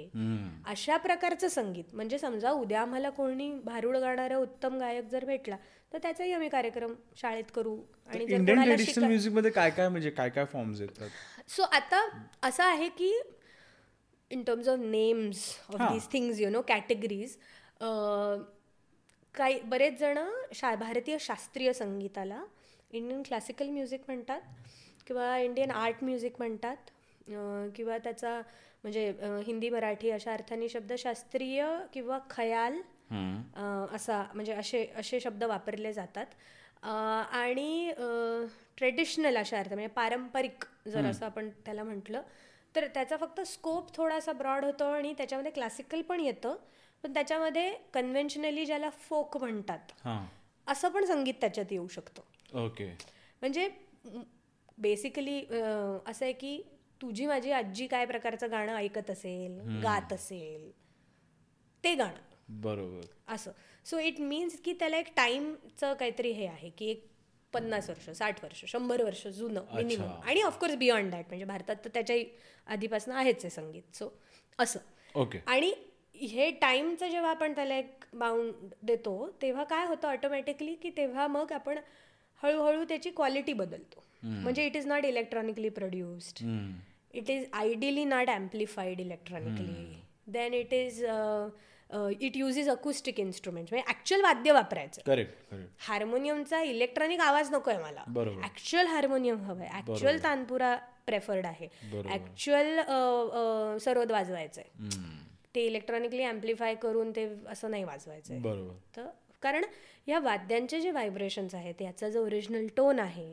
अशा 0.67 0.98
प्रकारचं 0.98 1.48
संगीत 1.48 1.93
म्हणजे 1.93 2.17
समजा 2.19 2.52
उद्या 2.52 2.82
आम्हाला 2.82 3.10
कोणी 3.10 3.52
भारुड 3.63 3.98
गाणारा 3.98 4.38
उत्तम 4.38 4.78
गायक 4.80 5.08
जर 5.12 5.26
भेटला 5.26 5.58
तर 5.93 5.98
त्याचाही 5.98 6.34
आम्ही 6.34 6.50
कार्यक्रम 6.50 6.93
शाळेत 7.17 7.52
करू 7.56 7.76
आणि 8.08 8.26
म्युझिकमध्ये 8.98 9.52
काय 9.52 9.69
काय 9.69 9.88
म्हणजे 9.89 10.10
काय 10.10 10.30
काय 10.30 10.45
फॉर्म्स 10.45 10.82
येतात? 10.82 11.10
सो 11.48 11.63
आता 11.63 12.08
असं 12.43 12.63
आहे 12.63 12.89
की 12.89 13.12
in 14.32 14.43
terms 14.43 14.67
of 14.67 14.80
names 14.80 15.43
of. 15.69 15.82
These 15.82 16.08
things 16.12 16.39
you 16.39 16.50
know 16.50 16.62
categories 16.67 17.36
काही 19.36 19.60
बरेच 19.62 20.00
जण 20.00 20.17
शा 20.56 20.74
भारतीय 20.76 21.17
शास्त्रीय 21.19 21.74
संगीताला 21.74 22.43
इंडियन 22.91 23.22
क्लासिकल 23.24 23.69
म्युझिक 23.69 24.02
म्हणतात 24.08 24.41
किंवा 25.08 25.38
इंडियन 25.38 25.72
आर्ट 25.72 26.04
म्युझिक 26.04 26.34
म्हणतात. 26.38 26.76
किंवा 27.76 27.98
त्याचा 27.98 28.39
म्हणजे 28.84 29.08
हिंदी 29.46 29.70
मराठी 29.70 30.10
अशा 30.12 30.34
अर्थाने 30.34 30.70
शब्द 30.70 30.94
शास्त्रीय 30.98 31.65
किंवा 31.94 32.20
खयाल 32.30 32.80
असा 33.96 34.24
म्हणजे 34.34 34.54
असे 34.54 34.86
असे 34.96 35.20
शब्द 35.20 35.44
वापरले 35.44 35.94
जातात. 35.94 36.26
आणि 36.84 37.92
ट्रेडिशनल 38.78 39.38
अशा 39.38 39.60
अर्थ 39.60 39.74
म्हणजे 39.74 39.88
पारंपरिक 39.88 40.63
जर 40.88 41.06
असं 41.06 41.26
आपण 41.26 41.50
त्याला 41.65 41.84
म्हटलं 41.84 42.22
तर 42.76 42.88
त्याचा 42.88 43.18
फक्त 43.18 43.39
स्कोप 43.42 43.96
थोडासा 43.96 44.32
ब्रॉड 44.32 44.65
होतो 44.65 44.86
आणि 44.94 45.13
त्याच्यामध्ये 45.13 45.52
क्लासिकल 45.52 46.02
पण 46.02 46.20
येतं. 46.20 46.56
पण 47.04 47.13
त्याच्यामध्ये 47.13 47.72
कन्व्हेन्शनली 47.94 48.65
ज्याला 48.65 48.89
फोक 48.89 49.38
म्हणतात 49.38 49.92
हां. 50.04 50.26
असं 50.68 50.89
पण 50.89 51.06
संगीत 51.06 51.34
त्याच्यात 51.42 51.72
येऊ 51.72 51.88
शकतं. 51.88 52.22
ओके. 52.65 52.86
म्हणजे 53.42 53.68
बेसिकली 54.78 55.39
असं 56.08 56.26
आहे 56.26 56.34
की 56.34 56.62
तुझी 57.02 57.26
माझी 57.26 57.52
आजी 57.52 57.88
काय 57.88 58.06
प्रकारचं 58.06 58.52
गाणं 58.52 58.76
ऐकत 58.76 59.10
असेल 59.10 59.60
गात 59.84 60.14
असेल 60.14 60.72
ते 61.84 61.94
गाणं. 61.96 62.18
बरोबर. 62.62 63.06
असं. 63.28 63.52
सो 63.86 64.00
इट 64.00 64.20
मीन्स 64.22 64.60
की 64.62 64.74
त्याला 64.74 64.98
एक 64.98 65.08
टाईमचं 65.16 65.94
काहीतरी 65.94 66.32
हे 66.32 66.46
आहे 66.48 66.70
की 66.70 66.90
एक 66.90 67.08
पन्नास 67.54 67.90
वर्ष 67.90 68.10
साठ 68.10 68.44
वर्ष 68.44 68.64
शंभर 68.68 69.04
वर्ष 69.04 69.26
जुनं 69.28 69.62
मिनिमम 69.74 70.22
आणि 70.24 70.42
ऑफकोर्स 70.42 70.76
बियॉन्ड 70.76 71.12
दॅट 71.12 71.26
म्हणजे 71.28 71.46
भारतात 71.46 71.76
तर 71.86 71.90
त्याच्याही 71.94 72.26
आधीपासून 72.68 73.14
आहेच 73.14 73.36
आहे 73.36 73.50
संगीत. 73.50 73.96
सो 73.96 74.10
असं. 74.60 74.80
ओके 75.16 75.40
आणि 75.48 75.74
हे 76.16 76.50
टाईमचं 76.52 77.10
जेव्हा 77.10 77.30
आपण 77.30 77.56
त्याला 77.56 77.76
एक 77.76 78.06
बाउंड 78.14 78.74
देतो 78.84 79.30
तेव्हा 79.42 79.64
काय 79.64 79.86
होतं 79.88 80.08
ऑटोमॅटिकली 80.08 80.76
की 80.76 80.90
तेव्हा 80.98 81.28
मग 81.28 81.52
आपण 81.52 81.80
हळूहळू 82.44 82.84
त्याची 82.84 83.10
क्वालिटी 83.10 83.54
बदलतो. 83.54 84.04
म्हणजे 84.24 84.66
it 84.66 84.76
is 84.78 84.86
not 84.88 85.06
electronically 85.06 85.70
produced 85.70 86.44
it 87.13 87.30
is 87.30 87.45
ideally 87.54 88.04
not 88.06 88.30
amplified 88.30 89.00
electronically 89.00 90.02
then 90.34 90.54
it 90.54 90.74
is 90.74 91.04
it 92.22 92.36
uses 92.38 92.67
acoustic 92.69 93.19
instrument 93.19 93.67
म्हणजे 93.72 93.91
ॲक्च्युअल 93.91 94.24
वाद्य 94.24 94.52
वापरायचं. 94.52 95.02
करेक्ट 95.06 95.34
करेक्ट 95.52 95.88
हार्मोनियमचा 95.88 96.62
इलेक्ट्रॉनिक 96.62 97.19
आवाज 97.22 97.52
नकोय 97.54 97.78
मला. 97.78 98.04
ऍक्च्युअल 98.45 98.88
हार्मोनियम 98.88 99.39
हवंय. 99.43 99.67
ऍक्च्युअल 99.78 100.24
तानपुरा 100.24 100.76
प्रेफर्ड 101.06 101.45
आहे. 101.45 101.67
ऍक्च्युअल 102.13 102.80
सरोद 103.84 104.12
वाजवायचंय. 104.12 104.63
ते 105.56 105.65
इलेक्ट्रॉनिकली 105.67 106.24
अँप्लिफाय 106.24 106.76
करून 106.76 107.12
ते 107.12 107.28
असं 107.50 107.72
नाही 107.72 107.84
वाजवायचंय. 107.84 108.39
तर 108.98 109.08
कारण 109.41 109.65
या 110.08 110.19
वाद्यांचे 110.19 110.82
जे 110.82 110.91
व्हायब्रेशन्स 110.91 111.56
आहेत 111.56 111.82
याचा 111.82 112.10
जो 112.10 112.26
ओरिजिनल 112.26 112.67
टोन 112.78 113.00
आहे 113.00 113.32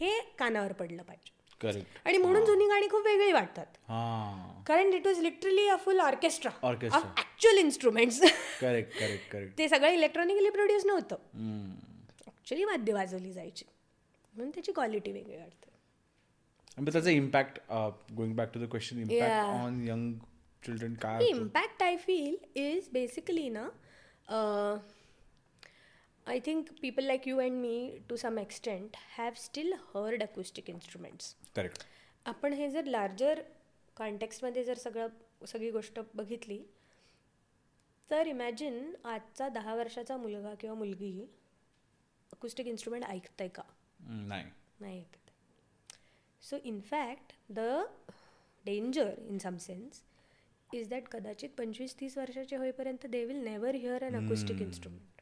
हे 0.00 0.10
कानावर 0.38 0.72
पडलं 0.72 1.02
पाहिजे. 1.02 1.32
करेक्ट 1.64 1.98
आणि 2.06 2.18
म्हणून 2.18 2.44
जुनी 2.44 2.66
गाणी 2.68 2.88
खूप 2.90 3.06
वेगळी 3.06 3.32
वाटतात. 3.32 3.66
हां. 3.88 4.62
कारण 4.66 4.92
it 4.94 5.06
was 5.06 5.18
literally 5.20 5.68
a 5.68 5.76
full 5.84 6.00
orchestra 6.00 6.50
actual 6.70 7.58
instruments 7.58 8.20
correct 8.60 8.98
correct 8.98 9.30
correct 9.32 9.58
ते 9.58 9.68
सगळं 9.68 9.92
इलेक्ट्रॉनिकली 9.92 10.50
प्रोड्यूस 10.50 10.86
नव्हतं. 10.86 11.16
ॲक्च्युली 12.26 12.64
वाद्य 12.64 12.92
वाजवली 12.92 13.32
जायची. 13.32 13.64
म्हणून 14.34 14.50
त्याची 14.50 14.72
क्वालिटी 14.72 15.12
वेगळी 15.12 15.36
वाटते. 15.36 16.92
त्याचा 16.92 17.10
impact 17.10 17.58
going 18.16 18.34
back 18.36 18.54
to 18.54 18.60
the 18.60 18.68
question 18.70 18.98
impact. 19.00 19.64
On 19.64 19.82
young 19.88 20.12
children 20.62 20.94
काय 20.94 21.24
impact 21.30 21.82
I 21.84 21.94
feel 22.02 22.36
is 22.60 22.86
basically 22.92 23.48
na, 23.56 23.64
uh, 24.28 24.76
I 26.26 26.40
think 26.40 26.80
people 26.80 27.04
like 27.04 27.26
you 27.26 27.40
and 27.40 27.60
me 27.60 28.00
to 28.08 28.16
some 28.16 28.38
extent 28.38 28.96
have 29.16 29.36
still 29.38 29.72
heard 29.92 30.22
acoustic 30.22 30.68
instruments. 30.74 31.34
Correct 31.56 31.82
आपण 32.26 32.52
हे 32.52 32.68
जर 32.70 32.84
larger 32.84 33.40
कॉन्टेक्स्टमध्ये 33.96 34.64
जर 34.64 34.78
सगळं 34.78 35.08
सगळी 35.46 35.70
गोष्ट 35.70 36.00
बघितली 36.14 36.58
तर 38.10 38.26
इमॅजिन 38.26 38.94
आजचा 39.04 39.48
दहा 39.48 39.74
वर्षाचा 39.74 40.16
मुलगा 40.16 40.54
किंवा 40.60 40.76
मुलगी 40.78 41.26
अकुस्टिक 42.32 42.66
इन्स्ट्रुमेंट 42.66 43.04
ऐकतंय 43.04 43.48
का? 43.48 43.62
नाही. 44.00 44.44
नाही 44.80 44.98
ऐकत. 44.98 45.30
So 46.42 46.56
in fact 46.64 47.32
the 47.50 47.60
danger 48.64 49.14
in 49.28 49.38
some 49.38 49.56
sense 49.60 50.02
is 50.74 50.88
that 50.88 51.08
कदाचित 51.08 51.50
पंचवीस 51.58 51.94
तीस 52.00 52.16
वर्षाचे 52.18 52.56
होईपर्यंत 52.56 53.06
they 53.06 53.24
will 53.24 53.44
never 53.44 53.74
hear 53.74 54.04
an 54.04 54.24
acoustic 54.24 54.60
instrument 54.62 55.13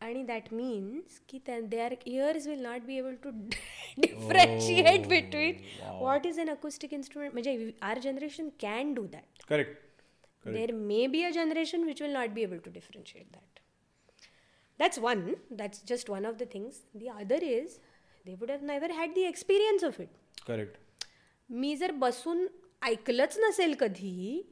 आणि 0.00 0.22
दॅट 0.22 0.52
मीन्स 0.54 1.20
की 1.28 1.38
their 1.48 1.94
ears 2.06 2.46
will 2.46 2.62
not 2.62 2.82
be 2.86 2.96
able 2.98 3.14
to 3.22 3.30
differentiate 4.00 5.06
between 5.08 5.62
what 6.00 6.26
is 6.26 6.40
an 6.40 6.50
acoustic 6.50 6.94
instrument 6.94 7.32
म्हणजे 7.32 7.70
our 7.82 7.98
generation 7.98 8.48
can 8.60 8.94
do 8.94 9.06
that 9.06 9.44
correct 9.48 9.82
there 10.44 10.72
may 10.72 11.06
be 11.06 11.24
a 11.24 11.32
generation 11.32 11.84
which 11.86 12.00
will 12.00 12.12
not 12.12 12.34
be 12.34 12.42
able 12.42 12.58
to 12.58 12.70
differentiate 12.70 13.32
that 13.32 13.60
that's 14.80 14.98
one 14.98 15.36
that's 15.50 15.78
just 15.80 16.08
one 16.08 16.26
of 16.26 16.38
the 16.38 16.46
things 16.46 16.80
the 16.94 17.08
other 17.08 17.38
is 17.40 17.78
they 18.24 18.34
would 18.34 18.50
have 18.50 18.62
never 18.62 18.90
had 18.92 19.14
the 19.14 19.26
experience 19.26 19.82
of 19.82 20.00
it 20.00 20.20
correct 20.46 20.76
मी 21.50 21.74
जर 21.76 21.92
बसून 22.00 22.46
ऐकलंच 22.82 23.38
नसेल 23.38 23.74
कधी 23.80 24.42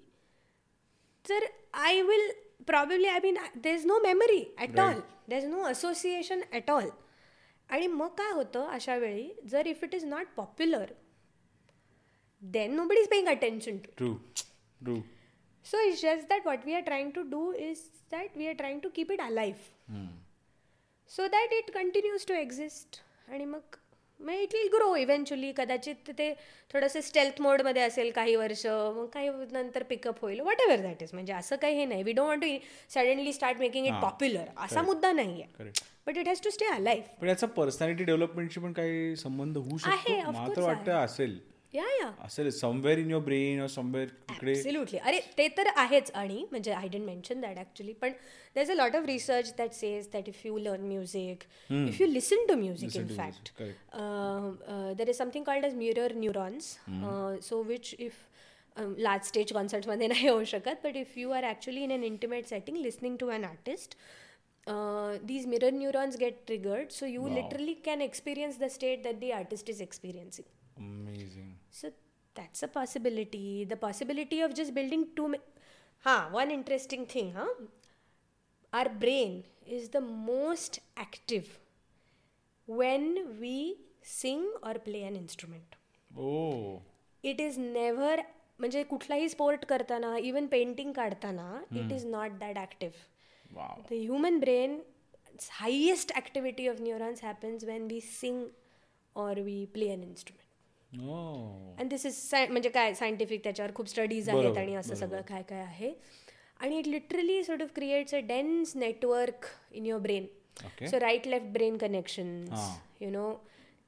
तर 1.25 1.47
I 1.81 2.01
will 2.03 2.31
probably 2.66 3.09
I 3.09 3.18
mean 3.22 3.38
there 3.57 3.75
is 3.75 3.87
no 3.87 4.01
memory 4.03 4.44
at 4.59 4.79
all 4.81 5.01
there 5.29 5.38
is 5.38 5.44
no 5.44 5.62
association 5.70 6.42
at 6.53 6.70
all 6.70 6.88
आणि 7.70 7.87
मग 7.87 8.09
काय 8.18 8.33
होतं 8.33 8.68
अशा 8.68 8.96
वेळी 8.96 9.31
जर 9.48 9.66
if 9.66 9.85
it 9.85 9.94
is 9.94 10.05
not 10.05 10.35
popular 10.37 10.92
then 12.42 12.75
nobody 12.85 13.01
is 13.01 13.09
paying 13.09 13.29
attention 13.29 13.79
to 13.79 13.92
true 13.96 14.14
true 14.85 15.01
So 15.66 15.79
it's 15.81 16.01
just 16.01 16.29
that 16.29 16.44
what 16.44 16.64
we 16.64 16.75
are 16.75 16.83
trying 16.83 17.12
to 17.12 17.25
do 17.25 17.53
is 17.53 17.83
that 18.11 18.37
we 18.37 18.48
are 18.48 18.55
trying 18.55 18.81
to 18.81 18.90
keep 18.90 19.11
it 19.11 19.20
alive. 19.20 19.61
So 21.11 21.29
that 21.29 21.48
it 21.53 21.72
continues 21.72 22.25
to 22.25 22.40
exist. 22.40 23.01
आणि 23.29 23.44
मग 23.44 23.77
मग 24.23 24.33
it 24.33 24.55
will 24.55 24.69
grow 24.73 24.95
eventually 24.97 25.53
कदाचित 25.57 26.11
ते 26.19 26.33
थोडंसं 26.73 27.01
stealth 27.01 27.41
मोडमध्ये 27.43 27.83
असेल 27.83 28.11
काही 28.11 28.37
वर्ष 28.37 28.65
मग 28.67 29.07
काही 29.15 29.29
नंतर 29.53 29.83
पिकअप 29.83 30.21
होईल. 30.23 30.41
वॉट 30.41 30.61
एव्हर 30.61 30.81
दॅट 30.83 31.03
इज 31.03 31.11
म्हणजे 31.13 31.33
असं 31.33 31.57
काही 31.57 31.77
हे 31.77 31.85
नाही. 31.85 32.03
We 32.03 32.13
don't 32.13 32.29
want 32.29 32.45
to 32.45 32.49
suddenly 32.95 33.33
start 33.33 33.59
making 33.59 33.87
it 33.87 34.01
popular 34.03 34.49
असा 34.65 34.83
मुद्दा 34.83 35.13
नाही 35.13 35.43
आहे. 35.43 35.71
But 36.07 36.17
it 36.19 36.29
has 36.29 36.41
to 36.45 36.51
stay 36.51 36.67
a 36.67 36.79
life 36.79 37.09
पण 37.21 37.29
याचा 37.29 37.47
पर्सनॅलिटी 37.47 38.05
डेव्हलपमेंटशी 38.05 38.61
पण 38.61 38.73
काही 38.73 39.17
संबंध 39.17 39.57
होऊ 39.57 39.79
शकतो. 39.79 40.31
मला 40.31 40.55
तर 40.57 40.61
वाटतं 40.63 40.93
असेल. 40.95 41.39
या 41.75 41.85
या 42.01 42.11
असेल 42.25 42.49
somewhere 42.51 42.99
in 42.99 43.11
your 43.11 43.23
brain 43.25 43.61
or 43.63 43.67
somewhere 43.75 44.09
तिकडे 44.29 44.53
ॲब्सल्युटली 44.53 44.99
अरे 44.99 45.21
ते 45.39 45.47
तर 45.57 45.69
आहेच. 45.77 46.11
आणि 46.15 46.45
म्हणजे 46.51 46.73
I 46.73 46.89
didn't 46.89 47.05
mention 47.05 47.41
that 47.41 47.59
actually 47.59 47.93
पण 48.01 48.13
there 48.55 48.63
is 48.63 48.71
a 48.71 48.75
lot 48.75 48.97
of 48.97 49.07
research 49.07 49.53
that 49.59 49.73
says 49.73 50.09
that 50.13 50.29
if 50.29 50.45
you 50.47 50.59
learn 50.59 50.87
music 50.87 51.45
if 51.71 52.01
you 52.01 52.07
listen 52.07 52.47
to 52.49 52.57
music 52.57 52.97
in 52.97 53.07
fact 53.17 53.63
there 54.99 55.09
is 55.09 55.17
something 55.19 55.45
called 55.45 55.65
as 55.65 55.75
mirror 55.75 56.15
neurons 56.15 56.77
so 57.49 57.63
which 57.69 57.95
if 57.99 58.15
large 58.77 59.27
stage 59.29 59.53
कॉन्सर्ट्समध्ये 59.53 60.07
नाही 60.09 60.29
होऊ 60.29 60.45
शकत 60.55 60.85
but 60.85 60.97
if 60.97 61.19
you 61.19 61.31
are 61.31 61.45
actually 61.45 61.83
in 61.83 61.93
an 61.93 62.05
intimate 62.05 62.47
setting 62.47 62.77
listening 62.77 63.17
to 63.21 63.29
an 63.29 63.45
artist 63.45 63.97
these 65.29 65.47
mirror 65.53 65.69
neurons 65.77 66.17
get 66.19 66.37
triggered 66.49 66.93
so 66.97 67.07
you 67.07 67.23
literally 67.37 67.73
can 67.87 68.03
experience 68.05 68.59
the 68.59 68.69
state 68.75 69.01
that 69.07 69.17
the 69.23 69.31
artist 69.39 69.73
is 69.73 69.81
experiencing. 69.81 70.47
Amazing 70.78 71.54
So 71.80 71.92
that's 72.40 72.63
a 72.63 72.68
possibility. 72.78 73.46
The 73.74 73.78
possibility 73.84 74.40
of 74.48 74.54
just 74.60 74.74
building 74.80 75.04
two. 75.20 75.28
Ma- 75.34 75.44
huh, 76.06 76.20
one 76.38 76.52
interesting 76.56 77.06
thing, 77.13 77.32
huh? 77.38 77.48
Our 78.74 78.90
brain 79.04 79.36
is 79.78 79.90
the 79.90 80.02
most 80.02 80.80
active 81.06 81.48
when 82.68 83.38
we 83.40 83.56
sing 84.02 84.44
or 84.63 84.74
play 84.90 85.04
an 85.04 85.16
instrument. 85.16 85.78
Oh 86.18 86.80
It 87.24 87.40
is 87.48 87.58
never 87.78 88.16
म्हणजे 88.60 88.84
कुठलाही 88.90 89.28
sport 89.30 89.66
करताना 89.70 90.16
even 90.28 90.46
painting 90.52 90.92
काढताना 90.94 91.50
it 91.80 91.92
is 91.94 92.06
not 92.06 92.38
that 92.40 92.58
active 92.58 93.56
wow 93.58 93.82
the 93.90 94.00
human 94.06 94.40
brain 94.44 94.78
highest 95.60 96.13
activity 96.22 96.66
of 96.72 96.80
neurons 96.86 97.20
happens 97.26 97.66
when 97.72 97.84
we 97.92 98.00
sing 98.13 98.40
or 99.24 99.34
we 99.50 99.58
play 99.76 99.90
an 99.98 100.04
and 101.81 101.91
this 101.91 102.07
is 102.07 102.51
म्हणजे 102.51 102.69
काय 102.69 102.95
scientific 102.95 103.43
त्याच्यावर 103.45 103.75
खूप 103.75 103.89
studies 103.89 104.29
आहेत 104.29 104.59
आणि 104.59 104.75
असं 104.75 104.95
सगळं 104.95 105.21
काय 105.29 105.43
काय 105.43 105.61
आहे. 105.61 105.93
आणि 106.61 106.79
it 106.79 106.89
literally 106.89 107.43
sort 107.45 107.63
of 107.63 107.73
creates 107.75 108.15
a 108.15 108.19
dense 108.19 108.77
network 108.77 109.47
in 109.73 109.87
your 109.87 110.01
brain. 110.03 110.27
So 110.89 111.01
right 111.01 111.27
left 111.27 111.47
brain 111.47 111.77
connections 111.77 112.69
you 113.03 113.11
know 113.11 113.33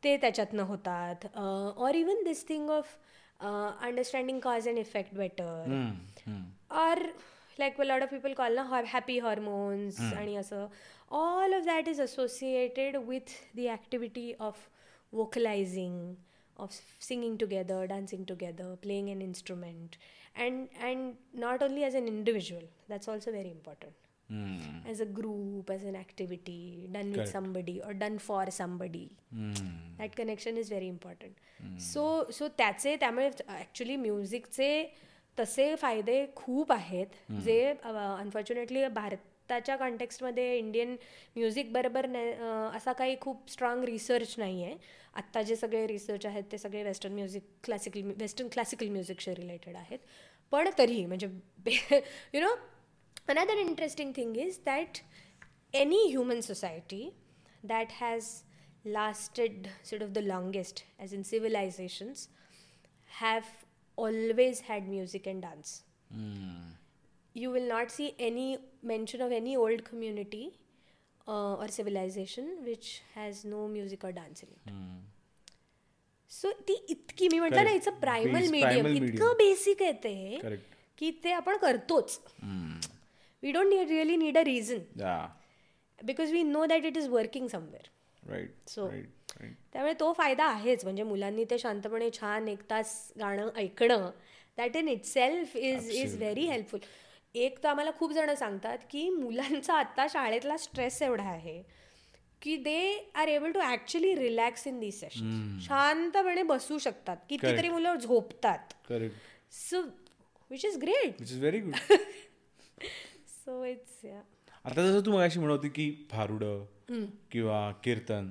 ते 0.04 0.16
त्याच्यातनं 0.16 0.62
होतात. 0.62 1.26
Or 1.76 1.94
even 1.94 2.22
this 2.24 2.48
thing 2.48 2.70
of 2.70 2.96
understanding 3.40 4.40
cause 4.40 4.68
and 4.68 4.78
effect 4.78 5.14
better 5.14 5.92
or 6.70 6.96
like 7.58 7.76
a 7.78 7.84
lot 7.84 8.02
of 8.04 8.10
people 8.12 8.32
call 8.38 8.56
na 8.58 8.62
ha- 8.70 8.86
happy 8.92 9.16
hormones 9.24 10.00
आणि 10.16 10.36
असं. 10.36 10.66
All 11.18 11.52
of 11.58 11.66
that 11.66 11.90
is 11.92 12.00
associated 12.04 12.96
with 13.10 13.34
the 13.58 13.68
activity 13.74 14.24
of 14.46 14.62
vocalizing. 15.12 15.98
Of 16.56 16.80
singing 16.98 17.36
together 17.38 17.86
dancing 17.86 18.24
together 18.24 18.76
playing 18.80 19.10
an 19.10 19.20
instrument 19.20 19.96
and 20.36 20.68
and 20.80 21.14
not 21.34 21.62
only 21.62 21.84
as 21.84 21.94
an 21.94 22.08
individual 22.08 22.62
that's 22.88 23.08
also 23.08 23.30
very 23.32 23.50
important 23.50 23.92
as 24.86 25.00
a 25.00 25.04
group 25.04 25.70
as 25.70 25.84
an 25.84 25.96
activity 25.96 26.88
done 26.92 27.12
with 27.12 27.28
somebody 27.28 27.80
or 27.86 27.92
done 27.94 28.18
for 28.18 28.44
somebody 28.50 29.08
that 29.98 30.14
connection 30.16 30.56
is 30.58 30.68
very 30.70 30.86
important 30.88 31.80
so 31.80 32.04
so 32.32 32.48
त्याचे 32.58 32.94
त्यामुळे 33.00 33.28
actually 33.48 33.96
म्युझिकचे 33.96 34.70
तसे 35.38 35.74
फायदे 35.78 36.24
खूप 36.36 36.72
आहेत 36.72 37.06
जे 37.44 37.58
unfortunately 37.84 38.86
भारताच्या 38.94 39.76
कॉन्टेक्स्टमध्ये 39.76 40.56
Indian 40.58 40.96
music 41.36 41.72
बरोबर 41.72 42.06
असा 42.76 42.92
काही 42.98 43.16
खूप 43.20 43.50
स्ट्रॉंग 43.50 43.84
रिसर्च 43.84 44.34
नाही 44.38 44.64
आहे 44.64 44.76
आत्ता 45.16 45.42
जे 45.42 45.56
सगळे 45.56 45.86
रिसर्च 45.86 46.26
आहेत 46.26 46.44
ते 46.52 46.58
सगळे 46.58 46.82
western 46.82 47.14
music 47.14 47.42
classical 47.64 48.10
western 48.20 48.48
classical 48.52 48.88
म्युझिकशी 48.88 49.34
related 49.34 49.76
आहेत. 49.76 49.98
पण 50.52 50.68
तरीही 50.78 51.04
म्हणजे 51.06 51.26
you 52.34 52.40
know 52.40 52.54
another 53.28 53.58
interesting 53.58 54.12
thing 54.16 54.36
is 54.36 54.58
that 54.66 54.98
any 55.74 56.02
human 56.08 56.40
society 56.40 57.08
that 57.64 57.92
has 58.00 58.28
lasted 58.84 59.66
said 59.84 60.02
of 60.02 60.08
the 60.08 60.18
longest 60.18 60.84
as 60.98 61.14
in 61.14 61.22
civilizations 61.22 62.28
have 63.20 63.40
always 63.98 64.62
had 64.68 64.88
music 64.88 65.28
and 65.28 65.42
dance 65.42 65.82
you 67.34 67.50
will 67.52 67.68
not 67.68 67.90
see 67.90 68.10
any 68.18 68.54
mention 68.84 69.22
of 69.22 69.32
any 69.32 69.54
old 69.56 69.80
community 69.82 70.48
uh, 71.26 71.54
or 71.54 71.68
civilization 71.68 72.46
which 72.64 73.02
has 73.14 73.44
no 73.44 73.66
music 73.68 74.04
or 74.04 74.12
dance 74.12 74.42
in 74.42 74.50
it. 74.50 74.72
सो 76.30 76.50
ती 76.68 76.74
इतकी 76.90 77.28
मी 77.28 77.38
म्हटलं 77.40 77.64
ना. 77.64 77.70
It's 77.70 77.88
a 77.88 77.90
primal 78.00 78.48
medium. 78.50 78.86
इतकं 78.86 79.32
basic 79.38 79.82
आहे 79.82 79.92
ते. 80.04 80.56
की 80.98 81.10
ते 81.24 81.32
आपण 81.32 81.56
करतोच. 81.56 82.18
We 83.42 83.52
don't 83.52 83.72
really 83.88 84.16
need 84.16 84.38
a 84.38 84.42
reason 84.44 84.80
because 85.98 86.32
we 86.32 86.42
know 86.42 86.64
that 86.66 86.84
it 86.84 86.96
is 86.96 87.08
working 87.08 87.48
somewhere 87.48 87.88
right 88.30 88.70
त्यामुळे 89.72 89.92
तो 90.00 90.12
फायदा 90.12 90.44
आहेच. 90.44 90.84
म्हणजे 90.84 91.02
मुलांनी 91.02 91.44
ते 91.50 91.58
शांतपणे 91.58 92.10
छान 92.20 92.48
एक 92.48 92.62
तास 92.70 93.12
गाणं 93.20 93.50
ऐकणं 93.56 94.10
that 94.58 94.76
in 94.76 94.88
itself 95.04 95.56
is 95.56 95.90
is 95.90 96.16
very 96.18 96.46
helpful 96.46 96.80
एक 97.34 97.62
तर 97.62 97.68
आम्हाला 97.68 97.90
खूप 97.98 98.12
जण 98.12 98.34
सांगतात 98.34 98.78
की 98.90 99.08
मुलांचा 99.10 99.74
आत्ता 99.74 100.06
शाळेतला 100.10 100.56
स्ट्रेस 100.56 101.00
एवढा 101.02 101.28
आहे 101.28 101.62
की 102.42 102.56
they 102.56 103.10
are 103.14 103.28
able 103.28 103.52
to 103.52 103.60
actually 103.60 104.14
relax 104.14 104.66
in 104.66 104.78
these 104.80 104.98
session 105.00 105.58
शांतपणे 105.60 106.42
बसू 106.42 106.78
शकतात. 106.78 107.16
कितीतरी 107.28 107.68
मुलं 107.68 107.94
झोपतात. 107.94 108.72
So 109.52 109.80
which 110.50 110.64
is 110.64 110.76
great 110.78 111.20
which 111.20 111.30
is 111.30 111.38
very 111.38 111.60
good 111.60 111.74
so 113.28 113.64
it's 113.64 114.04
या 114.04 114.20
आता 114.64 114.82
जसं 114.82 115.06
तू 115.06 115.12
मगाशी 115.12 115.38
म्हणत 115.38 115.66
की 115.74 115.90
फारुडं 116.10 116.64
किंवा 117.32 117.70
कीर्तन. 117.84 118.30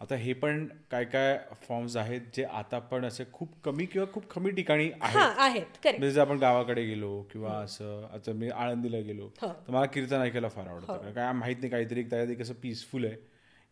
आता 0.00 0.14
हे 0.16 0.32
पण 0.32 0.66
काय 0.90 1.04
काय 1.04 1.38
फॉर्म्स 1.62 1.96
आहेत 1.96 2.20
जे 2.34 2.44
आता 2.44 2.78
पण 2.90 3.04
असे 3.04 3.24
खूप 3.32 3.48
कमी 3.64 3.84
किंवा 3.86 4.06
खूप 4.12 4.26
कमी 4.32 4.50
ठिकाणी 4.50 4.90
आहेत. 4.90 5.16
हां 5.16 5.50
म्हणजे 5.98 6.20
आपण 6.20 6.38
गावाकडे 6.38 6.84
गेलो 6.86 7.22
किंवा 7.32 7.52
असं 7.58 8.06
आता 8.14 8.32
मी 8.32 8.48
आळंदीला 8.48 8.98
गेलो 9.00 9.28
तर 9.42 9.72
मला 9.72 9.84
कीर्तन 9.86 10.20
ऐकायला 10.20 10.48
फार 10.48 10.66
आवडतं. 10.66 10.96
कारण 10.96 11.12
काय 11.12 11.32
माहीत 11.32 11.56
नाही 11.56 11.70
काहीतरी 11.70 12.00
एक 12.32 12.40
असं 12.42 12.54
पीसफुल 12.62 13.04
आहे 13.04 13.16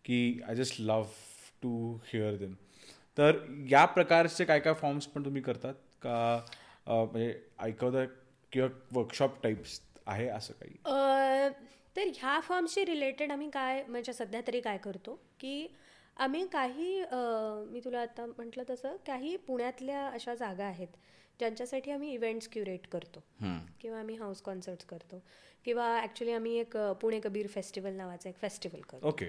की 0.05 0.41
I 0.49 0.55
just 0.55 0.81
love 0.81 1.07
to 1.63 1.93
hear 2.05 2.37
them 2.37 2.55
तर 3.19 3.37
या 3.71 3.85
प्रकारचे 3.85 4.45
काय 4.45 4.61
काय 4.61 4.75
फॉर्म्स 4.75 5.07
पण 5.07 5.25
तुम्ही 5.25 5.43
करतात? 5.43 5.75
का 6.03 6.45
म्हणजे 6.87 7.35
ऐकवता 7.63 8.05
किंवा 8.53 8.69
वर्कशॉप 8.93 9.43
टाईप्स 9.43 9.81
आहे 10.07 10.29
असं 10.29 10.55
काही? 10.55 10.77
तर 12.01 12.09
ह्या 12.17 12.39
फॉर्मशी 12.41 12.85
रिलेटेड 12.85 13.33
आम्ही 13.33 13.51
काय 13.51 13.83
म्हणजे 13.89 14.13
सध्या 14.13 14.41
तरी 14.47 14.61
काय 14.61 14.79
करतो 14.79 15.15
की 15.41 15.67
आम्ही 16.17 16.47
काही 16.47 17.03
मी 17.73 17.81
तुला 17.85 18.01
आता 18.01 18.27
म्हटलं 18.27 18.63
तसं 18.71 18.97
काही 19.07 19.37
पुण्यातल्या 19.37 20.07
अशा 20.09 20.35
जागा 20.35 20.65
आहेत 20.65 20.97
ज्यांच्यासाठी 21.39 21.91
आम्ही 21.91 22.13
इव्हेंट्स 22.13 22.49
क्युरेट 22.49 22.87
करतो 22.87 23.23
किंवा 23.81 23.99
आम्ही 23.99 24.17
हाऊस 24.17 24.41
कॉन्सर्ट्स 24.43 24.85
करतो 24.85 25.23
किंवा 25.65 26.01
ॲक्च्युली 26.01 26.33
आम्ही 26.33 26.57
एक 26.59 26.77
पुणे 26.77 27.21
कबीर 27.21 27.47
फेस्टिवल 27.47 27.93
नावाचं 27.93 28.29
एक 28.29 28.37
फेस्टिवल 28.37 28.81
करतो. 28.81 29.09
ओके. 29.09 29.29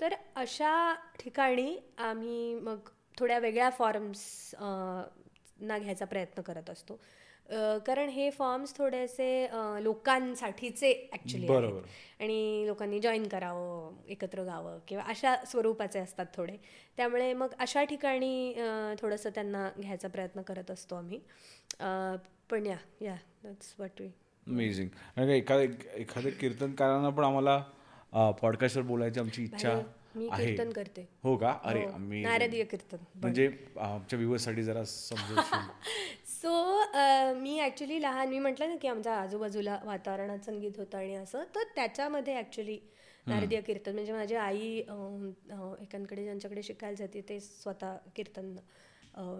तर 0.00 0.14
अशा 0.36 0.94
ठिकाणी 1.20 1.78
आम्ही 1.98 2.54
मग 2.54 2.88
थोड्या 3.18 3.38
वेगळ्या 3.38 3.70
फॉर्म्स 3.70 4.54
ना 5.60 5.78
घ्यायचा 5.78 6.04
प्रयत्न 6.04 6.42
करत 6.42 6.70
असतो. 6.70 7.00
कारण 7.86 8.08
हे 8.08 8.28
फॉर्म्स 8.30 8.76
थोडेसे 8.76 9.46
लोकांसाठीचे 9.82 10.92
ॲक्च्युली 11.12 11.46
बरोबर. 11.46 11.80
आणि 12.20 12.64
लोकांनी 12.66 12.98
जॉईन 13.00 13.26
करावं 13.28 13.96
एकत्र 14.08 14.42
गावं 14.44 14.78
किंवा 14.88 15.04
अशा 15.08 15.34
स्वरूपाचे 15.46 15.98
असतात 15.98 16.26
थोडे. 16.34 16.56
त्यामुळे 16.96 17.32
मग 17.32 17.54
अशा 17.58 17.84
ठिकाणी 17.84 18.52
थोडंसं 19.00 19.30
त्यांना 19.34 19.68
घ्यायचा 19.80 20.08
प्रयत्न 20.08 20.42
करत 20.42 20.70
असतो 20.70 20.96
आम्ही. 20.96 21.20
पण 22.50 22.66
या 22.66 22.76
या 23.00 23.16
दॅट्स 23.44 23.74
वॉट 23.78 24.00
वी 24.00 24.08
अमेझिंग 24.46 24.88
आणि 25.16 25.36
एखाद्या 25.36 25.96
एखाद्या 25.96 26.32
कीर्तनकारांना 26.32 27.08
पण 27.08 27.24
आम्हाला 27.24 27.62
पॉडकास्टवर 28.40 28.82
बोलायची 28.82 29.20
आमची 29.20 29.42
इच्छा 29.44 29.80
मी 30.16 30.28
कीर्तन 30.36 30.70
करते. 30.72 31.06
हो 31.24 31.36
का? 31.36 31.50
अरे 31.64 31.84
हो, 31.84 31.90
आम्ही 31.92 32.22
नारदीय 32.22 32.64
कीर्तन. 32.64 32.96
म्हणजे 33.14 33.46
आमच्या 33.78 34.16
व्ह्युअर्ससाठी 34.18 34.62
जरा 34.62 34.84
समजू 34.84 35.34
सो 36.30 36.52
मी 37.40 37.58
ॲक्च्युली 37.60 38.00
लहान 38.02 38.28
मी 38.28 38.38
म्हटलं 38.38 38.68
ना 38.68 38.76
की 38.76 38.88
आमच्या 38.88 39.14
आजूबाजूला 39.16 39.78
वातावरणात 39.84 40.44
संगीत 40.46 40.78
होतं 40.78 40.98
आणि 40.98 41.14
असं 41.14 41.42
तर 41.54 41.62
त्याच्यामध्ये 41.74 42.34
ॲक्च्युली 42.34 42.78
नारदीय 43.26 43.60
कीर्तन. 43.60 43.94
म्हणजे 43.94 44.12
माझी 44.12 44.34
आई 44.34 44.76
एकांकडे 45.82 46.22
ज्यांच्याकडे 46.24 46.62
शिकायला 46.62 46.96
जाते 46.96 47.20
ते 47.28 47.38
स्वतः 47.40 47.96
कीर्तन 48.16 48.54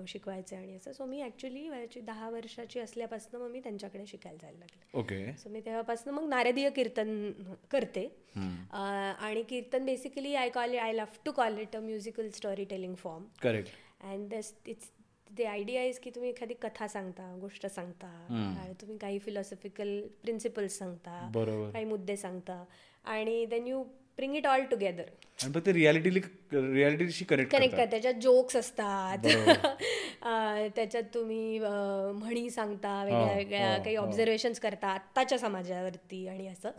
शिकवायचे 0.08 0.56
आणि 0.56 0.74
असं. 0.74 0.92
सो 0.92 1.04
मी 1.06 1.20
ॲक्च्युली 1.22 1.68
वयाची 1.68 2.00
दहा 2.00 2.28
वर्षाची 2.30 2.80
असल्यापासून 2.80 3.40
मग 3.40 3.50
मी 3.50 3.60
त्यांच्याकडे 3.60 4.06
शिकायला 4.06 4.38
जायला 4.42 4.58
लागले. 4.58 4.98
ओके 4.98 5.32
सो 5.38 5.50
मी 5.50 5.60
तेव्हापासून 5.60 6.14
मग 6.14 6.28
नारदीय 6.28 6.70
कीर्तन 6.70 7.30
करते. 7.70 8.06
आणि 8.34 9.42
kirtan 9.48 9.84
basically 9.84 10.34
I 10.34 10.48
call 10.50 10.76
I 10.78 10.92
love 10.92 11.20
to 11.24 11.32
call 11.32 11.58
it 11.58 11.76
a 11.76 11.80
musical 11.80 12.28
storytelling 12.64 12.94
form 12.94 13.24
correct 13.42 13.70
and 14.02 14.28
thus 14.34 14.52
it's 14.66 14.90
the 15.30 15.40
idea 15.40 15.82
is 15.84 15.98
की 15.98 16.10
तुम्ही 16.10 16.30
एखादी 16.30 16.54
कथा 16.62 16.86
सांगता 16.88 17.34
गोष्ट 17.40 17.66
सांगता 17.66 18.72
तुम्ही 18.80 18.96
काही 18.98 19.18
फिलॉसॉफिकल 19.18 20.00
प्रिन्सिपल्स 20.22 20.78
सांगता 20.78 21.30
काही 21.72 21.84
मुद्दे 21.84 22.16
सांगता. 22.16 22.64
आणि 23.04 23.44
then 23.46 23.66
you 23.66 23.82
bring 24.20 24.36
it 24.36 24.46
all 24.46 24.62
together 24.62 25.04
आणि 25.44 25.72
रियालिटी 25.72 26.10
रियालिटीशी 26.52 27.24
कनेक्ट 27.24 27.52
कनेक्ट 27.52 27.76
करा 27.76 27.84
त्याच्यात 27.84 28.14
जोक्स 28.14 28.56
असतात. 28.56 29.18
त्याच्यात 30.76 31.02
तुम्ही 31.14 31.58
म्हणी 31.58 32.50
सांगता 32.50 33.04
वेगळ्या 33.04 33.36
वेगळ्या 33.36 33.76
काही 33.78 33.96
ऑब्झर्वेशन्स 33.96 34.60
करता 34.60 34.88
आत्ताच्या 34.88 35.38
समाजावरती 35.38 36.26
आणि 36.28 36.46
असं. 36.48 36.70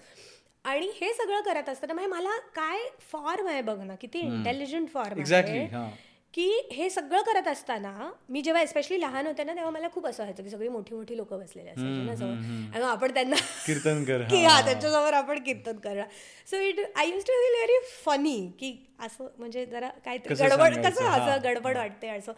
आणि 0.65 0.91
हे 0.95 1.13
सगळं 1.13 1.41
करत 1.41 1.69
असताना 1.69 1.93
म्हणजे 1.93 2.09
मला 2.09 2.37
काय 2.55 2.79
फॉर्म 3.11 3.47
आहे 3.47 3.61
बघ 3.61 3.79
ना 3.79 3.95
किती 3.95 4.19
इंटेलिजंट 4.19 4.89
फॉर्म 4.89 5.19
एक्झॅक्टली 5.19 5.57
आहे. 5.57 5.67
हां. 5.67 5.89
की 6.33 6.45
हे 6.71 6.89
सगळं 6.89 7.21
करत 7.21 7.47
असताना 7.47 8.09
मी 8.29 8.41
जेव्हा 8.41 8.61
एस्पेशली 8.61 8.99
लहान 9.01 9.27
होते 9.27 9.43
ना 9.43 9.53
तेव्हा 9.53 9.71
मला 9.71 9.87
खूप 9.93 10.05
असं 10.07 10.23
व्हायचं 10.23 10.43
की 10.43 10.49
सगळी 10.49 10.67
मोठी 10.67 10.95
मोठी 10.95 11.17
लोक 11.17 11.33
बसलेली 11.33 11.69
असायची 11.69 12.79
ना 12.79 12.87
आपण 12.87 13.13
त्यांना 13.13 13.35
कीर्तन 13.65 14.03
कर 14.03 14.21
की 14.29 14.43
हा 14.45 14.59
त्यांच्यासमोर 14.61 15.13
आपण 15.13 15.43
कीर्तन 15.43 15.77
करा 15.77 16.05
so 16.47 16.57
it 16.57 16.79
I 16.95 17.09
used 17.09 17.23
to 17.23 17.33
feel 17.33 17.55
very 17.55 17.79
funny 18.05 18.37
की 18.59 18.75
असं 18.99 19.27
म्हणजे 19.37 19.65
जरा 19.65 19.89
काहीतरी 20.05 20.35
गडबड 20.35 20.75
कसं 20.85 21.03
हा. 21.03 21.15
असं 21.15 21.43
गडबड 21.43 21.77
वाटते 21.77 22.07
असं. 22.07 22.31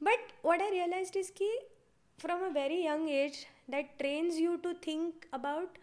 But 0.00 0.32
what 0.44 0.62
I 0.62 0.70
realise 0.70 1.10
is 1.16 1.30
की 1.30 1.50
from 2.18 2.44
a 2.44 2.48
very 2.48 2.80
young 2.84 3.08
age 3.08 3.44
that 3.68 3.84
trains 3.98 4.38
you 4.38 4.54
to 4.56 4.72
think 4.82 5.24
about 5.32 5.78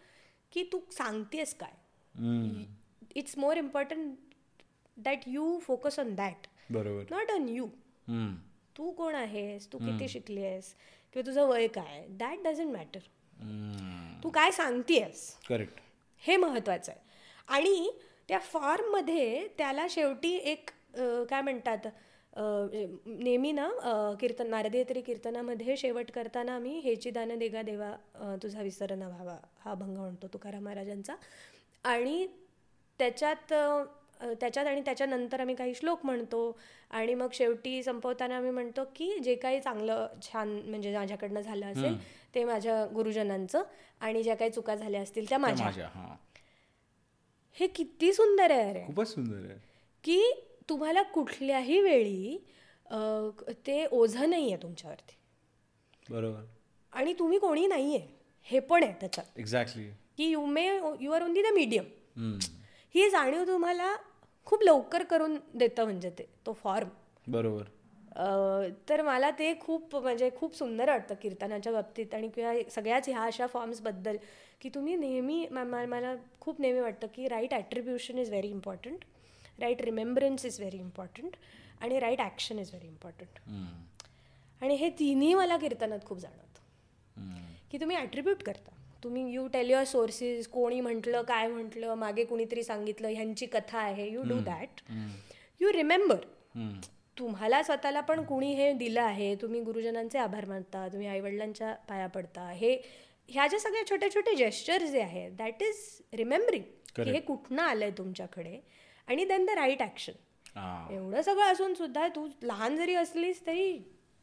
की 0.52 0.62
तू 0.72 0.80
सांगतेस 0.92 1.54
काय. 1.54 1.72
It's 3.16 3.38
more 3.38 3.56
important 3.56 4.14
that 4.96 5.20
you 5.26 5.58
focus 5.62 5.98
on 5.98 6.14
that 6.14 6.46
बरोबर. 6.70 7.04
Not 7.10 7.30
on 7.30 7.48
you. 7.48 7.66
तू 8.78 8.90
कोण 8.92 9.14
आहेस? 9.14 9.66
तू 9.72 9.78
किती 9.78 10.08
शिकली 10.08 10.44
आहेस 10.44 10.74
किंवा 11.12 11.26
तुझं 11.26 11.46
वय 11.48 11.66
काय 11.66 12.06
दॅट 12.10 12.38
डझंट 12.44 12.72
मॅटर. 12.72 13.00
तू 14.24 14.30
काय 14.30 14.50
सांगतेस 14.50 15.34
करेक्ट 15.48 15.74
हे 16.22 16.36
महत्त्वाचं 16.36 16.92
आहे. 16.92 17.00
आणि 17.48 17.90
त्या 18.28 18.38
फॉर्ममध्ये 18.38 19.46
त्याला 19.58 19.86
शेवटी 19.90 20.34
एक 20.36 20.70
काय 21.30 21.40
म्हणतात? 21.40 21.86
अं, 22.36 22.96
नेहमी 23.06 23.52
ना 23.52 23.68
कीर्तन 24.20 24.46
नारदीय 24.46 24.84
तरी 24.88 25.00
कीर्तनामध्ये 25.00 25.76
शेवट 25.76 26.10
करताना 26.10 26.54
आम्ही 26.54 26.78
हेची 26.78 27.10
दान 27.10 27.38
देगा 27.38 27.62
देवा 27.62 28.36
तुझा 28.42 28.62
विसर 28.62 28.94
न 28.94 29.02
व्हावा 29.02 29.36
हा 29.64 29.70
अभंग 29.70 29.96
म्हणतो 29.96 30.26
तुकाराम 30.26 30.64
महाराजांचा. 30.64 31.14
आणि 31.84 32.26
त्याच्यात 32.98 33.52
त्याच्यात 34.20 34.66
आणि 34.66 34.80
त्याच्यानंतर 34.80 35.40
आम्ही 35.40 35.54
काही 35.54 35.74
श्लोक 35.74 36.04
म्हणतो. 36.04 36.58
आणि 36.90 37.14
मग 37.14 37.28
शेवटी 37.32 37.82
संपवताना 37.82 38.36
आम्ही 38.36 38.50
म्हणतो 38.50 38.84
की 38.96 39.18
जे 39.18 39.34
काही 39.34 39.60
चांगलं 39.60 40.06
छान 40.22 40.48
म्हणजे 40.64 40.96
माझ्याकडनं 40.96 41.40
झालं 41.40 41.66
असेल 41.66 41.96
ते 42.34 42.44
माझ्या 42.44 42.84
गुरुजनांचं 42.94 43.62
आणि 44.00 44.22
ज्या 44.22 44.34
काही 44.36 44.50
चुका 44.50 44.74
झाल्या 44.74 45.00
असतील 45.00 45.28
त्या 45.28 45.38
माझ्या. 45.38 45.88
हां. 45.94 46.14
हे 47.56 47.66
किती 47.66 48.12
सुंदर 48.12 48.50
आहे 48.50 48.70
अरे. 48.70 48.84
खूपच 48.86 49.08
सुंदर 49.08 49.50
आहे. 49.50 49.58
की 50.04 50.32
तुम्हाला 50.68 51.02
कुठल्याही 51.02 51.80
वेळी 51.80 52.36
ते 53.66 53.84
ओझं 53.86 54.30
नाही 54.30 54.52
आहे 54.52 54.62
तुमच्यावरती. 54.62 55.16
बरोबर. 56.10 56.40
आणि 56.92 57.12
तुम्ही 57.12 57.38
कोणी 57.38 57.66
नाही 57.66 57.96
आहे 57.96 58.08
हे 58.46 58.58
पण 58.60 58.82
आहे 58.82 58.92
त्याच्यात. 59.00 59.38
एक्झॅक्टली 59.38 59.84
की 60.16 60.24
you 60.24 60.44
may 60.46 60.66
you 61.00 61.12
are 61.12 61.22
only 61.22 61.42
the 61.42 61.52
medium 61.54 61.84
ही 62.94 63.08
जाणीव 63.10 63.44
तुम्हाला 63.46 63.94
खूप 64.46 64.62
लवकर 64.62 65.02
करून 65.02 65.36
देतं 65.54 65.84
म्हणजे 65.84 66.10
ते 66.10 66.26
तो 66.46 66.52
फॉर्म 66.52 66.88
बरोबर. 67.26 67.62
तर 68.88 69.02
मला 69.02 69.30
ते 69.30 69.52
खूप 69.60 69.94
म्हणजे 69.96 70.30
खूप 70.36 70.56
सुंदर 70.56 70.88
वाटतं 70.88 71.14
कीर्तनाच्या 71.22 71.72
बाबतीत 71.72 72.14
आणि 72.14 72.28
किंवा 72.28 72.52
सगळ्याच 72.70 73.08
ह्या 73.08 73.22
अशा 73.22 73.46
फॉर्म्सबद्दल 73.46 74.16
की 74.60 74.68
तुम्ही 74.74 74.96
नेहमी 74.96 75.46
मला 75.50 76.14
खूप 76.40 76.60
नेहमी 76.60 76.80
वाटतं 76.80 77.06
की 77.14 77.28
right 77.28 77.54
attribution 77.54 78.18
is 78.18 78.28
very 78.28 78.48
important 78.48 79.04
right 79.60 79.82
remembrance 79.82 80.44
is 80.46 80.60
very 80.60 80.78
important 80.78 81.36
आणि 81.80 81.98
right 82.00 82.20
action 82.20 82.58
is 82.58 82.70
very 82.70 82.86
important 82.86 83.38
आणि 84.62 84.74
हे 84.74 84.90
तिन्ही 84.98 85.34
मला 85.34 85.56
कीर्तनात 85.56 86.04
खूप 86.06 86.18
जाणवतं. 86.18 86.42
की 87.70 87.78
तुम्ही 87.78 87.96
ॲट्रिब्यूट 87.96 88.42
करता. 88.42 88.70
तुम्ही 89.04 89.32
यू 89.34 89.46
टेल 89.46 89.70
युअर 89.70 89.84
सोर्सेस 89.84 90.48
कोणी 90.48 90.80
म्हटलं 90.80 91.22
काय 91.22 91.48
म्हटलं 91.48 91.94
मागे 91.94 92.24
कुणीतरी 92.24 92.62
सांगितलं 92.62 93.08
ह्यांची 93.08 93.46
कथा 93.46 93.78
आहे 93.78 94.08
you 94.10 94.22
do 94.22 94.38
that 94.40 94.80
you 95.60 95.72
remember 95.72 96.24
तुम्हाला 97.18 97.62
स्वतःला 97.62 98.00
पण 98.00 98.22
कुणी 98.24 98.52
हे 98.54 98.72
दिलं 98.72 99.00
आहे 99.00 99.34
तुम्ही 99.34 99.60
गुरुजनांचे 99.60 100.18
आभार 100.18 100.44
मानता 100.44 100.86
तुम्ही 100.88 101.06
आईवडिलांच्या 101.08 101.72
पाया 101.88 102.06
पडता. 102.06 102.50
हे 102.50 102.72
ह्या 103.28 103.46
ज्या 103.46 103.58
सगळ्या 103.60 103.82
छोटे 103.90 104.08
छोटे 104.14 104.34
जेस्चर्स 104.34 104.90
जे 104.90 105.00
आहेत 105.00 105.32
दॅट 105.32 105.62
इज 105.62 105.76
रिमेंबरिंग 106.12 106.62
की 106.96 107.10
हे 107.10 107.20
कुठनं 107.20 107.62
आलंय 107.62 107.90
तुमच्याकडे? 107.90 108.58
आणि 109.08 109.24
देन 109.24 109.44
द 109.44 109.50
राईट 109.50 109.82
ॲक्शन 109.82 110.12
हां. 110.56 110.94
एवढं 110.94 111.22
सगळं 111.22 111.52
असून 111.52 111.74
सुद्धा 111.74 112.06
तू 112.08 112.26
लहान 112.42 112.76
जरी 112.76 112.94
असलीस 112.94 113.46
तरी 113.46 113.78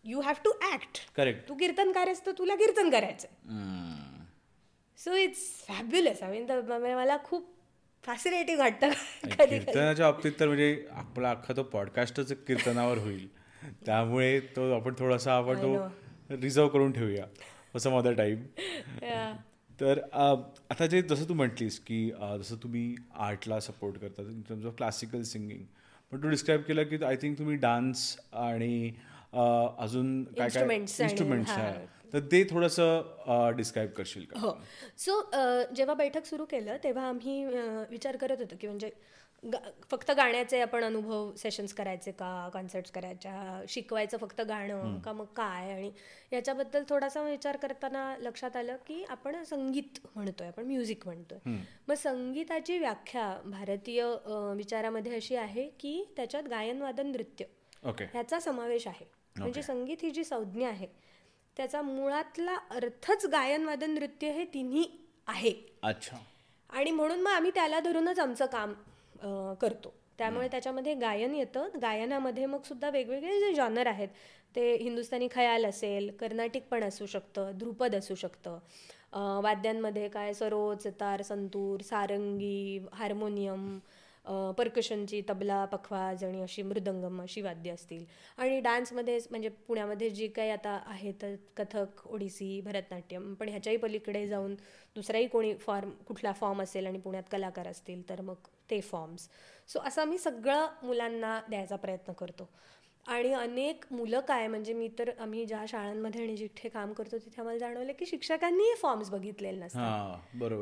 you 0.06 0.22
have 0.22 0.44
to 0.46 0.52
act 0.64 1.00
correct 1.16 1.48
तू 1.50 1.56
कीर्तनकार 1.56 2.08
आहेस 2.08 2.26
तर 2.26 2.32
तुला 2.38 2.56
कीर्तन 2.56 2.90
करायचं 2.90 3.28
so 5.00 5.16
it's 5.16 5.42
fabulous 5.68 6.22
I 6.24 6.32
mean 6.32 6.94
मला 6.96 7.18
खूप 7.24 7.48
फॅसिनेटिंग 8.04 8.60
वाटतं 8.60 8.90
कीर्तनाच्या 9.26 10.12
बाबतीत 10.12 10.32
तर 10.40 10.48
म्हणजे 10.48 10.86
आपला 10.92 11.32
अख्खा 11.32 11.54
तो 11.58 11.64
पॉडकास्टच 11.64 12.34
कीर्तनावर 12.48 12.98
होईल. 12.98 13.28
त्यामुळे 13.86 14.40
तो 14.56 14.72
आपण 14.76 14.94
थोडासा 15.00 15.34
आपण 15.38 15.62
तो 15.62 15.76
रिझर्व 16.42 16.68
करून 16.68 16.92
ठेवूया. 16.92 17.26
Some 17.80 17.98
other 17.98 18.14
time. 18.14 18.44
तर 19.80 20.00
आता 20.14 20.86
जे 20.86 21.02
जसं 21.02 21.30
तू 21.30 21.34
म्हटलीस 21.34 21.80
की 21.80 22.10
जसं 22.40 22.56
तुम्ही 22.64 22.96
आर्टला 23.28 23.60
सपोर्ट 23.60 23.98
करता 23.98 24.22
in 24.22 24.42
terms 24.50 24.66
of 24.66 24.76
classical 24.78 25.22
singing 25.24 25.64
पण 26.12 26.24
तू 26.24 26.30
डिस्क्राईब 26.30 26.62
केलं 26.62 26.84
की 26.84 27.04
आय 27.06 27.16
थिंक 27.16 27.38
तुम्ही 27.38 27.56
डान्स 27.58 28.16
आणि 28.34 28.92
अजून 29.34 30.24
काय 30.38 30.50
काय 30.50 30.76
इन्स्ट्रुमेंट्स. 30.76 31.52
आहे. 31.52 31.86
तर 32.14 32.20
ते 32.20 32.44
थोडंसं 32.44 33.52
डिस्क्राईब 33.56 33.90
करशील 33.90 34.26
का? 34.26 34.40
हो. 34.40 34.52
सो 34.98 35.22
जेव्हा 35.76 35.96
बैठक 35.96 36.26
सुरू 36.26 36.46
केलं 36.46 36.78
तेव्हा 36.84 37.08
आम्ही 37.10 37.46
विचार 37.90 38.18
करत 38.18 38.38
होतो 38.40 38.56
की 38.62 38.68
म्हणजे 38.68 38.90
गा- 39.44 39.70
फक्त 39.92 40.12
गाण्याचे 40.12 40.62
आपण 40.62 40.84
अनुभव 40.84 41.34
सेशन्स 41.36 41.74
करायचे 41.74 42.12
का? 42.12 42.50
कॉन्सर्ट्स 42.54 42.92
करायच्या? 42.92 43.64
शिकवायचं 43.70 44.18
फक्त 44.18 44.42
गाणं 44.42 45.00
का 45.00 45.14
मग 45.14 45.26
काय? 45.26 45.72
आणि 45.74 45.92
याच्याबद्दल 46.34 46.84
थोडासा 46.90 47.22
विचार 47.24 47.58
करताना 47.58 48.16
लक्षात 48.20 48.56
आलं 48.56 48.76
की 48.76 49.04
आपण 49.10 49.44
संगीत 49.44 50.00
म्हणतोय 50.16 50.48
आपण 50.48 50.66
म्युझिक 50.66 51.08
म्हणतोय. 51.08 51.52
मग 51.88 51.94
संगीताची 51.94 52.78
व्याख्या 52.78 53.42
भारतीय 53.46 54.04
विचारामध्ये 54.56 55.16
अशी 55.16 55.36
आहे 55.36 55.70
की 55.80 56.14
त्याच्यात 56.16 56.44
गायन 56.44 56.82
वादन 56.82 57.08
नृत्य 57.08 57.46
ओके 57.86 58.04
ह्याचा 58.04 58.40
समावेश 58.40 58.88
आहे. 58.88 59.06
म्हणजे 59.38 59.62
संगीत 59.62 59.98
ही 60.02 60.12
जी 60.12 60.24
संज्ञा 60.24 60.70
आहे 60.70 60.88
त्याचा 61.58 61.82
मुळातला 61.82 62.56
अर्थच 62.70 63.26
गायन 63.26 63.66
वादन 63.66 63.92
नृत्य 63.92 64.32
हे 64.32 64.46
तिन्ही 64.46 64.86
आहे. 65.28 65.54
अच्छा. 65.84 66.18
आणि 66.70 66.92
म्हणून 66.92 67.22
मग 67.22 67.32
आम्ही 67.32 67.52
त्याला 67.54 67.80
धरूनच 67.80 68.20
आमचं 68.20 68.46
काम 68.46 68.74
अं, 69.24 69.54
करतो. 69.54 69.94
त्यामुळे 70.18 70.48
त्याच्यामध्ये 70.48 70.94
गायन 70.94 71.36
येतं. 71.36 71.70
गायनामध्ये 71.82 72.46
मग 72.46 72.62
सुद्धा 72.62 72.90
वेगवेगळे 72.90 73.40
जे 73.40 73.54
जॉनर 73.54 73.88
आहेत 73.88 74.08
ते 74.56 74.76
हिंदुस्थानी 74.76 75.28
खयाल 75.32 75.66
असेल 75.66 76.12
कर्नाटिक 76.20 76.68
पण 76.68 76.84
असू 76.84 77.06
शकतं 77.06 77.52
ध्रुपद 77.56 77.96
असू 77.96 78.16
शकतं. 78.16 78.60
अं, 79.14 79.42
वाद्यांमध्ये 79.44 80.08
काय 80.10 80.34
सरोज 80.34 80.84
सितार 80.84 81.22
संतूर 81.22 81.82
सारंगी 81.82 82.80
हार्मोनियम 82.94 83.80
पर्कशनची 84.58 85.22
तबला 85.30 85.66
पखवाज 85.66 86.24
आणि 86.24 86.42
अशी 86.42 86.62
मृदंगम 86.62 87.22
अशी 87.22 87.42
वाद्य 87.42 87.72
असतील. 87.72 88.06
आणि 88.38 88.60
डान्समध्ये 88.60 89.18
म्हणजे 89.30 89.50
पुण्यामध्ये 89.50 90.10
जी 90.10 90.28
काही 90.28 90.50
आता 90.50 90.80
आहेत 90.86 91.26
कथक 91.58 92.08
ओडिसी 92.08 92.62
भरतनाट्यम 92.62 93.34
पण 93.34 93.50
ह्याच्याही 93.50 93.78
पलीकडे 93.78 94.28
जाऊन 94.28 94.56
दुसराही 94.96 95.28
कोणी 95.28 95.54
फॉर्म 95.56 95.90
कुठला 96.08 96.32
फॉर्म 96.32 96.62
असेल 96.62 96.86
आणि 96.86 97.00
पुण्यात 97.00 97.24
कलाकार 97.32 97.68
असतील 97.68 98.10
तर 98.10 98.22
मग 98.22 98.48
ते 98.70 98.82
फॉर्म्स. 98.82 99.28
सो 99.68 99.80
असं 99.80 100.02
आम्ही 100.02 100.18
सगळं 100.18 100.68
मुलांना 100.84 101.40
द्यायचा 101.50 101.76
प्रयत्न 101.76 102.14
करतो. 102.14 102.50
आणि 103.08 103.34
अनेक 103.34 103.86
मुलं 103.92 104.20
काय 104.20 104.48
म्हणजे 104.48 104.74
मी 104.74 104.90
तर 105.00 105.10
आम्ही 105.20 105.46
ज्या 105.46 105.64
शाळांमध्ये 105.68 106.22
आणि 106.24 106.36
जिथे 106.38 106.70
काम 106.70 106.94
करतो 106.94 107.18
तिथे 107.18 107.42
आम्हाला 107.42 107.60
जाणवलं 107.60 107.94
की 108.00 108.06
शिक्षकांनी 108.06 108.64
हे 108.64 108.76
फॉर्म्स 108.76 109.10
बघितलेले 109.10 109.58
नसतात. 109.58 110.18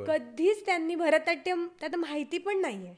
कधीच 0.08 0.66
त्यांनी 0.66 0.96
भरतनाट्यम 0.96 1.68
त्यात 1.80 1.96
माहिती 1.96 2.38
पण 2.38 2.62
नाहीये. 2.62 2.94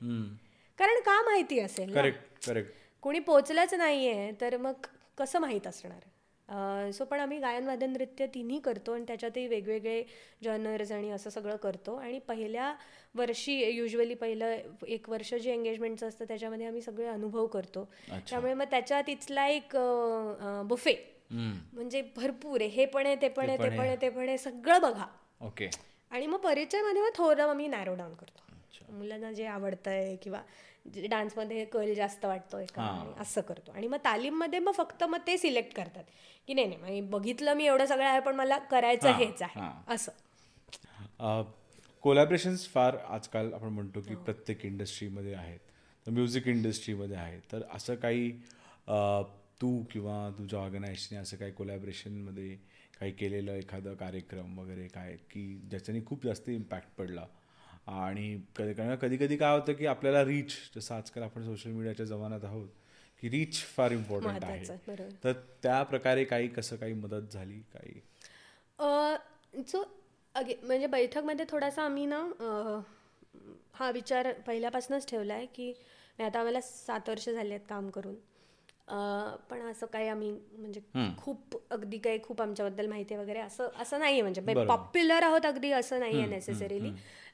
कारण 0.81 0.99
का 1.05 1.21
माहिती 1.21 1.59
असेल 1.59 1.89
ना? 1.89 1.99
करेक्ट 2.01 2.45
करेक्ट 2.47 2.71
कोणी 3.03 3.19
पोचलंच 3.19 3.73
नाहीये 3.73 4.31
तर 4.41 4.57
मग 4.57 4.87
कसं 5.17 5.39
माहीत 5.39 5.67
असणार? 5.67 6.89
सो 6.93 7.05
पण 7.05 7.19
आम्ही 7.19 7.37
गायन 7.39 7.67
वादन 7.67 7.91
नृत्य 7.93 8.25
तिन्ही 8.33 8.59
करतो 8.59 8.93
आणि 8.93 9.03
त्याच्यातही 9.07 9.45
वेगवेगळे 9.47 10.03
जॉनर्स 10.43 10.91
आणि 10.91 11.11
असं 11.11 11.29
सगळं 11.29 11.55
करतो. 11.55 11.95
आणि 11.95 12.19
पहिल्या 12.27 12.73
वर्षी 13.15 13.53
युजली 13.71 14.13
पहिलं 14.15 14.57
एक 14.87 15.09
वर्ष 15.09 15.33
जे 15.33 15.51
एंगेजमेंटचं 15.51 16.07
असतं 16.07 16.25
त्याच्यामध्ये 16.27 16.67
आम्ही 16.67 16.81
सगळे 16.81 17.07
अनुभव 17.07 17.47
करतो. 17.47 17.87
त्यामुळे 18.29 18.53
मग 18.53 18.65
त्याच्यात 18.71 19.09
इथला 19.09 19.47
एक 19.47 19.75
बुफे. 20.67 20.95
म्हणजे 21.31 22.01
भरपूर 22.15 22.61
आहे. 22.61 22.69
हे 22.69 22.85
पण 22.85 23.05
आहे 23.05 23.15
ते 23.21 23.27
पण 23.29 23.49
आहे 23.49 23.57
ते 23.57 23.69
पण 23.69 23.85
आहे. 23.85 23.95
ते 24.01 24.09
पण 24.09 24.27
आहे 24.27 24.37
सगळं 24.37 24.81
बघा. 24.81 25.05
ओके 25.41 25.69
आणि 26.11 26.25
मग 26.27 26.39
परिचयमध्ये 26.39 27.01
मग 27.01 27.09
थोडं 27.15 27.49
आम्ही 27.49 27.67
नॅरो 27.67 27.93
डाऊन 27.95 28.13
करतो. 28.13 28.39
मुलांना 28.89 29.31
जे 29.31 29.45
आवडतंय 29.45 30.15
किंवा 30.23 30.41
डान्समध्ये 30.85 31.65
कल 31.65 31.93
जास्त 31.93 32.25
वाटतोय 32.25 32.65
का 32.65 33.13
असं 33.19 33.41
करतो. 33.41 33.71
आणि 33.71 33.87
मग 33.87 33.97
तालीममध्ये 33.97 34.59
मग 34.59 34.71
फक्त 34.71 35.03
मग 35.03 35.19
ते 35.27 35.37
सिलेक्ट 35.37 35.75
करतात. 35.75 36.03
की 36.47 36.53
नाही 36.53 36.75
नाही 36.75 37.01
बघितलं 37.01 37.53
मी 37.53 37.65
एवढं 37.65 37.85
सगळं 37.85 38.05
आहे 38.05 38.19
पण 38.19 38.35
मला 38.35 38.57
करायचं 38.57 39.11
हेच 39.11 39.41
आहे. 39.41 39.69
असं. 39.87 41.43
कोलॅबरेशन्स 42.03 42.67
फार 42.67 42.97
आजकाल 43.09 43.53
आपण 43.53 43.69
म्हणतो 43.69 44.01
की 44.01 44.13
हो. 44.13 44.23
प्रत्येक 44.23 44.65
इंडस्ट्रीमध्ये 44.65 45.33
आहेत. 45.33 45.59
तर 46.05 46.11
म्युझिक 46.11 46.47
इंडस्ट्रीमध्ये 46.47 47.17
आहेत 47.17 47.41
तर 47.51 47.63
असं 47.73 47.95
काही 47.95 48.31
तू 49.61 49.83
किंवा 49.91 50.29
तुझ्या 50.37 50.59
ऑर्गनायझेशने 50.59 51.17
असं 51.17 51.37
काही 51.37 51.51
कोलॅबरेशनमध्ये 51.51 52.55
काही 52.99 53.11
केलेलं 53.11 53.51
एखादं 53.51 53.93
कार्यक्रम 53.93 54.57
वगैरे 54.59 54.87
काय 54.87 55.15
की 55.31 55.43
ज्याच्याने 55.69 55.99
खूप 56.05 56.23
जास्त 56.25 56.49
इम्पॅक्ट 56.49 56.89
पडला? 56.97 57.25
आणि 57.87 58.37
कधी 58.55 58.73
कारण 58.73 58.95
कधी 58.95 59.17
कधी 59.17 59.37
काय 59.37 59.59
होतं 59.59 59.73
की 59.73 59.85
आपल्याला 59.85 60.23
रीच 60.23 60.51
जसं 60.75 60.95
आजकाल 60.95 61.23
आपण 61.23 61.43
सोशल 61.45 61.69
मीडियाच्या 61.69 62.05
जमान्यात 62.05 62.45
आहोत 62.45 62.67
की 63.23 63.29
रीच 63.29 63.57
फार 63.67 63.91
इम्पॉर्टंट 63.91 64.43
आहे. 64.43 64.65
तर 65.23 65.31
त्या 65.63 65.81
प्रकारे 65.83 66.23
काही 66.23 66.47
कसं 66.47 66.75
काही 66.75 66.93
मदत 66.93 67.33
झाली 67.33 67.59
काही? 67.73 67.99
सो 69.67 69.83
अगे 70.35 70.55
म्हणजे 70.63 70.87
बैठकमध्ये 70.87 71.45
थोडासा 71.49 71.83
आम्ही 71.83 72.05
ना 72.05 72.21
हा 73.73 73.89
विचार 73.91 74.31
पहिल्यापासूनच 74.47 75.09
ठेवला 75.09 75.33
आहे 75.33 75.45
की 75.45 75.73
आता 76.19 76.39
आम्हाला 76.39 76.61
सात 76.61 77.09
वर्ष 77.09 77.29
झाली 77.29 77.49
आहेत 77.49 77.65
काम 77.69 77.89
करून. 77.89 78.15
पण 79.49 79.61
असं 79.61 79.85
काही 79.85 80.07
आम्ही 80.07 80.31
म्हणजे 80.31 80.81
खूप 81.17 81.55
अगदी 81.71 81.97
काही 81.97 82.19
खूप 82.23 82.41
आमच्याबद्दल 82.41 82.87
माहिती 82.87 83.15
वगैरे 83.15 83.39
असं 83.39 83.69
असं 83.79 83.99
नाही 83.99 84.13
आहे 84.13 84.21
म्हणजे 84.21 84.41
पॉप्युलर 84.67 85.23
आहोत 85.23 85.45
अगदी 85.45 85.71
असं 85.71 85.99
नाही 85.99 86.17
आहे 86.17 86.27
नेसेसरीली 86.29 86.89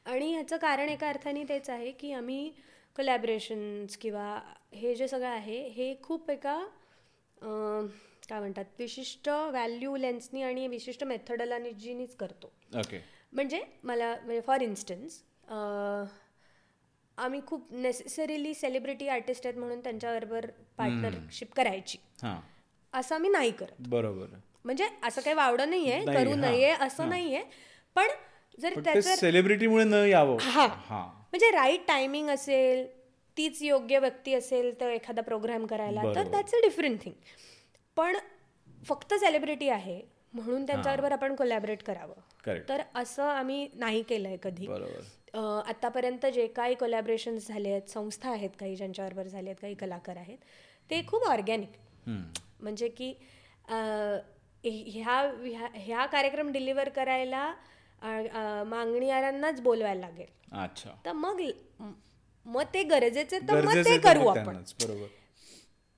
आणि 0.07 0.31
ह्याचं 0.33 0.57
कारण 0.57 0.89
एका 0.89 1.07
अर्थाने 1.09 1.43
तेच 1.49 1.69
आहे 1.69 1.91
की 1.91 2.11
आम्ही 2.13 2.49
कोलॅबरेशन्स 2.95 3.97
किंवा 3.97 4.39
हे 4.73 4.93
जे 4.95 5.07
सगळं 5.07 5.27
आहे 5.27 5.59
हे 5.69 5.93
खूप 6.03 6.29
एका 6.31 6.57
काय 8.29 8.39
म्हणतात 8.39 8.65
विशिष्ट 8.79 9.29
व्हॅल्यू 9.29 9.95
लेन्सनी 9.95 10.41
आणि 10.43 10.67
विशिष्ट 10.67 11.03
मेथडॉलॉजीनीच 11.03 12.15
करतो. 12.15 12.51
ओके 12.75 12.99
म्हणजे 13.33 13.61
मला 13.83 14.13
म्हणजे 14.15 14.41
फॉर 14.41 14.61
इन्स्टन्स 14.61 15.21
आम्ही 17.17 17.39
खूप 17.47 17.67
नेसेसरीली 17.73 18.53
सेलिब्रिटी 18.53 19.07
आर्टिस्ट 19.07 19.45
आहेत 19.45 19.57
म्हणून 19.57 19.79
त्यांच्याबरोबर 19.79 20.45
पार्टनरशिप 20.77 21.53
करायची. 21.53 21.97
असं 22.93 23.15
आम्ही 23.15 23.29
नाही 23.29 23.51
करत. 23.51 23.87
बरोबर. 23.89 24.37
म्हणजे 24.65 24.87
असं 25.03 25.21
काही 25.21 25.35
वावडं 25.35 25.69
नाहीये 25.69 26.03
नाही, 26.03 26.17
करू 26.17 26.29
हां, 26.29 26.39
नये 26.41 26.69
असं 26.79 27.09
नाहीये. 27.09 27.43
पण 27.95 28.07
जर 28.57 28.79
त्याचं 28.79 29.15
सेलिब्रिटीमुळे 29.15 29.83
न 29.83 29.93
यावं. 29.93 30.37
हा. 30.41 30.67
म्हणजे 31.31 31.49
राईट 31.51 31.87
टायमिंग 31.87 32.29
असेल 32.29 32.85
तीच 33.37 33.61
योग्य 33.61 33.99
व्यक्ती 33.99 34.33
असेल 34.33 34.79
तर 34.81 34.89
एखादा 34.89 35.21
प्रोग्राम 35.21 35.65
करायला 35.65 36.01
तर. 36.15 36.27
दॅट्स 36.31 36.53
अ 36.53 36.57
डिफरंट 36.61 37.03
थिंग 37.03 37.13
पण 37.97 38.17
फक्त 38.85 39.13
सेलिब्रिटी 39.13 39.69
आहे 39.69 40.01
म्हणून 40.33 40.65
त्यांच्याबरोबर 40.65 41.11
आपण 41.11 41.35
कोलॅबरेट 41.35 41.83
करावं. 41.83 42.13
तर 42.69 42.81
असं 42.95 43.23
आम्ही 43.23 43.67
नाही 43.73 44.01
केलंय 44.03 44.37
कधी. 44.43 44.67
आतापर्यंत 45.67 46.25
जे 46.25 46.47
काही 46.47 46.75
कोलॅबरेशन्स 46.75 47.47
झाले 47.47 47.69
आहेत 47.69 47.89
संस्था 47.89 48.29
आहेत 48.29 48.49
काही 48.59 48.75
ज्यांच्याबरोबर 48.75 49.27
झाले 49.27 49.49
आहेत 49.49 49.61
काही 49.61 49.73
कलाकार 49.73 50.17
आहेत 50.17 50.37
ते 50.89 51.01
खूप 51.07 51.23
ऑर्गॅनिक. 51.23 51.69
म्हणजे 52.59 52.87
की 52.87 53.13
ह्या- 54.63 55.69
ह्या 55.73 56.05
कार्यक्रम 56.05 56.51
डिलिव्हर 56.51 56.89
करायला 56.89 57.53
मागणीदारांनाच 58.01 59.61
बोलवायला 59.61 59.99
लागेल. 59.99 60.27
अच्छा. 60.53 60.89
तर 61.05 61.11
मग 61.13 61.41
मग 62.45 62.63
ते 62.73 62.83
गरजेचे 62.83 63.39
तर 63.47 63.65
मग 63.65 63.83
ते 63.85 63.97
करू 63.99 64.27
आपण. 64.27 64.57
बरोबर. 64.81 65.07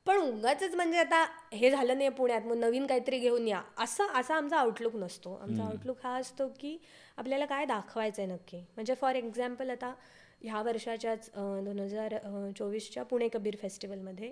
पण 0.07 0.17
उगाच 0.17 0.63
म्हणजे 0.75 0.97
आता 0.99 1.25
हे 1.53 1.69
झालं 1.71 1.97
नाही 1.97 2.09
पुण्यात 2.09 2.45
मग 2.45 2.57
नवीन 2.57 2.85
काहीतरी 2.87 3.17
घेऊन 3.19 3.47
या. 3.47 3.61
असं 3.77 4.07
असा 4.19 4.35
आमचा 4.35 4.57
आउटलुक 4.57 4.95
नसतो. 4.95 5.33
आमचा 5.35 5.63
आउटलुक 5.63 5.97
हा 6.03 6.15
असतो 6.19 6.47
की 6.59 6.77
आपल्याला 7.17 7.45
काय 7.45 7.65
दाखवायचं 7.65 8.21
आहे 8.21 8.31
नक्की. 8.31 8.57
म्हणजे 8.75 8.93
फॉर 9.01 9.15
एक्झाम्पल 9.15 9.69
आता 9.69 9.93
ह्या 10.41 10.61
वर्षाच्याच 10.61 11.29
दोन 11.35 11.79
हजार 11.79 12.15
चोवीसच्या 12.57 13.03
पुणे 13.03 13.27
कबीर 13.33 13.55
फेस्टिवलमध्ये 13.61 14.31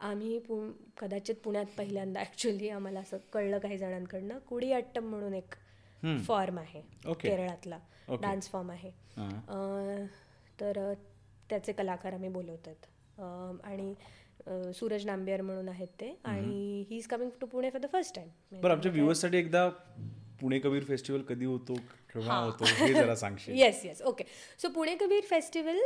आम्ही 0.00 0.38
पु 0.38 0.60
कदाचित 1.00 1.34
पुण्यात 1.44 1.66
पहिल्यांदा 1.78 2.20
ॲक्च्युली 2.20 2.68
आम्हाला 2.68 3.00
असं 3.00 3.18
कळलं 3.32 3.58
काही 3.58 3.78
जणांकडनं. 3.78 4.38
कुडियाट्टम 4.48 5.10
म्हणून 5.10 5.34
एक 5.34 5.54
फॉर्म 6.26 6.58
आहे. 6.58 6.80
केरळातला 7.20 7.78
डान्स 8.22 8.50
फॉर्म 8.50 8.70
आहे. 8.70 8.90
तर 10.60 10.92
त्याचे 11.50 11.72
कलाकार 11.72 12.12
आम्ही 12.12 12.28
बोलवतात. 12.28 12.86
आणि 13.64 13.94
सूरज 14.74 15.06
नांबियर 15.06 15.42
म्हणून 15.42 15.68
आहेत 15.68 15.88
ते. 16.00 16.14
आणि 16.24 16.84
he 16.90 16.96
is 16.96 17.06
coming 17.06 17.30
to 17.40 17.46
Pune 17.46 17.70
for 17.70 17.80
the 17.80 17.86
first 17.92 18.14
time 18.16 18.60
बरं 18.60 18.72
आमच्या 18.72 18.92
व्ह्युअर्ससाठी 18.92 19.38
एकदा 19.38 19.68
पुणे 20.40 20.58
कबीर 20.58 20.84
फेस्टिवल 20.84 21.22
कधी 21.28 21.44
होतो 21.44 21.74
केव्हा 22.12 22.36
होतो 22.36 22.64
हे 22.64 22.92
जरा 22.94 23.14
सांगशील. 23.16 23.54
Yes 23.54 23.84
yes 23.84 24.00
okay 24.02 24.24
so 24.58 24.68
Pune 24.74 24.94
Kabir 25.00 25.24
festival 25.30 25.78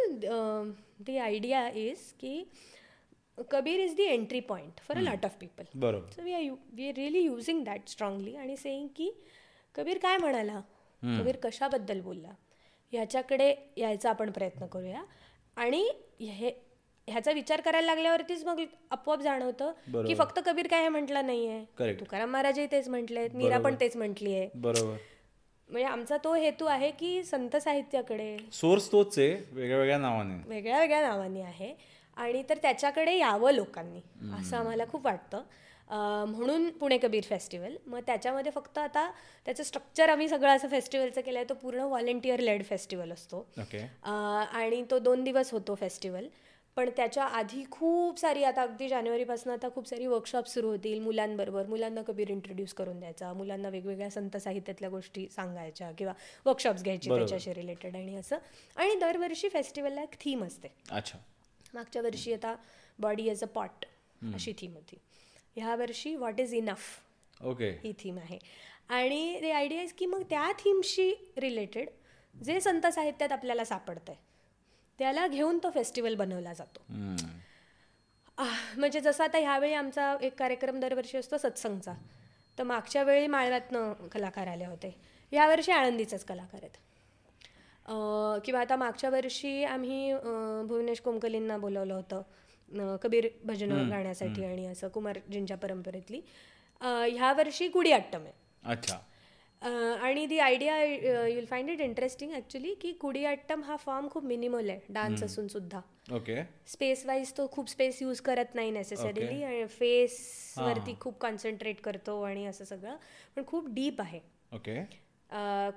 the 1.06 1.16
idea 1.18 1.68
is 1.68 2.12
की 2.20 2.42
Kabir 3.50 3.80
is 3.80 3.94
the 3.96 4.02
entry 4.04 4.40
point 4.40 4.80
for 4.88 4.96
a 4.96 5.00
lot 5.00 5.24
of 5.24 5.36
people 5.40 5.64
बरोबर. 5.80 6.10
So 6.12 6.22
we 6.22 6.32
are 6.32 6.42
we 6.74 6.88
are 6.88 6.94
really 6.96 7.20
using 7.20 7.64
that 7.64 7.88
strongly 7.88 8.34
आणि 8.36 8.56
सेईंग 8.56 8.88
की 8.96 9.10
कबीर 9.74 9.98
काय 9.98 10.16
म्हणाला? 10.16 10.60
कबीर 11.02 11.36
कशाबद्दल 11.36 12.00
बोलला? 12.00 12.30
ह्याच्याकडे 12.92 13.54
यायचा 13.76 14.10
आपण 14.10 14.30
प्रयत्न 14.30 14.66
करूया. 14.66 15.02
आणि 15.56 15.82
हे 16.20 16.50
ह्याचा 17.08 17.32
विचार 17.32 17.60
करायला 17.60 17.86
लागल्यावरतीच 17.86 18.44
मग 18.44 18.60
आपोआप 18.90 19.20
जाणवतं 19.20 19.72
की 20.06 20.14
फक्त 20.14 20.40
कबीर 20.46 20.66
काय 20.66 20.82
हे 20.82 20.88
म्हटलं 20.88 21.26
नाहीये. 21.26 21.94
तुकाराम 22.00 22.30
महाराजही 22.30 22.66
तेच 22.72 22.88
म्हटलेत 22.88 23.30
मीरा 23.34 23.58
पण 23.58 23.74
तेच 23.80 23.96
म्हटली 23.96 24.34
आहे 24.34 24.48
बरोबर. 24.54 24.96
म्हणजे 25.68 25.84
आमचा 25.84 26.16
तो 26.24 26.34
हेतू 26.34 26.64
आहे 26.64 26.90
की 26.90 27.22
संत 27.24 27.56
साहित्याकडे. 27.56 28.36
सोर्स 28.52 28.92
तोच 28.92 29.18
आहे 29.18 29.28
वेगळ्या 29.52 29.78
वेगळ्या 29.78 29.98
नावाने. 29.98 30.48
वेगळ्या 30.48 30.80
वेगळ्या 30.80 31.00
नावांनी 31.00 31.40
आहे. 31.40 31.74
आणि 32.16 32.42
तर 32.48 32.58
त्याच्याकडे 32.62 33.16
यावं 33.18 33.52
लोकांनी 33.52 34.00
असं 34.34 34.56
आम्हाला 34.56 34.84
खूप 34.92 35.04
वाटतं. 35.04 35.42
म्हणून 35.88 36.70
पुणे 36.70 36.98
कबीर 36.98 37.24
फेस्टिवल. 37.24 37.76
मग 37.86 38.00
त्याच्यामध्ये 38.06 38.52
फक्त 38.52 38.78
आता 38.78 39.10
त्याचं 39.46 39.62
स्ट्रक्चर 39.62 40.08
आम्ही 40.08 40.28
सगळं 40.28 40.56
असं 40.56 40.68
फेस्टिवलचं 40.68 41.20
केलं 41.20 41.38
आहे 41.38 41.48
तो 41.48 41.54
पूर्ण 41.54 41.80
व्हॉलेंटियर 41.80 42.40
लेड 42.40 42.64
फेस्टिवल 42.64 43.12
असतो 43.12 43.46
आणि 44.04 44.84
तो 44.90 44.98
दोन 44.98 45.24
दिवस 45.24 45.52
होतो 45.52 45.74
फेस्टिवल 45.74 46.28
पण 46.76 46.88
त्याच्या 46.96 47.24
आधी 47.38 47.62
खूप 47.70 48.18
सारी 48.18 48.44
आता 48.44 48.62
अगदी 48.62 48.88
जानेवारीपासून 48.88 49.52
आता 49.52 49.68
खूप 49.74 49.88
सारी 49.88 50.06
वर्कशॉप 50.06 50.48
सुरू 50.48 50.68
होतील 50.68 51.00
मुलांबरोबर. 51.00 51.66
मुलांना 51.66 52.02
कबीर 52.02 52.30
इंट्रोड्यूस 52.30 52.72
करून 52.74 52.98
द्यायचा 53.00 53.32
मुलांना 53.32 53.68
वेगवेगळ्या 53.68 54.10
संत 54.10 54.36
साहित्यातल्या 54.36 54.90
गोष्टी 54.90 55.26
सांगायच्या 55.32 55.90
किंवा 55.98 56.12
वर्कशॉप्स 56.46 56.82
घ्यायची 56.82 57.10
त्याच्याशी 57.10 57.54
रिलेटेड 57.54 57.96
आणि 57.96 58.16
असं. 58.16 58.38
आणि 58.76 58.94
दरवर्षी 59.00 59.48
फेस्टिवलला 59.48 60.02
एक 60.02 60.20
थीम 60.20 60.44
असते. 60.44 60.72
अच्छा. 60.90 61.18
मागच्या 61.74 62.02
वर्षी 62.02 62.32
आता 62.34 62.54
बॉडी 62.98 63.28
एज 63.28 63.42
अ 63.42 63.46
पॉट 63.46 63.84
अशी 64.34 64.52
थीम 64.58 64.74
होती. 64.74 64.96
ह्या 65.56 65.74
वर्षी 65.76 66.14
व्हॉट 66.14 66.40
इज 66.40 66.54
इनफ 66.54 67.44
ओके 67.44 67.70
ही 67.84 67.92
थीम 67.98 68.18
आहे. 68.18 68.38
आणि 68.88 69.40
द 69.42 69.44
आयडिया 69.46 69.82
इज 69.82 69.92
की 69.92 70.06
मग 70.06 70.22
त्या 70.30 70.50
थीमशी 70.58 71.12
रिलेटेड 71.36 71.88
जे 72.34 72.60
संत 72.60 72.86
साहित्यात 72.86 73.32
आपल्याला 73.32 73.64
सापडतं 73.64 74.12
आहे 74.12 74.22
त्याला 74.98 75.26
घेऊन 75.26 75.58
तो 75.62 75.70
फेस्टिवल 75.70 76.14
बनवला 76.14 76.52
जातो. 76.52 76.82
म्हणजे 78.76 79.00
जसं 79.00 79.24
आता 79.24 79.38
ह्यावेळी 79.38 79.74
आमचा 79.74 80.14
एक 80.22 80.34
कार्यक्रम 80.38 80.80
दरवर्षी 80.80 81.18
असतो 81.18 81.38
सत्संगचा. 81.38 81.92
तर 82.58 82.62
मागच्या 82.62 83.02
वेळी 83.02 83.26
माळव्यातनं 83.26 84.08
कलाकार 84.12 84.46
आले 84.46 84.64
होते. 84.66 84.94
यावर्षी 85.32 85.72
आळंदीचेच 85.72 86.24
कलाकार 86.24 86.60
आहेत. 86.62 86.76
किंवा 88.44 88.60
आता 88.60 88.76
मागच्या 88.76 89.10
वर्षी 89.10 89.62
आम्ही 89.64 90.14
भुवनेश 90.68 91.00
कोमकलींना 91.00 91.56
बोलवलं 91.58 91.94
होतं. 91.94 92.22
कबीर 93.02 93.28
भजन 93.44 93.72
गाण्यासाठी 93.90 94.44
आणि 94.44 94.66
असं 94.66 94.88
कुमारजींच्या 94.88 95.56
परंपरेतली. 95.56 96.20
ह्या 96.80 97.32
वर्षी 97.32 97.68
कुडियाट्टम 97.68 98.22
आहे 98.22 98.32
अच्छा. 98.72 98.98
आणि 100.02 100.24
the 100.26 100.38
idea 100.38 100.82
you'll 101.26 101.44
find 101.44 101.70
it 101.70 101.80
interesting 101.80 102.32
actually 102.32 102.74
की 102.74 102.92
कुडियाट्टम 102.92 103.62
हा 103.62 103.76
फॉर्म 103.76 104.08
खूप 104.08 104.24
मिनिमल 104.24 104.70
आहे 104.70 104.80
डान्स 104.88 105.22
असून 105.24 105.48
सुद्धा. 105.48 105.80
ओके 106.12 106.42
स्पेस 106.66 107.04
वाईज 107.06 107.32
तो 107.36 107.46
खूप 107.52 107.68
स्पेस 107.70 108.02
यूज 108.02 108.20
करत 108.20 108.54
नाही 108.54 108.70
नेसेसरीली 108.70 109.42
आणि 109.42 109.64
फेस 109.68 110.18
वरती 110.58 110.94
खूप 111.00 111.18
कॉन्सन्ट्रेट 111.20 111.80
करतो 111.80 112.20
आणि 112.22 112.44
असं 112.46 112.64
सगळं 112.64 112.96
पण 113.36 113.46
खूप 113.46 113.68
डीप 113.74 114.00
आहे. 114.00 114.20
ओके 114.52 114.78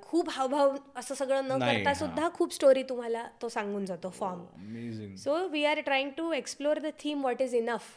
खूप 0.01 0.29
हावभाव 0.29 0.75
असं 0.95 1.15
सगळं 1.15 1.47
न 1.47 1.57
करता 1.59 1.93
सुद्धा 1.93 2.29
खूप 2.33 2.53
स्टोरी 2.53 2.83
तुम्हाला 2.83 3.27
तो 3.41 3.49
सांगून 3.49 3.85
जातो 3.85 4.09
form 4.09 5.15
so 5.15 5.37
we 5.47 5.63
are 5.65 5.79
trying 5.79 6.09
to 6.17 6.31
explore 6.33 6.79
the 6.79 6.91
theme 6.99 7.23
what 7.23 7.41
is 7.41 7.55
enough 7.55 7.89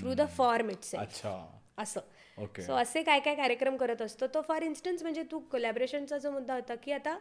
through 0.00 0.14
the 0.14 0.26
form 0.36 0.70
it's 0.70 0.94
अच्छा. 0.94 1.36
असं. 1.78 2.00
ओके 2.38 2.62
सो 2.62 2.72
असे 2.72 3.02
काय 3.02 3.20
काय 3.20 3.34
कार्यक्रम 3.34 3.76
करत 3.76 4.02
असतो. 4.02 4.26
तो 4.26 4.40
फॉर 4.40 4.62
इन्स्टन्स 4.62 5.02
म्हणजे 5.02 5.22
तू 5.30 5.38
कोलॅबरेशनचा 5.52 6.18
जो 6.18 6.30
मुद्दा 6.30 6.54
होता 6.54 6.74
की 6.74 6.92
आता 6.92 7.16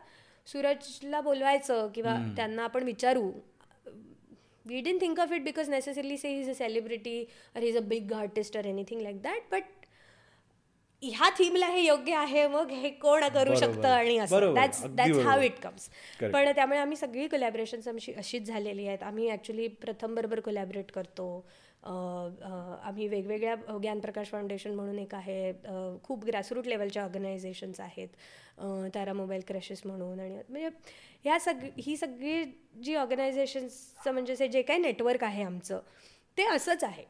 सूरजला 0.47 1.21
बोलवायचं 1.21 1.87
किंवा 1.95 2.15
त्यांना 2.35 2.63
आपण 2.63 2.83
विचारू. 2.83 3.31
We 4.65 4.81
didn't 4.81 4.97
think 5.01 5.19
of 5.19 5.31
it 5.31 5.43
because 5.43 5.69
necessarily 5.69 6.17
say 6.17 6.37
is 6.39 6.49
a 6.49 6.53
celebrity 6.53 7.21
or 7.55 7.63
is 7.63 7.77
a 7.77 7.81
big 7.81 8.13
artist 8.13 8.57
or 8.57 8.65
anything 8.65 9.01
like 9.01 9.21
that 9.21 9.51
but 9.51 9.63
ह्या 11.03 11.29
थीमला 11.37 11.67
हे 11.67 11.81
योग्य 11.81 12.13
आहे 12.15 12.45
मग 12.47 12.71
हे 12.71 12.89
कोण 13.01 13.27
करू 13.33 13.55
शकतं 13.55 13.87
आणि 13.89 14.17
असं. 14.17 14.53
That's 14.53 14.83
that's 14.85 15.17
how. 15.19 15.41
It 15.41 15.59
comes 15.63 15.89
पण 16.21 16.51
त्यामुळे 16.55 16.79
आम्ही 16.79 16.97
सगळी 16.97 17.27
कोलॅबरेशन्स 17.27 17.87
आमची 17.87 18.13
अशीच 18.13 18.47
झालेली 18.47 18.87
आहेत. 18.87 19.03
आम्ही 19.03 19.29
ॲक्च्युली 19.29 19.67
प्रथम 19.81 20.15
बरोबर 20.15 20.39
कोलॅबरेट 20.39 20.91
करतो. 20.91 21.29
आम्ही 21.83 23.07
वेगवेगळ्या 23.07 23.55
ज्ञानप्रकाश 23.81 24.29
फाउंडेशन 24.29 24.73
म्हणून 24.75 24.97
एक 24.99 25.13
आहे. 25.15 25.51
खूप 26.03 26.25
ग्रासरूट 26.25 26.67
लेवलच्या 26.67 27.03
ऑर्गनायझेशन्स 27.03 27.79
आहेत. 27.79 28.07
तारा 28.95 29.13
मोबाईल 29.13 29.41
क्रॅशेस 29.47 29.81
म्हणून 29.85 30.19
आणि 30.19 30.41
म्हणजे 30.49 30.69
ह्या 31.25 31.39
सग 31.39 31.63
ही 31.77 31.95
सगळी 31.97 32.43
जी 32.83 32.95
ऑर्गनायझेशन्सचं 32.95 34.11
म्हणजे 34.13 34.47
जे 34.47 34.61
काही 34.61 34.79
नेटवर्क 34.79 35.23
आहे 35.23 35.43
आमचं 35.43 35.79
ते 36.37 36.45
असंच 36.45 36.83
आहे. 36.83 37.05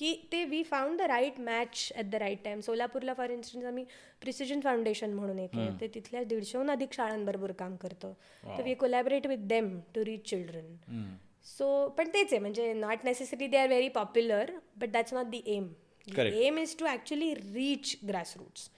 की 0.00 0.12
ते 0.32 0.44
we 0.50 0.62
found 0.62 0.98
the 0.98 1.06
right 1.08 1.40
match 1.40 1.92
at 1.96 2.04
the 2.10 2.14
right 2.20 2.44
time 2.44 2.60
सोलापूरला 2.60 3.14
फॉर 3.14 3.30
इन्स्टन्स 3.30 3.64
आम्ही 3.66 3.84
प्रिसिजन 4.20 4.60
फाउंडेशन 4.60 5.12
म्हणून 5.14 5.38
एक 5.38 5.56
ते 5.80 5.88
तिथल्या 5.94 6.22
दीडशेहून 6.24 6.70
अधिक 6.70 6.92
शाळांबरोबर 6.94 7.52
काम 7.58 7.76
करतं. 7.76 8.12
तर 8.44 8.62
we 8.64 8.74
collaborate 8.74 9.26
with 9.26 9.46
them 9.48 9.78
to 9.94 10.04
reach 10.04 10.28
children 10.30 11.14
so 11.46 11.66
पण 11.98 12.08
तेच 12.14 12.32
आहे 12.32 12.38
म्हणजे 12.38 12.72
not 12.72 13.04
necessary 13.04 13.46
they 13.46 13.56
are 13.56 13.68
very 13.68 13.88
popular 13.88 14.50
but 14.76 14.90
that's 14.92 15.14
not 15.14 15.26
the 15.26 15.42
aim. 15.46 15.68
Aim 16.06 16.58
is 16.58 16.76
to 16.78 16.86
actually 16.86 17.32
reach 17.34 17.96
grassroots 18.08 18.68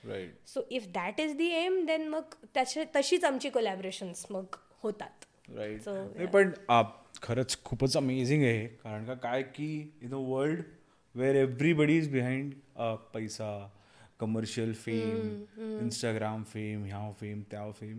so 0.53 0.61
if 0.71 0.87
that 0.95 1.21
is 1.21 1.37
the 1.37 1.49
aim 1.57 1.85
then 1.87 2.09
मग 2.09 2.35
त्याच्या 2.55 2.85
तशीच 2.97 3.25
आमची 3.25 3.51
collaborations 3.51 4.27
मग 4.31 4.57
होतात. 4.83 5.25
राईट 5.49 6.29
पण 6.33 6.51
खरंच 7.23 7.57
खूपच 7.65 7.97
अमेझिंग 7.97 8.43
आहे. 8.43 8.67
कारण 8.67 9.05
का 9.05 9.15
काय 9.15 9.43
की 9.57 9.73
in 10.03 10.15
a 10.15 10.19
world 10.19 10.63
where 11.15 11.35
everybody 11.35 11.97
is 11.99 12.09
behind 12.13 12.53
पैसा 13.15 13.51
कमर्शियल 14.21 14.73
फेम 14.75 15.81
इंस्टाग्राम 15.81 16.43
फेम 16.45 16.85
ह्या 16.85 17.11
फेम 17.21 17.43
त्या 17.51 17.71
फेम 17.71 17.99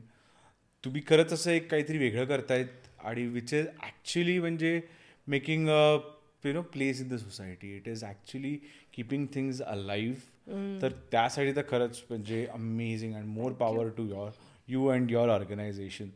तुम्ही 0.83 1.01
खरंच 1.07 1.33
असं 1.33 1.51
एक 1.51 1.69
काहीतरी 1.71 1.97
वेगळं 1.97 2.25
करतायत 2.25 2.87
आणि 3.05 3.25
विच 3.27 3.53
इज 3.53 3.65
ॲक्च्युली 3.83 4.39
म्हणजे 4.39 4.79
making 5.27 5.67
a 5.69 5.97
you 6.45 6.53
know 6.53 6.61
place 6.61 7.01
in 7.01 7.07
the 7.07 7.15
society 7.15 7.75
it 7.75 7.87
is 7.87 8.03
actually 8.03 8.57
keeping 8.93 9.25
things 9.33 9.61
alive 9.75 10.51
तर 10.81 10.91
त्यासाठी 11.11 11.51
तर 11.55 11.61
खरंच 11.69 12.03
म्हणजे 12.09 12.45
amazing 12.45 13.13
and 13.15 13.25
more 13.25 13.51
power 13.51 13.89
to 13.89 14.07
your 14.07 14.31
you 14.67 14.85
and 14.87 15.11
your 15.11 15.29
organization 15.29 16.09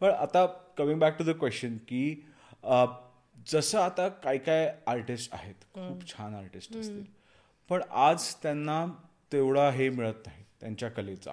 पण 0.00 0.10
आता 0.10 0.46
coming 0.78 0.98
back 1.00 1.18
to 1.18 1.24
the 1.24 1.36
question 1.38 1.76
की 1.88 2.02
अ, 2.62 2.84
जसं 3.46 3.78
आता 3.78 4.08
काय 4.08 4.38
काय 4.38 4.66
आर्टिस्ट 4.86 5.34
आहेत 5.34 5.64
खूप 5.74 6.06
छान 6.08 6.34
आर्टिस्ट 6.34 6.76
असतील. 6.76 7.04
पण 7.70 7.82
आज 7.90 8.34
त्यांना 8.42 8.84
तेवढा 9.32 9.68
हे 9.70 9.88
मिळत 9.90 10.26
नाही 10.26 10.44
त्यांच्या 10.60 10.88
कलेचा. 10.88 11.32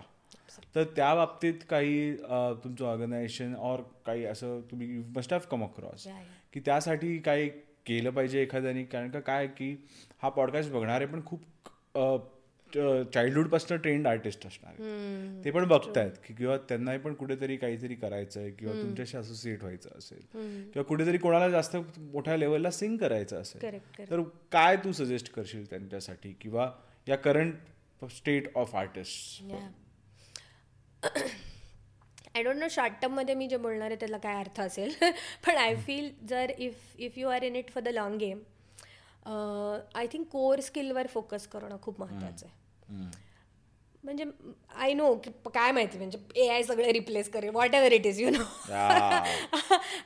तर 0.76 0.84
त्या 0.95 1.14
बाबतीत 1.16 1.53
काही 1.70 2.16
तुमचं 2.64 2.86
ऑर्गनायझेशन 2.86 3.55
और 3.55 3.82
काही 4.05 4.26
असं 4.26 4.59
तुम्ही 4.72 4.88
मस्ट 5.16 5.34
हॅव 5.34 5.47
कम 5.51 5.64
अक्रॉस 5.64 6.07
की 6.53 6.59
त्यासाठी 6.59 7.18
काय 7.18 7.47
केलं 7.86 8.09
पाहिजे 8.09 8.41
एखाद्याने. 8.41 8.84
कारण 8.84 9.09
का 9.11 9.20
काय 9.20 9.47
की 9.47 9.76
हा 10.22 10.30
पॉडकास्ट 10.30 10.72
बघणारे 10.72 11.05
पण 11.05 11.26
खूप 11.26 11.41
चाइल्डहुडपासून 12.76 13.78
ट्रेंड 13.78 14.07
आर्टिस्ट 14.07 14.45
असणार. 14.47 14.74
ते 15.43 15.51
पण 15.51 15.67
बघतायत 15.67 16.11
की 16.26 16.34
किंवा 16.34 16.57
त्यांनाही 16.69 16.99
पण 16.99 17.13
कुठेतरी 17.13 17.57
काहीतरी 17.57 17.95
करायचं 17.95 18.39
आहे 18.39 18.49
किंवा 18.51 18.74
तुमच्याशी 18.74 19.17
असोसिएट 19.17 19.61
व्हायचं 19.61 19.97
असेल 19.97 20.21
किंवा 20.71 20.84
कुठेतरी 20.84 21.17
कोणाला 21.17 21.49
जास्त 21.49 21.76
मोठ्या 21.97 22.38
लेवलला 22.38 22.71
सिंग 22.71 22.97
करायचं 22.97 23.41
असेल 23.41 23.80
तर 23.99 24.21
काय 24.51 24.76
तू 24.84 24.91
सजेस्ट 24.91 25.32
करशील 25.34 25.69
त्यांच्यासाठी 25.69 26.34
किंवा 26.41 26.69
या 27.07 27.15
current 27.17 28.07
state 28.11 28.51
of 28.57 28.76
artist 28.76 29.51
I 32.36 32.43
don't 32.43 32.57
know 32.57 32.67
short 32.71 32.93
टर्ममध्ये 33.01 33.36
मी 33.36 33.47
जे 33.47 33.57
बोलणार 33.57 33.88
आहे 33.88 33.95
त्याला 33.99 34.17
काय 34.17 34.36
अर्थ 34.36 34.59
असेल. 34.61 34.93
पण 35.45 35.55
आय 35.57 35.76
फील 35.86 36.09
जर 36.30 36.51
if 36.57 36.95
if 36.97 37.17
you 37.17 37.28
are 37.30 37.43
in 37.43 37.55
it 37.55 37.69
for 37.74 37.84
the 37.84 37.88
long 37.88 38.17
game 38.19 38.39
I 39.95 40.07
think 40.13 40.28
core 40.32 40.59
स्किलवर 40.59 41.07
focus 41.07 41.47
करणं 41.47 41.78
खूप 41.82 41.99
महत्त्वाचं 41.99 42.45
आहे. 42.45 42.61
म्हणजे 44.03 44.25
आय 44.75 44.93
नो 44.93 45.13
की 45.15 45.31
काय 45.53 45.71
माहिती 45.71 45.97
म्हणजे 45.97 46.17
ए 46.36 46.47
आय 46.47 46.63
सगळे 46.63 46.91
रिप्लेस 46.91 47.29
करेल 47.29 47.49
whatever 47.75 47.91
it 47.91 48.05
is 48.05 48.21
you 48.21 48.29
know 48.29 48.43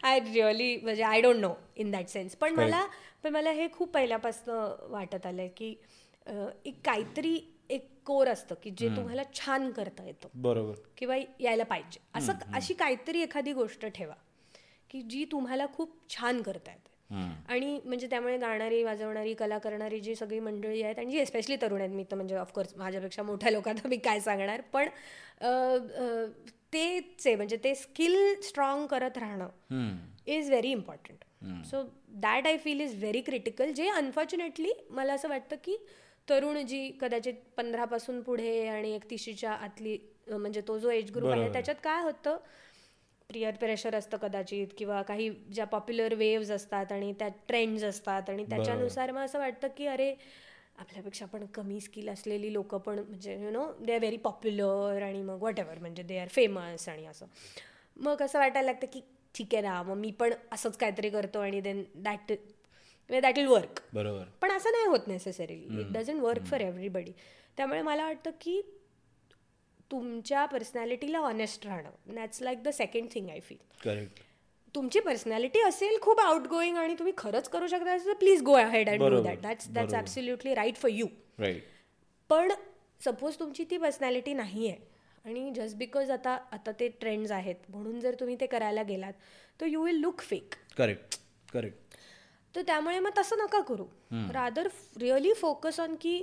I 0.03 0.19
really 0.19 0.78
म्हणजे 0.78 1.03
I 1.03 1.21
don't 1.21 1.39
know 1.39 1.53
in 1.75 1.91
that 1.91 2.07
sense 2.07 2.36
पण 2.36 2.53
मला 2.55 2.86
पण 3.23 3.34
मला 3.34 3.51
हे 3.51 3.67
खूप 3.73 3.89
पहिल्यापासून 3.89 4.91
वाटत 4.91 5.25
आलं 5.25 5.47
की 5.57 5.75
अं, 6.28 6.49
एक 6.65 6.75
काहीतरी 6.86 7.39
एक 7.69 7.89
कोर 8.05 8.28
असतं 8.28 8.55
की 8.63 8.69
जे 8.69 8.88
तुम्हाला 8.97 9.21
छान 9.34 9.71
करता 9.71 10.03
येतं. 10.03 10.28
बरोबर. 10.36 10.73
किंवा 10.97 11.15
यायला 11.39 11.63
पाहिजे. 11.63 11.99
असं 12.15 12.34
अशी 12.53 12.73
काहीतरी 12.73 13.21
एखादी 13.21 13.53
गोष्ट 13.53 13.86
ठेवा 13.86 14.13
की 14.89 15.01
जी 15.01 15.25
तुम्हाला 15.25 15.65
खूप 15.73 15.97
छान 16.09 16.41
करता 16.41 16.71
येते. 16.71 16.89
आणि 17.10 17.80
म्हणजे 17.86 18.08
त्यामुळे 18.10 18.38
गाणारी 18.38 18.84
वाजवणारी 18.84 19.34
कला 19.34 19.58
करणारी 19.58 19.99
जी 19.99 20.16
सगळी 20.16 20.39
मंडळी 20.39 20.82
आहेत 20.82 20.99
आणि 20.99 21.12
जी 21.12 21.20
एस्पेशली 21.20 21.55
तरुण 21.62 21.82
आहेत 21.82 21.91
मी 21.91 22.03
तर 22.03 22.16
म्हणजे 22.16 22.36
ऑफकोर्स 22.36 22.74
माझ्यापेक्षा 22.78 23.24
मोठ्या 23.24 23.51
लोकांना 23.51 23.88
मी 23.88 23.97
काय 23.97 24.20
सांगणार 24.20 24.62
पण 24.74 24.89
तेच 26.74 27.28
म्हणजे 27.28 27.58
ते 27.64 27.74
स्किल 27.76 28.18
स्ट्रॉंग 28.41 28.86
करत 28.86 29.18
राहणं 29.18 29.95
is 30.28 30.49
very 30.49 30.72
important 30.72 31.66
so 31.66 31.84
that 32.10 32.47
I 32.47 32.58
feel 32.58 32.82
is 32.82 32.95
very 32.95 33.22
critical 33.22 33.72
जे 33.72 33.88
अनफॉर्च्युनेटली 33.89 34.72
मला 34.89 35.14
असं 35.14 35.30
वाटतं 35.30 35.55
की 35.64 35.78
तरुण 36.28 36.66
जी 36.66 36.89
कदाचित 37.01 37.34
पंधरापासून 37.58 38.22
पुढे 38.22 38.68
आणि 38.68 38.93
एकतीशीच्या 38.93 39.51
आतली 39.51 39.97
म्हणजे 40.30 40.62
तो 40.68 40.78
जो 40.78 40.89
एज 40.89 41.12
ग्रुप 41.12 41.30
आहे 41.32 41.51
त्याच्यात 41.53 41.76
काय 41.84 42.03
होतं 42.03 42.38
प्रियर 43.30 43.55
प्रेशर 43.55 43.95
असतं 43.95 44.17
कदाचित 44.17 44.67
किंवा 44.78 45.01
काही 45.01 45.30
ज्या 45.53 45.65
पॉप्युलर 45.65 46.13
वेव्ज 46.13 46.51
असतात 46.51 46.91
आणि 46.91 47.11
त्या 47.19 47.28
ट्रेंड्स 47.47 47.84
असतात 47.84 48.30
आणि 48.30 48.43
त्याच्यानुसार 48.49 49.11
मग 49.11 49.21
असं 49.21 49.39
वाटतं 49.39 49.67
की 49.78 49.88
अरे 49.88 50.13
आपल्यापेक्षा 50.78 51.25
पण 51.25 51.45
कमी 51.45 51.80
स्किल 51.82 52.09
असलेली 52.09 52.53
लोक 52.53 52.75
पण 52.75 52.99
म्हणजे 52.99 53.34
you 53.36 53.49
know 53.51 53.65
they 53.82 53.93
are 53.93 53.99
very 53.99 54.17
popular 54.17 55.01
आणि 55.01 55.21
मग 55.21 55.41
वॉट 55.41 55.59
एव्हर 55.59 55.80
म्हणजे 55.80 56.03
दे 56.03 56.17
आर 56.17 56.28
फेमस 56.28 56.88
आणि 56.89 57.05
असं. 57.05 57.25
मग 57.97 58.21
असं 58.21 58.39
वाटायला 58.39 58.65
लागतं 58.65 58.88
की 58.93 59.01
ठीक 59.36 59.53
आहे 59.53 59.61
ना 59.63 59.82
मग 59.84 59.97
मी 59.97 60.11
पण 60.11 60.34
असंच 60.51 60.78
काहीतरी 60.78 61.09
करतो 61.09 61.39
आणि 61.39 61.61
then 61.61 61.84
that 61.95 62.32
that 63.09 63.38
will 63.38 63.47
work 63.47 63.80
बरोबर. 63.93 64.23
पण 64.41 64.51
असं 64.51 64.71
नाही 64.71 64.86
होत 64.86 65.07
necessarily 65.07 65.80
it 65.82 65.91
doesn't 65.93 66.21
work 66.21 66.45
for 66.45 66.61
everybody 66.61 67.11
त्यामुळे 67.57 67.82
मला 67.82 68.05
वाटतं 68.05 68.32
की 68.41 68.61
तुमच्या 69.92 70.46
पर्सनॅलिटीला 70.46 71.20
ऑनेस्ट 71.20 71.66
राहणं. 71.68 71.90
That's 72.16 72.42
like 72.42 72.64
the 72.64 72.70
second 72.70 73.08
thing 73.12 73.30
I 73.30 73.40
feel 73.40 73.58
correct 73.84 74.20
तुमची 74.76 75.00
पर्सनॅलिटी 75.00 75.62
असेल 75.62 75.98
खूप 76.02 76.20
आउट 76.20 76.48
गोईंग 76.48 76.78
आणि 76.78 76.96
तुम्ही 77.00 77.14
खरंच 77.18 77.50
करू 77.50 77.68
शकता 77.68 77.94
असेल 77.94 78.08
तर 78.08 78.18
please 78.18 78.42
go 78.42 78.54
ahead 78.54 78.90
and 78.90 79.04
do 79.04 79.22
that 79.24 79.40
that's 79.42 79.70
that's 79.70 79.94
absolutely 79.94 80.54
right 80.56 80.76
for 80.76 80.92
you 80.92 81.08
पण 82.30 82.52
सपोज 83.04 83.40
तुमची 83.40 83.64
ती 83.70 83.78
पर्सनॅलिटी 83.78 84.34
नाही 84.34 84.68
आहे 84.68 84.96
आणि 85.26 85.52
जस्ट 85.56 85.78
बिकॉज 85.78 86.12
आता 86.12 86.38
आता 86.52 86.72
ते 86.80 86.88
ट्रेंड्स 87.00 87.32
आहेत 87.32 87.70
म्हणून 87.70 88.00
जर 88.00 88.16
तुम्ही 88.20 88.36
ते 88.40 88.46
करायला 88.46 88.84
गेलात 88.84 89.14
तर 89.62 89.66
you 89.66 89.84
will 89.84 90.00
look 90.00 90.22
fake 90.22 90.56
correct 90.78 91.20
correct 91.54 91.96
तर 92.56 92.62
त्यामुळे 92.62 93.00
मग 93.00 93.12
तसं 93.18 93.38
नका 93.38 93.60
करू. 93.62 93.86
रादर 94.34 94.68
रिअली 95.00 95.34
फोकस 95.34 95.80
ऑन 95.80 95.96
की 96.02 96.22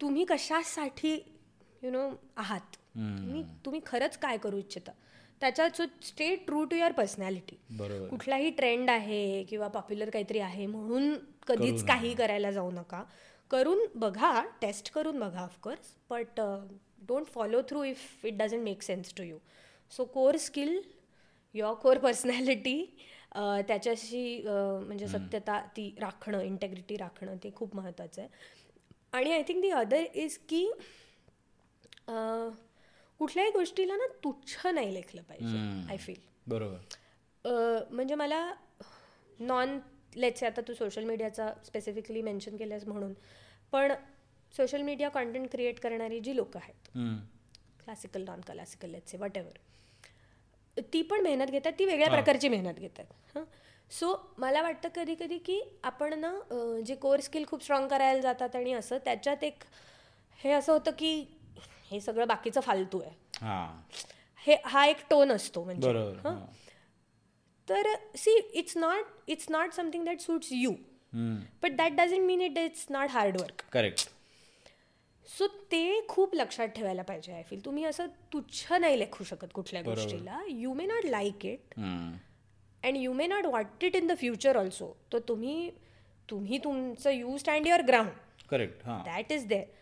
तुम्ही 0.00 0.24
कशासाठी 0.24 1.12
यु 1.82 1.90
नो 1.90 2.08
आहात. 2.36 2.76
तुम्ही 2.94 3.42
तुम्ही 3.64 3.80
खरंच 3.86 4.16
काय 4.18 4.36
करू 4.38 4.58
इच्छिता? 4.58 4.92
त्याच्यात 5.40 5.76
so 5.76 5.82
stay 6.02 6.34
true 6.36 6.64
to 6.64 6.76
your 6.76 6.92
personality 6.92 7.56
कुठलाही 8.08 8.50
ट्रेंड 8.50 8.90
आहे 8.90 9.42
किंवा 9.44 9.68
पॉप्युलर 9.68 10.10
काहीतरी 10.10 10.38
आहे 10.38 10.66
म्हणून 10.66 11.14
कधीच 11.46 11.84
काही 11.86 12.14
करायला 12.14 12.50
जाऊ 12.50 12.70
नका. 12.70 13.02
करून 13.50 13.86
बघा 13.94 14.40
टेस्ट 14.60 14.90
करून 14.92 15.18
बघा 15.20 15.40
of course 15.40 15.94
but 16.10 16.40
don't 17.08 17.26
follow 17.26 17.60
through 17.68 17.82
if 17.84 18.24
it 18.26 18.36
doesn't 18.38 18.62
make 18.62 18.82
sense 18.82 19.14
to 19.16 19.22
you 19.22 19.38
so 19.92 20.04
core 20.04 20.36
skill 20.36 20.80
your 21.54 21.74
core 21.74 21.98
personality 21.98 22.76
त्याच्याशी 23.34 24.22
अं, 24.38 24.82
म्हणजे 24.86 25.06
सत्यता 25.08 25.60
ती 25.76 25.94
राखणं 25.98 26.40
इंटेग्रिटी 26.40 26.96
राखणं 26.96 27.36
ते 27.44 27.50
खूप 27.54 27.76
महत्त्वाचं 27.76 28.20
आहे. 28.22 28.28
आणि 29.12 29.32
I 29.32 29.42
think 29.42 29.60
the 29.62 29.70
other 29.70 30.04
is 30.14 30.38
की 30.48 30.64
अं, 32.08 32.50
कुठल्याही 33.20 33.50
गोष्टीला 33.50 33.96
ना 33.96 34.06
तुच्छ 34.24 34.66
नाही 34.66 34.94
लेखलं 34.94 35.22
पाहिजे 35.22 35.58
आय 35.90 35.96
फील 35.96 36.20
बरोबर. 36.46 36.78
म्हणजे 37.90 38.14
मला 38.14 38.52
नॉन 39.38 39.78
लेट्स 40.16 40.42
आता 40.44 40.60
तू 40.68 40.74
सोशल 40.74 41.04
मीडियाचा 41.04 41.52
स्पेसिफिकली 41.64 42.22
मेन्शन 42.22 42.56
केलंस 42.56 42.84
म्हणून 42.84 43.12
पण 43.72 43.92
सोशल 44.54 44.82
मीडिया 44.82 45.08
कॉन्टेंट 45.08 45.50
क्रिएट 45.50 45.80
करणारी 45.80 46.20
जी 46.20 46.36
लोकं 46.36 46.58
आहेत. 46.58 46.88
Classical 47.84 48.22
non 48.22 48.40
classical 48.40 48.90
let's 48.90 49.14
whatever 49.36 50.80
ती 50.92 51.02
पण 51.02 51.20
मेहनत 51.20 51.50
घेतात 51.50 51.72
ती 51.78 51.84
वेगळ्या 51.84 52.08
प्रकारची 52.10 52.48
मेहनत 52.48 52.74
घेतात 52.74 53.36
हां. 53.36 53.44
सो 53.90 54.14
मला 54.38 54.62
वाटतं 54.62 54.88
कधी 54.94 55.14
कधी 55.14 55.38
की 55.38 55.60
आपण 55.82 56.18
ना 56.18 56.32
जे 56.86 56.94
कोर 56.94 57.20
स्किल 57.20 57.44
खूप 57.46 57.62
स्ट्रॉंग 57.62 57.88
करायला 57.88 58.20
जातात 58.20 58.56
आणि 58.56 58.72
असं 58.72 58.98
त्याच्यात 59.04 59.44
एक 59.44 59.62
हे 60.38 60.52
असं 60.52 60.72
होतं 60.72 60.90
की 60.90 61.12
हे 61.90 62.00
सगळं 62.00 62.26
बाकीचं 62.28 62.60
फालतू 62.60 63.00
आहे. 63.00 63.10
हा. 63.40 63.82
हे 64.46 64.56
हा 64.64 64.84
एक 64.86 64.96
टोन 65.10 65.32
असतो 65.32 65.64
म्हणजे. 65.64 65.92
तर 67.68 67.94
see 68.16 68.36
it's 68.52 68.76
not 68.76 69.30
it's 69.30 69.50
not 69.50 69.72
something 69.72 70.04
that 70.04 70.20
suits 70.20 70.48
you. 70.52 70.72
But 71.62 71.76
that 71.76 71.92
doesn't 71.92 72.26
mean 72.26 72.40
it 72.40 72.58
it's 72.58 72.86
not 72.90 73.10
hard work 73.10 73.62
correct 73.72 74.08
so 75.28 75.46
ते 75.72 76.00
खूप 76.08 76.34
लक्षात 76.34 76.68
ठेवायला 76.76 77.02
पाहिजे 77.02 77.32
आय 77.32 77.42
फील 77.50 77.64
तुम्ही 77.64 77.84
असं 77.84 78.06
तुच्छ 78.32 78.72
नाही 78.72 78.98
लेखू 78.98 79.24
शकत 79.24 79.52
कुठल्या 79.54 79.82
गोष्टीला. 79.82 80.40
You 80.48 80.72
may 80.74 80.86
not 80.86 81.06
like 81.06 81.46
it. 81.46 81.74
And 81.78 82.96
you 82.96 83.12
may 83.12 83.26
not 83.26 83.46
want 83.46 83.84
it 83.84 83.96
in 83.96 84.06
the 84.06 84.16
future 84.18 84.56
also 84.56 84.92
तर 85.12 85.18
तुम्ही 85.28 85.70
तुम्ही 86.28 86.58
तुमचं 86.64 87.10
you 87.10 87.36
stand 87.38 87.66
your 87.66 87.82
ground 87.82 88.10
correct 88.50 88.86
that 88.86 89.32
is 89.32 89.46
there 89.46 89.78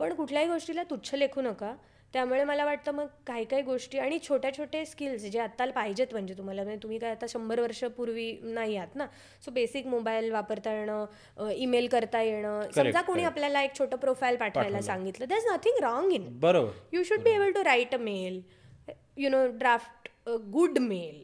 पण 0.00 0.14
कुठल्याही 0.14 0.48
गोष्टीला 0.48 0.82
तुच्छ 0.90 1.14
लेखू 1.14 1.40
नका. 1.42 1.74
त्यामुळे 2.14 2.44
मला 2.44 2.64
वाटतं 2.64 2.92
मग 2.94 3.06
काही 3.26 3.44
काही 3.44 3.62
गोष्टी 3.62 3.98
आणि 3.98 4.18
छोट्या 4.28 4.52
छोटे 4.56 4.84
स्किल्स 4.86 5.22
जे 5.22 5.38
आत्ता 5.40 5.64
पाहिजेत 5.70 6.12
म्हणजे 6.12 6.34
तुम्हाला 6.38 6.62
म्हणजे 6.64 6.82
तुम्ही 6.82 6.98
काय 6.98 7.10
आता 7.10 7.26
शंभर 7.28 7.60
वर्षापूर्वी 7.60 8.30
नाही 8.42 8.76
आहात 8.76 8.94
ना? 8.96 9.06
सो 9.44 9.50
बेसिक 9.50 9.86
मोबाईल 9.86 10.30
वापरता 10.32 10.72
येणं 10.74 11.50
ईमेल 11.56 11.88
करता 11.92 12.22
येणं. 12.22 12.60
समजा 12.74 13.02
कोणी 13.02 13.24
आपल्याला 13.24 13.62
एक 13.62 13.78
छोटं 13.78 13.96
प्रोफाईल 13.96 14.36
पाठवायला 14.36 14.80
सांगितलं 14.82 15.28
दॅज 15.28 15.46
नथिंग 15.52 15.82
रॉंग 15.82 16.12
इन 16.12 16.28
बरोबर 16.40 16.96
you 16.96 17.02
should 17.04 17.22
be 17.22 17.30
able 17.30 17.52
to 17.52 17.64
write 17.64 17.94
a 17.94 17.98
mail 18.00 18.40
you 19.16 19.30
know 19.30 19.46
draft 19.58 20.08
good 20.52 20.78
mail 20.78 21.22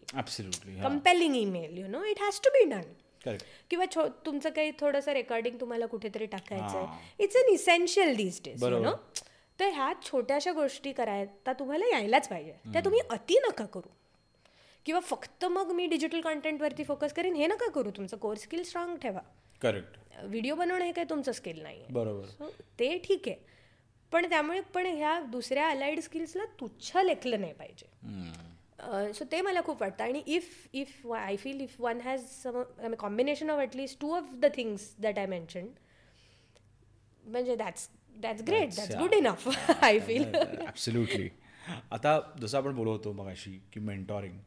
compelling 0.83 1.37
email 1.37 1.79
you 1.79 1.87
know 1.89 2.05
it 2.05 2.21
has 2.23 2.41
to 2.41 2.51
be 2.51 2.65
done 2.71 2.93
किंवा 3.71 3.85
तुमचं 4.27 4.51
काही 4.51 4.73
थोडंसं 4.81 5.13
रेकॉर्डिंग 5.13 5.61
तुम्हाला 5.61 5.87
कुठेतरी 5.87 6.27
टाकायचं 6.27 6.79
आहे 6.79 7.25
it's 7.25 7.37
an 7.37 7.53
essential 7.53 8.15
these 8.17 8.41
days 8.45 8.65
no 8.65 8.93
तर 9.59 9.69
ह्या 9.69 9.93
छोट्याशा 10.03 10.53
गोष्टी 10.53 10.93
करायला 10.93 11.53
तुम्हाला 11.53 11.87
यायलाच 11.87 12.29
पाहिजे. 12.29 12.53
त्या 12.73 12.81
तुम्ही 12.85 13.01
अति 13.11 13.39
नका 13.49 13.65
करू. 13.65 13.89
किंवा 14.87 15.01
फक्त 15.01 15.45
मग 15.45 15.71
मी 15.73 15.87
डिजिटल 15.87 16.21
कॉन्टेंटवरती 16.21 16.85
फोकस 16.85 17.13
करेन 17.13 17.35
हे 17.35 17.47
नका 17.47 17.71
करू. 17.71 17.91
तुमचं 17.91 18.17
कोर 18.17 18.37
स्किल 18.37 18.63
स्ट्रॉंग 18.63 18.97
ठेवा. 18.97 19.21
करेक्ट 19.63 19.99
व्हिडिओ 20.25 20.55
बनवणं 20.55 20.85
हे 20.85 20.93
काही 20.93 21.09
तुमचं 21.11 21.33
स्किल 21.33 21.63
नाही 21.63 21.85
बरोबर. 21.91 22.49
ते 22.79 22.97
ठीक 22.99 23.29
आहे. 23.29 23.37
पण 24.13 24.29
त्यामुळे 24.31 24.61
पण 24.75 24.87
ह्या 24.87 25.21
दुसऱ्या 25.21 25.69
अलाइड 25.69 26.01
स्किल्सला 26.01 26.45
तुच्छ 26.61 26.97
लेखलं 26.97 27.41
नाही 27.41 27.53
पाहिजे. 27.53 27.87
सो 29.15 29.25
ते 29.33 29.41
मला 29.41 29.61
खूप 29.65 29.83
वाटतं. 29.83 30.05
आणि 30.05 30.23
if 30.27 30.67
if 30.75 31.07
I 31.17 31.37
feel 31.37 31.61
if 31.61 31.81
one 31.81 32.01
has 32.01 32.25
some 32.33 32.95
combination 32.99 33.51
of 33.51 33.59
at least 33.61 34.01
two 34.01 34.15
of 34.17 34.33
the 34.35 34.47
things 34.57 34.95
that 35.01 35.19
I 35.19 35.27
mention 35.27 35.67
म्हणजे 37.25 37.57
that's 37.57 37.89
that's 38.17 38.43
great 38.47 38.75
that's 38.77 38.97
good 38.97 39.15
enough 39.15 39.49
I 39.83 39.99
feel 39.99 40.25
absolutely 40.35 41.29
आता 41.91 42.19
जसं 42.41 42.59
आपण 42.59 42.75
बोलत 42.75 42.89
होतो 42.89 43.13
मगाशी 43.13 43.51
की 43.73 43.81
मेंटॉरिंग 43.81 44.39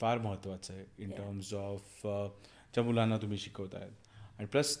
फार 0.00 0.18
महत्त्वाचं 0.18 0.74
आहे 0.74 0.84
इन 0.98 1.10
टर्म्स 1.10 1.52
ऑफ 1.54 2.00
ज्या 2.04 2.84
मुलांना 2.84 3.16
तुम्ही 3.16 3.38
शिकवतायत 3.38 4.08
आणि 4.38 4.46
plus 4.46 4.76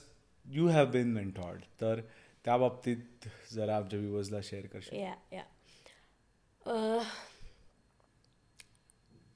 you 0.46 0.68
have 0.68 0.90
been 0.90 1.12
mentored 1.12 1.62
तर 1.80 2.00
त्या 2.44 2.56
बाबतीत 2.56 3.28
जरा 3.52 3.76
आमच्या 3.76 3.98
व्ह्युअर्सला 3.98 4.40
शेअर 4.44 4.66
करशील? 4.66 4.98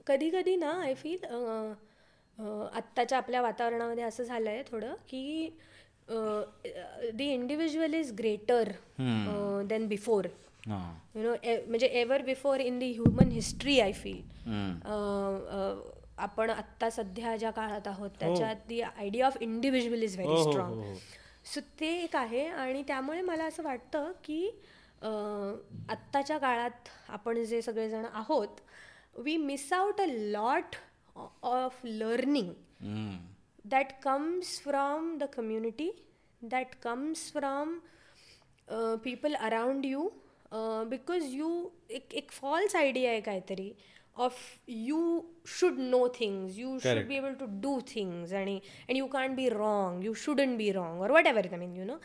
कधी 0.09 0.30
कधी 0.30 0.56
ना 0.56 0.70
आय 0.82 0.94
फील 0.94 1.24
आत्ताच्या 2.72 3.18
आपल्या 3.18 3.42
वातावरणामध्ये 3.42 4.04
असं 4.04 4.24
झालं 4.24 4.50
आहे 4.50 4.62
थोडं 4.62 4.94
की 5.09 5.50
the 7.14 7.32
individual 7.32 7.94
is 7.94 8.12
greater 8.12 8.68
than 9.68 9.86
before 9.88 10.26
हां. 10.66 10.94
यु 11.14 11.22
नो 11.22 11.34
म्हणजे 11.68 11.86
ever 11.86 12.22
before 12.22 12.61
in 12.61 12.78
the 12.78 12.90
human 12.92 13.30
history 13.30 13.78
I 13.80 13.92
feel 13.92 14.20
आपण 16.18 16.50
आत्ता 16.50 16.90
सध्या 16.90 17.36
ज्या 17.36 17.50
काळात 17.50 17.88
आहोत 17.88 18.11
त्याच्यात 18.20 18.66
the 18.68 18.80
idea 18.80 19.26
of 19.26 19.36
individual 19.40 20.02
is 20.02 20.16
very 20.16 20.42
strong 20.42 20.82
so 21.46 21.61
ते 21.80 21.92
एक 22.02 22.16
आहे 22.16 22.46
आणि 22.46 22.82
त्यामुळे 22.82 23.20
मला 23.20 23.44
असं 23.44 23.62
वाटतं 23.62 24.11
की 24.24 24.44
आत्ताच्या 25.88 26.38
काळात 26.38 26.88
आपण 27.09 27.44
जे 27.44 27.61
सगळेजण 27.62 28.04
आहोत 28.12 28.61
We 29.24 29.38
miss 29.38 29.71
out 29.74 30.01
a 30.01 30.05
lot 30.07 30.76
of 31.43 31.86
learning 31.86 32.53
that 33.65 33.91
comes 34.01 34.49
from 34.59 35.05
the 35.19 35.28
community 35.28 35.86
that 36.41 36.74
comes 36.82 37.21
from 37.32 37.69
uh, 38.67 38.97
people 38.97 39.36
around 39.49 39.86
you 39.86 40.01
uh, 40.51 40.84
because 40.86 41.28
you 41.32 41.51
एक 41.91 42.13
एक 42.13 42.32
फॉल्स 42.32 42.76
आयडिया 42.76 43.11
आहे 43.11 43.21
काहीतरी 43.21 43.71
of 44.15 44.36
you 44.69 44.99
should 45.59 45.80
know 45.80 46.07
things 46.19 46.57
you 46.57 46.78
should 46.80 46.89
Correct. 46.89 47.07
Be 47.07 47.15
able 47.17 47.34
to 47.39 47.45
do 47.61 47.80
things 47.95 48.34
आणि 48.34 48.59
and 48.89 48.97
you 48.97 49.05
can 49.13 49.36
be 49.36 49.47
wrong 49.49 50.03
you 50.05 50.13
shouldn't 50.26 50.57
be 50.57 50.71
wrong 50.71 51.01
or 51.01 51.11
whatever 51.28 51.47
I 51.51 51.57
mean 51.59 51.76
you 51.78 51.86
know 51.86 51.97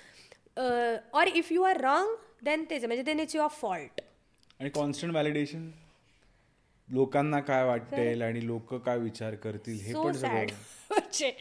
or 1.18 1.28
if 1.34 1.52
you 1.52 1.62
are 1.64 1.80
wrong 1.80 2.16
then 2.44 2.64
तेच 2.70 2.84
म्हणजे 2.84 3.02
then 3.02 3.20
it's 3.20 3.36
your 3.36 3.48
fault 3.60 4.00
आणि 4.60 4.70
constant 4.70 5.12
validation 5.12 5.68
लोकांना 6.89 7.39
काय 7.39 7.63
वाटेल 7.63 8.21
आणि 8.21 8.45
लोक 8.47 8.73
काय 8.75 8.97
विचार 8.97 9.35
करतील 9.35 9.79
हे 9.81 9.91
सो 9.91 10.03
पण 10.03 10.15
म्हणजे 10.89 11.31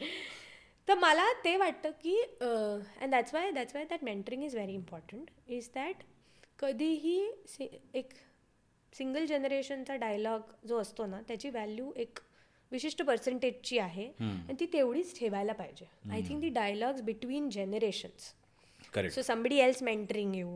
तर 0.87 0.93
मला 0.93 1.31
ते 1.43 1.55
वाटतं 1.57 1.91
की 2.01 2.17
and 2.41 3.11
that's 3.11 3.33
why 3.33 3.51
that's 3.51 3.75
why 3.75 3.85
that 3.85 4.03
mentoring 4.03 4.43
is 4.43 4.55
very 4.55 4.73
important 4.73 5.29
is 5.47 5.69
that 5.75 6.03
कधीही 6.59 7.31
सि 7.47 7.67
एक 7.93 8.13
सिंगल 8.93 9.25
जनरेशनचा 9.25 9.95
डायलॉग 9.95 10.51
जो 10.67 10.79
असतो 10.79 11.05
ना 11.05 11.21
त्याची 11.27 11.49
व्हॅल्यू 11.49 11.91
एक 11.95 12.19
विशिष्ट 12.71 13.01
पर्सेंटेजची 13.03 13.77
आहे. 13.77 14.05
आणि 14.19 14.53
ती 14.59 14.65
तेवढीच 14.65 15.17
ठेवायला 15.19 15.53
पाहिजे. 15.53 15.85
I 16.11 16.21
think 16.21 16.39
the 16.41 16.49
dialogues 16.49 17.01
between 17.01 17.49
generations 17.49 18.33
correct 18.95 19.15
So 19.17 19.21
somebody 19.27 19.59
else 19.61 19.81
mentoring 19.87 20.33
you, 20.39 20.49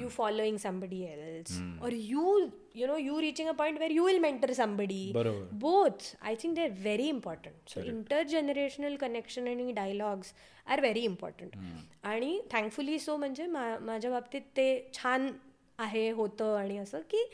you 0.00 0.08
following 0.10 0.58
somebody 0.58 1.00
else, 1.06 1.56
or 1.82 1.90
you, 1.90 2.52
you 2.74 2.86
know, 2.86 2.96
you 2.96 3.18
reaching 3.24 3.48
a 3.48 3.54
point 3.54 3.78
where 3.78 3.90
you 3.96 4.04
will 4.04 4.20
mentor 4.26 4.54
somebody. 4.60 5.00
बरोबर. 5.14 5.58
Both, 5.64 6.14
I 6.30 6.34
think 6.34 6.56
they're 6.60 6.78
very 6.86 7.08
important. 7.16 7.74
So 7.74 7.84
intergenerational 7.92 8.98
connection 9.04 9.48
आणि 9.48 9.74
dialogues 9.74 10.32
are 10.66 10.80
very 10.86 11.04
important. 11.12 11.58
आणि 12.04 12.40
thankfully 12.52 12.98
so 12.98 13.16
म्हणजे 13.16 13.46
माझ्या 13.46 14.10
बाबतीत 14.10 14.42
ते 14.56 14.68
छान 14.94 15.30
आहे 15.78 16.08
होतं 16.10 16.56
आणि 16.56 16.78
असं 16.78 17.00
की 17.10 17.24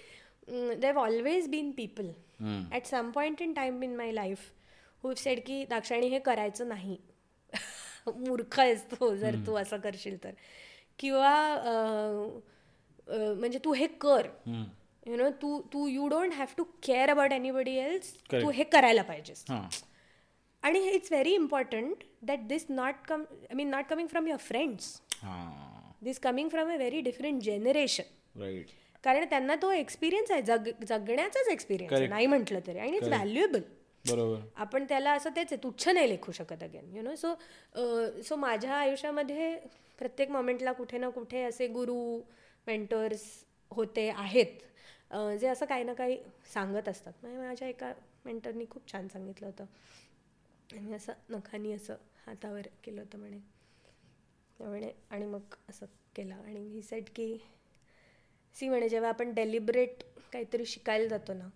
there 0.49 0.87
have 0.87 0.99
always 1.01 1.49
been 1.49 1.71
people 1.77 2.11
at 2.73 2.87
some 2.87 3.11
point 3.15 3.43
in 3.43 3.53
time 3.53 3.83
in 3.83 3.97
my 3.97 4.13
life 4.13 4.51
who 5.05 5.15
said 5.19 5.41
की 5.47 5.65
दाक्षाणी 5.71 6.09
हे 6.09 6.19
करायचं 6.27 6.69
नाही 6.69 6.97
मूर्ख 8.07 8.59
आहेस 8.61 8.85
तू 8.91 9.15
जर 9.17 9.37
तू 9.47 9.55
असं 9.57 9.77
करशील 9.81 10.23
तर. 10.25 10.31
किंवा 10.99 11.33
म्हणजे 13.09 13.59
तू 13.65 13.73
हे 13.73 13.87
कर. 14.01 14.27
यु 15.07 15.17
नो 15.17 15.29
तू 15.43 15.61
तू 15.73 15.87
you 15.89 16.07
don't 16.09 16.33
have 16.35 16.55
to 16.57 16.65
care 16.83 17.11
about 17.11 17.33
anybody 17.33 17.75
else 17.79 18.13
तू 18.33 18.51
हे 18.51 18.65
करायला 18.65 19.03
पाहिजेस. 19.03 19.45
हां. 19.49 19.67
आणि 20.63 20.79
it's 20.89 21.13
very 21.13 21.35
important 21.35 22.05
that 22.27 22.47
this 22.49 22.67
not 22.71 23.07
come 23.09 23.25
I 23.41 23.55
mean 23.55 23.69
not 23.71 23.87
coming 23.91 24.09
from 24.09 24.27
your 24.29 24.41
friends 24.41 25.01
हां. 25.23 25.93
This 26.05 26.19
coming 26.19 26.49
from 26.49 26.71
a 26.73 26.77
very 26.77 27.01
different 27.01 27.43
generation 27.43 28.63
कारण 29.05 29.25
त्यांना 29.31 29.55
तो 29.63 29.71
एक्सपिरियन्स 29.73 30.31
आहे 30.31 30.43
जग 30.43 30.69
जगण्याचाच 30.89 31.49
एक्सपिरियन्स 31.49 32.09
नाही 32.11 32.27
म्हटलं 32.27 32.61
तरी. 32.67 32.79
आणि 32.79 32.97
इट्स 32.97 33.09
व्हॅल्युएबल 33.09 33.61
बरोबर. 34.05 34.41
आपण 34.57 34.85
त्याला 34.89 35.13
असं 35.13 35.31
तेच 35.37 35.53
आहे 35.53 35.63
तुच्छ 35.63 35.89
नाही 35.89 36.09
लेखू 36.09 36.33
शकत 36.33 36.63
again 36.63 36.95
you 36.97 37.03
know 37.03 37.15
so 37.17 37.35
so 38.23 38.37
माझ्या 38.37 38.75
आयुष्यामध्ये 38.75 39.55
प्रत्येक 39.99 40.31
मोमेंटला 40.31 40.73
कुठे 40.73 40.99
ना 40.99 41.09
कुठे 41.11 41.43
असे 41.43 41.67
गुरु 41.69 41.97
मेंटर्स 42.67 43.23
होते 43.73 44.09
आहेत. 44.11 44.61
जे 45.41 45.47
असं 45.49 45.67
काही 45.67 45.85
ना 45.85 45.93
काही 45.95 46.19
सांगत 46.55 46.89
असतात. 46.89 47.13
म्हणजे 47.23 47.39
माझ्या 47.39 47.69
एका 47.69 47.93
मेंटरनी 48.25 48.65
खूप 48.71 48.93
छान 48.93 49.09
सांगितलं 49.09 49.47
होतं. 49.47 49.65
आणि 50.71 50.93
असं 50.95 51.13
नखानी 51.31 51.73
असं 51.73 51.97
हातावर 52.27 52.67
केलं 52.85 53.01
होतं 53.01 53.19
म्हणे. 53.19 53.39
म्हणे 54.61 54.91
आणि 55.11 55.27
मग 55.27 55.55
असं 55.69 55.87
केलं. 56.17 56.35
आणि 56.35 56.61
ही 56.69 56.83
सेट 56.83 57.09
की 57.17 57.37
सी 58.57 58.69
म्हणे 58.69 58.89
जेव्हा 58.89 59.09
आपण 59.11 59.33
डेलिबरेट 59.35 60.03
काहीतरी 60.33 60.67
शिकायला 60.67 61.07
जातो 61.09 61.35
ना 61.35 61.49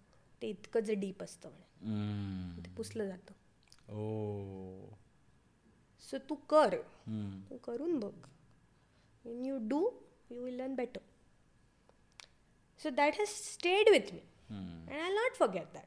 ते 0.43 0.49
इतकंच 0.49 0.91
डीप 0.91 1.23
असतं 1.23 1.49
म्हणे. 1.49 1.67
हम्म. 1.83 2.63
ते 2.63 2.71
पुसलं 2.77 3.07
जातं. 3.09 3.35
ओ. 3.91 4.95
सो 6.03 6.19
तू 6.29 6.35
कर. 6.51 6.75
तू 7.51 7.57
करून 7.65 7.99
बघ. 8.01 8.13
When 9.25 9.45
you 9.47 9.57
do 9.69 9.81
you 10.31 10.43
will 10.43 10.57
learn 10.57 10.75
better 10.75 11.01
so 12.81 12.91
that 12.91 13.19
has 13.19 13.29
stayed 13.29 13.89
with 13.91 14.13
me. 14.13 14.21
And 14.51 15.01
I 15.01 15.09
not 15.13 15.37
forget 15.37 15.73
that 15.75 15.87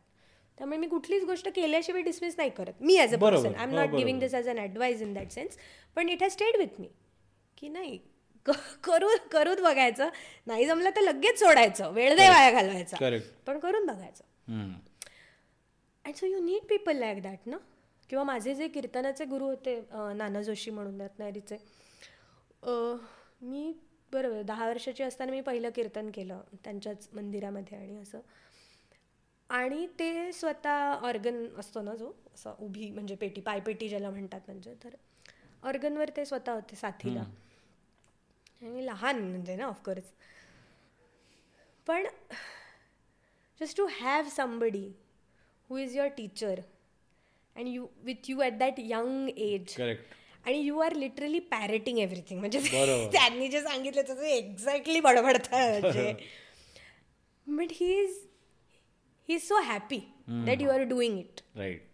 त्यामुळे 0.57 0.77
मी 0.77 0.87
कुठलीच 0.87 1.23
गोष्ट 1.25 1.47
केल्याशिवाय 1.55 2.01
डिसमिस 2.01 2.33
नाही 2.37 2.49
करत. 2.49 2.73
मी 2.81 2.97
as 2.97 3.13
a. 3.13 3.17
Person 3.17 3.55
I 3.55 3.63
am 3.63 3.75
not. 3.75 3.89
Giving 3.89 4.19
this 4.19 4.33
as 4.35 4.47
an 4.49 4.57
advice 4.59 5.01
in 5.01 5.13
that 5.13 5.31
sense 5.31 5.57
पण 5.97 6.09
it 6.09 6.23
has 6.23 6.31
stayed 6.31 6.57
with 6.57 6.79
me 6.79 6.87
की 7.57 7.69
नाही 7.69 7.97
करू 8.83 9.07
करूच 9.31 9.59
बघायचं. 9.61 10.09
नाही 10.47 10.65
जमलं 10.65 10.89
तर 10.89 11.01
लगेच 11.01 11.39
सोडायचं. 11.39 11.91
वेळ 11.93 12.15
दे 12.15 12.27
वाया 12.29 12.51
घालवायचा. 12.51 12.97
पण 13.47 13.59
करून 13.59 13.85
बघायचं. 13.85 14.23
And 16.05 16.15
so 16.15 16.25
you 16.25 16.39
need 16.39 16.63
people 16.69 16.97
like 16.97 17.21
that 17.23 17.47
ना 17.47 17.57
किंवा 18.09 18.23
माझे 18.23 18.53
जे 18.55 18.67
कीर्तनाचे 18.67 19.25
गुरु 19.25 19.45
होते 19.45 19.75
नाना 20.15 20.41
जोशी 20.41 20.71
म्हणून 20.71 21.01
रत्नागिरीचे 21.01 21.57
मी 23.41 23.71
बरोबर 24.13 24.41
दहा 24.41 24.67
वर्षाची 24.67 25.03
असताना 25.03 25.31
मी 25.31 25.41
पहिलं 25.41 25.69
कीर्तन 25.75 26.09
केलं 26.13 26.41
त्यांच्याच 26.63 27.07
मंदिरामध्ये 27.13 27.77
आणि 27.77 27.97
असं. 27.97 28.19
आणि 29.49 29.85
ते 29.99 30.31
स्वतः 30.31 30.93
ऑर्गन 31.07 31.45
असतो 31.59 31.81
ना 31.81 31.95
जो 31.95 32.11
असा 32.33 32.53
उभी 32.59 32.89
म्हणजे 32.91 33.15
पेटी 33.15 33.41
पायपेटी 33.41 33.89
ज्याला 33.89 34.09
म्हणतात 34.09 34.41
म्हणजे 34.47 34.73
तर 34.83 34.95
ऑर्गनवर 35.63 36.09
ते 36.17 36.25
स्वतः 36.25 36.53
होते 36.53 36.75
साथीला. 36.75 37.23
आणि 38.61 38.85
लहान 38.85 39.21
म्हणजे 39.29 39.55
ना 39.55 39.65
ऑफकोर्स 39.65 40.11
पण 41.87 42.05
just 43.61 43.77
to 43.77 43.85
have 43.95 44.29
somebody 44.35 44.85
who 45.71 45.77
is 45.77 45.93
your 45.95 46.09
teacher? 46.11 46.55
And 47.55 47.67
you 47.67 47.89
with 48.03 48.27
you 48.29 48.41
at 48.41 48.59
that 48.59 48.79
young 48.93 49.13
age. 49.49 49.75
Correct 49.77 50.47
आणि 50.47 50.57
you 50.59 50.79
are 50.81 50.95
literally 50.95 51.39
parroting 51.51 51.99
everything 51.99 52.39
म्हणजे. 52.39 52.59
त्यांनी 53.11 53.47
जे 53.47 53.61
सांगितलं 53.61 54.01
तसं 54.09 54.25
exactly 54.25 54.99
बडबडतात. 54.99 55.81
But 57.47 57.71
he 57.71 57.91
is 58.01 58.17
he 59.29 59.35
is 59.35 59.41
so 59.47 59.59
happy 59.63 59.99
that 60.45 60.61
you 60.61 60.69
are 60.69 60.83
doing 60.89 61.19
it 61.19 61.41
right 61.57 61.89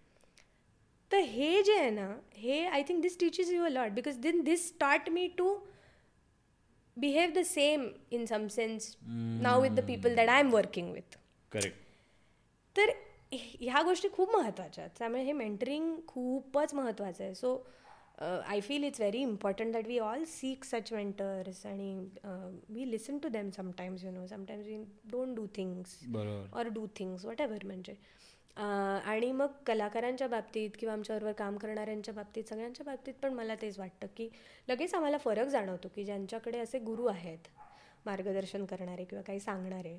तर 1.12 1.20
हे 1.34 1.62
जे 1.64 1.78
आहे 1.80 1.90
ना 1.90 2.08
हे 2.38 2.66
I 2.66 2.84
think 2.88 3.02
this 3.02 3.20
teaches 3.20 3.52
you 3.52 3.64
a 3.66 3.70
lot 3.70 3.92
because 3.92 4.18
then 4.20 4.42
this 4.44 4.68
start 4.68 5.10
me 5.10 5.28
to 5.38 5.56
behave 6.98 7.32
the 7.36 7.44
same 7.46 7.88
in 8.12 8.26
some 8.26 8.48
sense 8.52 8.96
now 9.04 9.62
with 9.62 9.76
the 9.76 9.86
people 9.88 10.16
that 10.16 10.30
I 10.30 10.40
am 10.40 10.50
working 10.54 10.92
with 10.94 11.18
correct 11.52 11.86
तर 12.76 12.92
ह्या 13.32 13.82
गोष्टी 13.82 14.08
खूप 14.14 14.36
महत्त्वाच्या 14.36 14.84
आहेत. 14.84 14.98
त्यामुळे 15.00 15.24
हे 15.24 15.32
मेंटरिंग 15.32 15.98
खूपच 16.08 16.74
महत्त्वाचं 16.74 17.24
आहे. 17.24 17.36
So 17.36 17.68
I 18.48 18.60
feel 18.62 18.84
it's 18.84 19.00
very 19.00 19.20
important 19.20 19.74
that 19.74 19.88
we 19.88 19.98
all 20.00 20.24
seek 20.24 20.64
such 20.64 20.94
mentors 20.94 21.66
आणि 21.66 22.10
we 22.70 22.92
listen 22.92 23.18
to 23.18 23.30
them 23.30 23.50
sometimes 23.50 24.04
you 24.04 24.12
know 24.12 24.28
sometimes 24.28 24.68
we 24.68 24.78
don't 25.12 25.36
do 25.36 25.48
things 25.56 26.00
or 26.54 26.68
do 26.68 26.88
things 26.96 27.26
whatever 27.42 27.66
म्हणजे. 27.66 27.96
अं, 28.56 29.00
आणि 29.06 29.32
मग 29.32 29.48
कलाकारांच्या 29.66 30.28
बाबतीत 30.28 30.70
किंवा 30.80 30.94
आमच्याबरोबर 30.94 31.32
काम 31.32 31.58
करणाऱ्यांच्या 31.58 32.14
बाबतीत 32.14 32.44
सगळ्यांच्या 32.44 32.84
बाबतीत 32.84 33.14
पण 33.24 33.34
मला 33.34 33.56
तेच 33.56 33.80
वाटतं 33.80 34.08
की 34.18 34.30
लगेच 34.70 34.94
आम्हाला 34.94 35.18
फरक 35.18 35.48
जाणवतो 35.48 35.88
की 35.96 36.04
ज्यांच्याकडे 36.04 36.60
असे 36.60 36.80
गुरु 36.80 37.06
आहेत 37.06 37.48
मार्गदर्शन 38.06 38.66
करणारे 38.66 39.04
किंवा 39.04 39.22
काही 39.22 39.40
सांगणारे. 39.40 39.96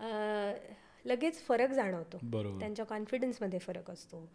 अं, 0.00 0.52
लगेच 1.04 1.42
फरक 1.42 1.70
जाणवतो. 1.70 2.18
त्यांच्या 2.58 2.84
कॉन्फिडन्समध्ये 2.84 3.58
फरक 3.58 3.90
असतो. 3.90 4.28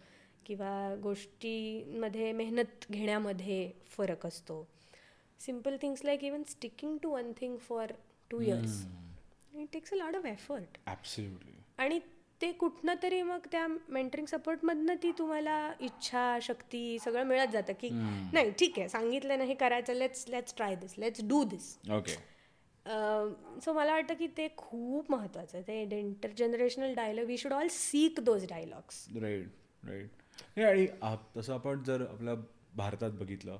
किंवा 0.45 0.95
गोष्टीमध्ये 1.03 2.32
मेहनत 2.32 2.86
घेण्यामध्ये 2.91 3.72
फरक 3.97 4.26
असतो. 4.26 4.68
Simple 5.39 5.76
things 5.82 6.03
like 6.05 6.24
even 6.24 6.43
sticking 6.43 6.97
to 7.03 7.09
one 7.09 7.32
thing 7.32 7.57
for 7.57 7.91
two 8.32 8.39
years 8.41 8.84
it 9.53 9.68
takes 9.74 9.93
a 9.93 9.95
lot 9.95 10.15
of 10.15 10.26
effort 10.26 10.78
आणि 11.78 11.99
ते 12.41 12.51
कुठनं 12.51 12.93
तरी 13.03 13.22
मग 13.22 13.45
त्या 13.51 13.68
मेंटरिंग 13.89 14.26
सपोर्टमधनं 14.26 14.95
ती 15.03 15.11
तुम्हाला 15.11 15.74
इच्छा 15.80 16.38
शक्ती 16.41 16.99
सगळं 16.99 17.24
मिळत 17.24 17.47
जातं 17.47 17.74
की 17.74 17.89
नाही 18.34 18.51
ठीक 18.51 18.80
आहे 18.80 18.89
सांगितलं 18.89 19.38
नाही 19.38 19.55
करायचं 19.55 19.93
let's 19.93 20.26
let's 20.28 20.55
try 20.55 20.76
this 20.76 20.93
let's 20.97 21.24
do 21.24 21.43
this 21.43 21.78
okay 21.91 22.15
so 23.64 23.74
मला 23.74 23.94
वाटतं 23.94 24.14
की 24.16 24.28
ते 24.38 24.48
खूप 24.58 25.12
महत्त्वाचं 25.12 25.58
आहे. 25.58 25.86
ते 25.90 26.00
intergenerational 26.00 26.94
dialogue 26.96 27.26
we 27.28 27.38
should 27.38 27.54
all 27.54 27.68
seek 27.72 28.20
those 28.20 28.46
dialogues 28.50 29.06
right 29.22 29.88
right 29.88 30.64
आणि 30.64 30.86
तसं 31.38 31.54
आपण 31.54 31.84
जर 31.84 32.02
आपल्या 32.02 32.34
भारतात 32.76 33.12
बघितलं 33.12 33.58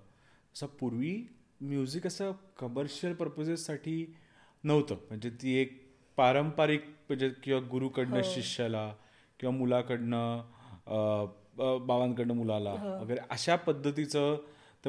तसं 0.56 0.68
पूर्वी 0.80 1.16
म्युझिक 1.62 2.08
असं 2.08 2.32
कमर्शियल 2.60 3.14
पर्पजेससाठी 3.14 4.06
नव्हतं. 4.64 4.96
म्हणजे 5.08 5.30
ती 5.42 5.54
एक 5.60 5.82
पारंपरिक 6.18 6.84
म्हणजे 7.08 7.30
किंवा 7.44 7.60
गुरुकडनं 7.72 8.22
शिष्याला 8.26 8.92
किंवा 9.40 9.56
मुलाकडनं 9.56 10.42
बाबांकडनं 11.88 12.34
मुलाला 12.34 12.74
वगैरे 13.02 13.20
अशा 13.30 13.56
पद्धतीचं 13.56 14.36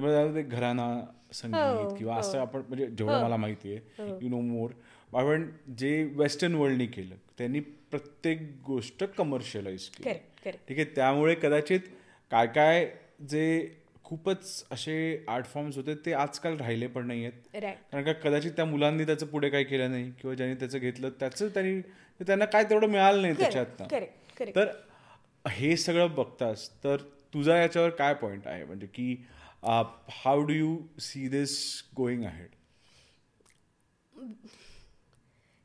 त्यामुळे 0.00 0.34
ते 0.34 0.42
घराणा 0.48 0.88
संगीत 1.32 1.96
किंवा 1.98 2.16
असं 2.16 2.38
आपण 2.38 2.62
म्हणजे 2.68 2.86
जेवढं 2.88 3.22
मला 3.22 3.36
माहिती 3.36 3.74
आहे 3.74 4.08
यू 4.22 4.28
नो 4.28 4.40
मोर 4.40 4.70
पण 5.12 5.48
जे 5.78 6.02
वेस्टर्न 6.16 6.54
वर्ल्डनी 6.54 6.86
केलं 6.86 7.14
त्यांनी 7.38 7.60
प्रत्येक 7.90 8.40
गोष्ट 8.66 9.04
कमर्शियलाइज 9.18 9.88
केली. 9.88 10.08
ठीक 10.68 10.78
आहे 10.78 10.84
त्यामुळे 10.94 11.34
कदाचित 11.34 11.80
काय 12.30 12.46
काय 12.46 12.86
जे 13.28 13.44
खूपच 14.04 14.64
असे 14.70 15.24
आर्ट 15.28 15.46
फॉर्म्स 15.46 15.76
होते 15.76 15.94
ते 16.06 16.12
आजकाल 16.14 16.56
राहिले 16.56 16.86
पण 16.86 17.06
नाही 17.06 17.24
आहेत 17.24 17.32
कारण 17.92 18.04
का 18.04 18.12
कदाचित 18.12 18.52
त्या 18.52 18.64
मुलांनी 18.64 19.04
त्याचं 19.04 19.26
पुढे 19.26 19.48
काही 19.50 19.64
केलं 19.64 19.90
नाही 19.90 20.10
किंवा 20.20 20.34
ज्यांनी 20.34 20.54
त्याचं 20.54 20.78
घेतलं 20.78 21.10
त्याचं 21.20 21.48
त्यांनी 21.48 21.80
त्यांना 22.20 22.44
काय 22.44 22.64
तेवढं 22.64 22.88
मिळालं 22.88 23.22
नाही 23.22 23.34
त्याच्यातनं. 23.34 23.86
तर 24.56 24.68
हे 25.48 25.76
सगळं 25.76 26.14
बघतास 26.14 26.68
तर 26.84 26.96
तुझा 27.34 27.56
याच्यावर 27.56 27.90
काय 27.90 28.14
पॉईंट 28.14 28.46
आहे? 28.46 28.64
म्हणजे 28.64 28.86
की 28.86 29.14
how 29.62 30.42
do 30.44 30.54
you 30.54 30.76
see 31.00 31.28
this 31.28 31.82
going 31.96 32.24
ahead 32.24 32.56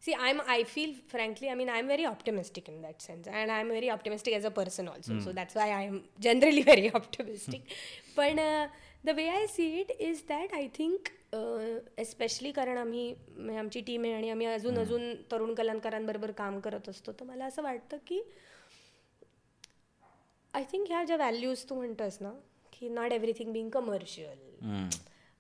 See, 0.04 0.14
I'm. 0.14 0.42
I 0.54 0.64
feel, 0.66 0.94
frankly, 1.08 1.50
I 1.50 1.56
mean, 1.56 1.70
I'm 1.70 1.88
very 1.88 2.06
optimistic 2.06 2.68
in 2.68 2.82
that 2.82 3.02
sense, 3.02 3.28
and 3.42 3.50
I'm 3.50 3.70
very 3.70 3.90
optimistic 3.90 4.34
as 4.34 4.44
a 4.44 4.52
person 4.52 4.90
also. 4.94 5.20
So 5.20 5.32
that's 5.32 5.56
why 5.56 5.68
I 5.72 5.82
am 5.84 6.02
generally 6.20 6.64
very 6.70 6.92
optimistic. 6.94 7.72
but 8.16 8.38
uh, 8.38 8.68
the 9.04 9.14
way 9.14 9.30
I 9.30 9.46
see 9.46 9.80
it 9.80 9.94
is 10.00 10.24
that 10.24 10.50
I 10.54 10.68
think, 10.80 11.12
uh, 11.34 11.80
especially 11.98 12.52
कारण 12.54 12.78
आम्ही 12.78 13.14
म्हणजे 13.30 13.60
आमची 13.60 13.82
team 13.82 14.04
आहे 14.04 14.14
आणि 14.14 14.30
आम्ही 14.30 14.48
अजून 14.48 14.80
अजून 14.80 15.14
तरुण 15.32 15.54
कलाकारांबरोबर 15.54 16.32
काम 16.32 16.60
करत 16.60 16.90
असतो 16.90 17.12
तर 17.12 17.26
मला 17.26 17.46
असं 17.46 17.64
वाटतं 17.64 17.98
की 18.08 18.22
आय 20.54 20.64
थिंक 20.72 20.88
ह्या 20.88 21.04
ज्या 21.04 21.18
व्हॅल्यूज 21.18 21.64
तू 21.70 21.76
म्हणतोस 21.76 22.18
ना 22.22 22.34
की 22.84 22.90
not 22.90 23.12
everything 23.14 23.52
being 23.54 23.70
commercial 23.70 24.38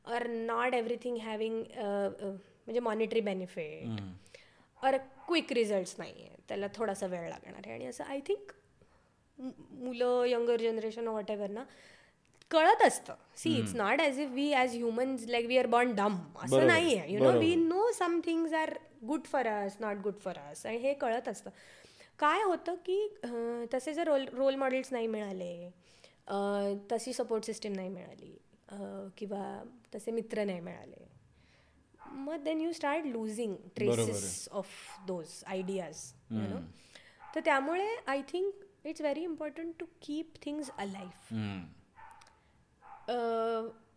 or 0.05 0.27
not 0.27 0.73
everything 0.73 1.17
having 1.21 1.63
म्हणजे 1.75 2.79
monetary 2.79 3.21
benefit 3.21 4.01
or 4.81 4.97
quick 5.27 5.51
results 5.53 5.95
नाही 5.97 6.11
आहे 6.13 6.35
त्याला 6.49 6.67
थोडासा 6.75 7.07
वेळ 7.07 7.27
लागणार 7.29 7.61
आहे. 7.65 7.73
आणि 7.73 7.85
असं 7.85 8.03
आय 8.03 8.19
थिंक 8.27 8.51
मुलं 9.37 10.23
यंगर 10.27 10.61
जनरेशन 10.61 11.07
वॉट 11.07 11.31
एव्हर 11.31 11.49
ना 11.49 11.63
कळत 12.51 12.81
असतं. 12.85 13.13
See 13.37 13.55
it's 13.59 13.75
not 13.75 14.01
as 14.01 14.19
if 14.19 14.29
we 14.31 14.51
as 14.53 14.75
humans 14.75 15.25
like 15.27 15.45
we 15.47 15.57
are 15.57 15.65
born 15.67 15.93
dumb 15.95 16.17
असं 16.43 16.67
नाही 16.67 16.97
आहे 16.97 17.13
you 17.13 17.23
know 17.23 17.31
we. 17.39 17.55
Know 17.55 17.91
some 17.91 18.19
things 18.25 18.53
are 18.53 18.73
good 19.07 19.25
for 19.25 19.47
us 19.47 19.77
not 19.79 19.97
good 20.03 20.19
for 20.23 20.37
us 20.39 20.65
आणि 20.65 20.77
हे 20.77 20.93
कळत 20.93 21.27
असतं. 21.27 21.49
काय 22.19 22.43
होतं 22.43 22.75
की 22.85 23.07
तसे 23.73 23.93
जर 23.93 24.07
रोल 24.07 24.25
रोल 24.33 24.55
मॉडेल्स 24.55 24.91
नाही 24.91 25.07
मिळाले 25.07 25.69
तशी 26.91 27.13
सपोर्ट 27.13 27.45
सिस्टीम 27.45 27.73
नाही 27.73 27.89
मिळाली. 27.89 28.37
अं, 28.69 29.07
किंवा 29.17 29.63
तसे 29.95 30.11
मित्र 30.11 30.43
नाही 30.43 30.59
मिळाले. 30.59 31.05
मग 31.99 32.43
then 32.43 32.61
you 32.61 32.71
start 32.71 33.05
losing 33.05 33.55
traces 33.75 34.47
of 34.51 34.67
those 35.07 35.43
ideas 35.47 36.01
you 36.31 36.47
know 36.49 36.59
तर 37.35 37.39
त्यामुळे 37.45 37.87
I 38.07 38.21
think 38.21 38.53
it's 38.85 39.01
very 39.01 39.23
important 39.23 39.73
to 39.79 39.85
keep 40.01 40.33
things 40.41 40.69
alive 40.77 41.39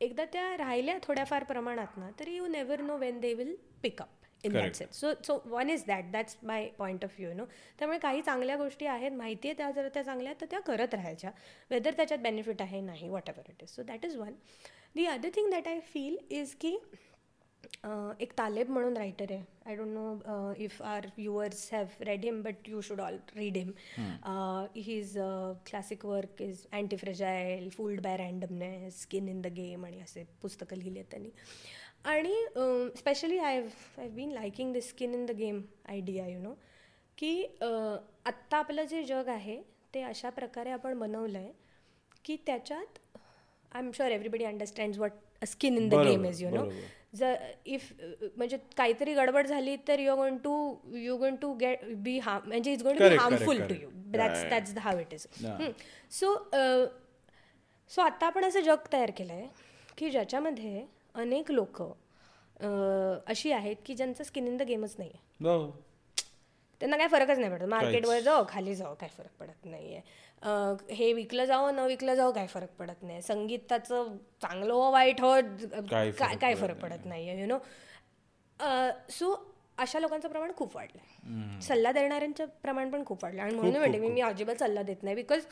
एकदा 0.01 0.25
त्या 0.33 0.57
राहिल्या 0.57 0.99
थोड्याफार 1.03 1.45
प्रमाणात 1.45 1.99
ना 1.99 2.11
तरी 2.21 2.37
you 2.37 2.47
never 2.47 2.81
know 2.81 2.97
when 2.99 3.21
they 3.21 3.33
will 3.35 3.55
pick up 3.83 4.16
in 4.45 4.53
that. 4.53 4.75
Sense 4.75 5.01
so 5.01 5.13
so 5.27 5.39
one 5.47 5.71
is 5.71 5.85
that 5.87 6.11
that's 6.13 6.37
my 6.43 6.69
point 6.79 7.05
of 7.05 7.15
view 7.19 7.33
no 7.35 7.45
त्यामुळे 7.79 7.99
काही 7.99 8.23
चांगल्या 8.23 8.57
गोष्टी 8.57 8.87
आहेत 8.87 9.13
माहिती 9.13 9.49
आहे 9.49 9.57
त्या 9.59 9.71
जर 9.71 9.89
त्या 9.95 10.03
चांगल्या 10.03 10.31
आहेत 10.31 10.41
तर 10.41 10.47
त्या 10.51 10.61
करत 10.67 10.95
राहायच्या. 10.95 11.31
वेदर 11.71 11.95
त्याच्यात 11.97 12.21
बेनिफिट 12.23 12.63
आहे 12.63 12.81
नाही 12.81 13.09
whatever 13.29 13.51
it 13.51 13.63
is 13.63 13.75
so 13.75 13.83
that 13.89 14.05
is 14.05 14.17
one 14.17 14.33
the 14.95 15.07
other 15.07 15.29
thing 15.37 15.51
that 15.51 15.69
I 15.69 15.81
feel 15.93 16.17
is 16.31 16.55
की 16.61 16.77
एक 18.21 18.33
तालेब 18.39 18.69
म्हणून 18.71 18.97
रायटर 18.97 19.33
आहे. 19.33 19.43
I 19.67 19.75
don't 19.77 19.89
know 19.89 20.53
if 20.65 20.81
our 20.83 21.07
viewers 21.17 21.69
have 21.73 22.03
read 22.07 22.25
him 22.25 22.41
but 22.43 22.69
you 22.69 22.81
should 22.81 23.01
all 23.01 23.17
read 23.37 23.57
him 23.57 23.71
his 24.77 25.13
classic 25.67 26.05
work 26.07 26.43
is 26.43 26.65
antifragile 26.97 27.69
fooled 27.77 28.01
by 28.03 28.17
randomness 28.17 29.01
skin 29.03 29.29
in 29.29 29.41
the 29.43 29.53
game 29.57 29.85
आणि 29.87 30.01
असे 30.01 30.25
पुस्तकं 30.43 30.77
लिहिली 30.77 30.99
आहेत 30.99 31.11
त्यांनी. 31.11 31.31
आणि 32.07 32.35
specially 32.97 33.39
I 33.39 33.61
I 33.99 34.09
been 34.09 34.33
liking 34.33 34.73
this 34.73 34.89
skin 34.91 35.15
in 35.15 35.25
the 35.27 35.31
game 35.37 35.61
idea 35.89 36.27
you 36.27 36.39
know 36.41 36.53
की 37.19 37.31
आत्ता 37.63 38.57
आपलं 38.57 38.85
जे 38.91 39.03
जग 39.05 39.29
आहे 39.29 39.61
ते 39.95 40.03
अशा 40.03 40.31
प्रकारे 40.31 40.71
आपण 40.71 40.99
बनवलं 40.99 41.39
आहे 41.39 41.53
की 42.25 42.37
त्याच्यात 42.47 42.99
I 43.73 43.81
am 43.81 43.91
sure 43.95 44.11
everybody 44.11 44.45
understand 44.45 44.97
what 44.99 45.13
a 45.43 45.47
skin 45.47 45.77
in 45.77 45.89
the 45.89 45.95
game 46.07 46.25
is 46.27 46.43
you 46.43 46.51
know. 46.51 46.71
जर 47.15 47.35
इफ 47.67 47.93
म्हणजे 48.37 48.57
काहीतरी 48.77 49.15
गडबड 49.15 49.47
झाली 49.47 49.77
तर 49.89 49.99
you 50.01 50.15
going 50.17 50.39
to 50.45 50.55
you 50.95 51.17
going 51.17 51.37
to 51.43 51.53
get 51.61 51.85
be 52.05 52.19
harm 52.19 52.49
म्हणजे 52.49 52.73
it's 52.73 52.83
going 52.83 52.99
to 52.99 53.09
be 53.09 53.17
harmful 53.17 53.61
to. 53.69 53.75
You 53.75 53.89
that's. 54.13 54.45
That's 54.51 54.77
how 54.79 54.99
it 55.01 55.15
is. 55.15 55.27
So 56.11 56.35
so 57.91 58.03
आत्ता 58.03 58.27
आपण 58.27 58.45
असं 58.45 58.61
जग 58.61 58.93
तयार 58.93 59.11
केलं 59.17 59.33
आहे 59.33 59.49
की 59.99 60.11
ज्याच्यामध्ये 60.11 60.85
अनेक 61.17 61.51
लोक 61.51 61.83
अशी 63.27 63.51
आहेत 63.53 63.77
की 63.87 63.95
ज्यांचं 63.95 64.25
स्किन 64.25 64.47
इन 64.47 64.57
द 64.57 64.63
गेमच 64.63 64.95
नाही 64.99 65.11
आहे. 65.11 65.71
त्यांना 66.81 66.97
काय 66.97 67.09
फरकच 67.09 67.39
नाही 67.39 67.51
पडत. 67.53 67.65
मार्केटवर 67.67 68.19
जाओ 68.21 68.45
खाली 68.49 68.75
जाओ 68.75 68.95
काय 68.95 69.09
फरक 69.17 69.31
पडत 69.41 69.65
नाही 69.65 69.95
आहे 69.95 70.95
हे 70.95 71.13
विकलं 71.13 71.45
जावं 71.45 71.75
न 71.77 71.87
विकलं 71.87 72.15
जावं 72.15 72.33
काय 72.33 72.47
फरक 72.47 72.71
पडत 72.79 73.03
नाही 73.03 73.23
संगीताचं 73.23 74.17
चांगलं 74.43 74.73
हो 74.73 74.91
वाईट 74.93 75.21
हो 75.21 75.33
काय 75.91 76.11
फरक 76.13 76.39
काय 76.41 76.55
पडत 76.55 76.61
फरक 76.61 76.81
पडत 76.83 77.07
नाही 77.07 77.29
आहे 77.29 77.41
यु 77.41 77.47
नो 77.47 77.59
सो 79.11 79.35
अशा 79.79 79.99
लोकांचं 80.01 80.29
प्रमाण 80.29 80.53
खूप 80.57 80.77
वाढलं 80.77 81.59
सल्ला 81.61 81.93
देणाऱ्यांचं 81.93 82.47
प्रमाण 82.63 82.91
पण 82.91 83.05
खूप 83.07 83.25
वाढलं 83.25 83.43
आणि 83.43 83.55
म्हणून 83.55 83.77
म्हणते 83.77 83.99
मी 83.99 84.09
मी 84.09 84.21
अजिबात 84.21 84.57
सल्ला 84.59 84.83
देत 84.83 85.03
नाही 85.03 85.17
because 85.17 85.47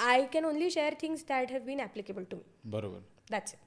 I 0.00 0.24
can 0.32 0.44
only 0.44 0.70
share 0.70 0.94
things 1.00 1.24
that 1.28 1.52
have 1.52 1.64
been 1.64 1.80
applicable 1.80 2.24
to 2.30 2.36
me 2.36 2.70
बरोबर. 2.70 2.98
दॅट्स 3.30 3.54
इट 3.54 3.63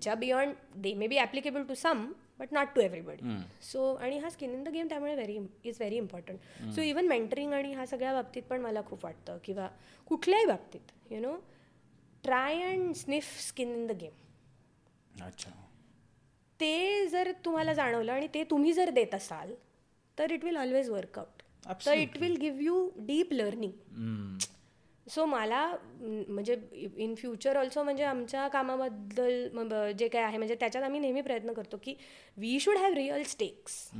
त्याच्या 0.00 0.14
beyond 0.16 0.54
they 0.74 0.92
may 0.94 1.06
be 1.06 1.16
applicable 1.18 1.62
to 1.62 1.74
some 1.74 2.06
but 2.38 2.52
not 2.52 2.68
to 2.74 2.80
everybody 2.80 3.34
so 3.62 3.92
आणि 3.94 4.18
हा 4.18 4.28
स्किन 4.30 4.52
इन 4.52 4.62
द 4.64 4.68
गेम 4.68 4.86
त्यामुळे 4.88 5.14
very 5.14 5.36
is 5.64 5.76
very 5.78 5.96
important 5.96 6.70
so 6.74 6.82
even 6.82 7.08
mentoring 7.08 7.52
आणि 7.52 7.72
ह्या 7.72 7.86
सगळ्या 7.86 8.12
बाबतीत 8.12 8.42
पण 8.42 8.60
मला 8.60 8.80
खूप 8.86 9.04
वाटतं 9.04 9.38
किंवा 9.44 9.68
कुठल्याही 10.10 10.46
बाबतीत 10.46 11.12
you 11.12 11.20
know 11.20 11.36
try 12.24 12.62
and 12.62 12.92
sniff 12.94 13.36
skin 13.40 13.74
in 13.74 13.86
the 13.86 13.96
game 14.00 15.24
अच्छा. 15.24 15.50
ते 16.60 17.06
जर 17.08 17.30
तुम्हाला 17.44 17.72
जाणवलं 17.74 18.12
आणि 18.12 18.26
ते 18.34 18.44
तुम्ही 18.50 18.72
जर 18.72 18.90
देत 18.90 19.14
असाल 19.14 19.52
तर 20.18 20.30
it 20.30 20.44
will 20.44 20.56
always 20.56 20.90
work out 20.90 21.42
तर 21.86 21.94
it 21.94 22.16
will 22.18 22.36
give 22.40 22.62
you 22.64 22.88
deep 22.98 23.32
learning 23.32 24.38
so 25.10 25.24
मला 25.26 25.76
म्हणजे 26.00 26.56
इन 26.96 27.14
फ्युचर 27.14 27.56
ऑल्सो 27.56 27.82
म्हणजे 27.82 28.04
आमच्या 28.04 28.46
कामाबद्दल 28.48 29.92
जे 29.98 30.08
काय 30.08 30.22
आहे 30.22 30.38
म्हणजे 30.38 30.54
त्याच्यात 30.54 30.84
आम्ही 30.84 31.00
नेहमी 31.00 31.20
प्रयत्न 31.20 31.52
करतो 31.52 31.76
की 31.82 31.94
we 32.36 32.58
should 32.60 32.76
have 32.76 32.94
real 32.94 33.22
stakes 33.22 33.90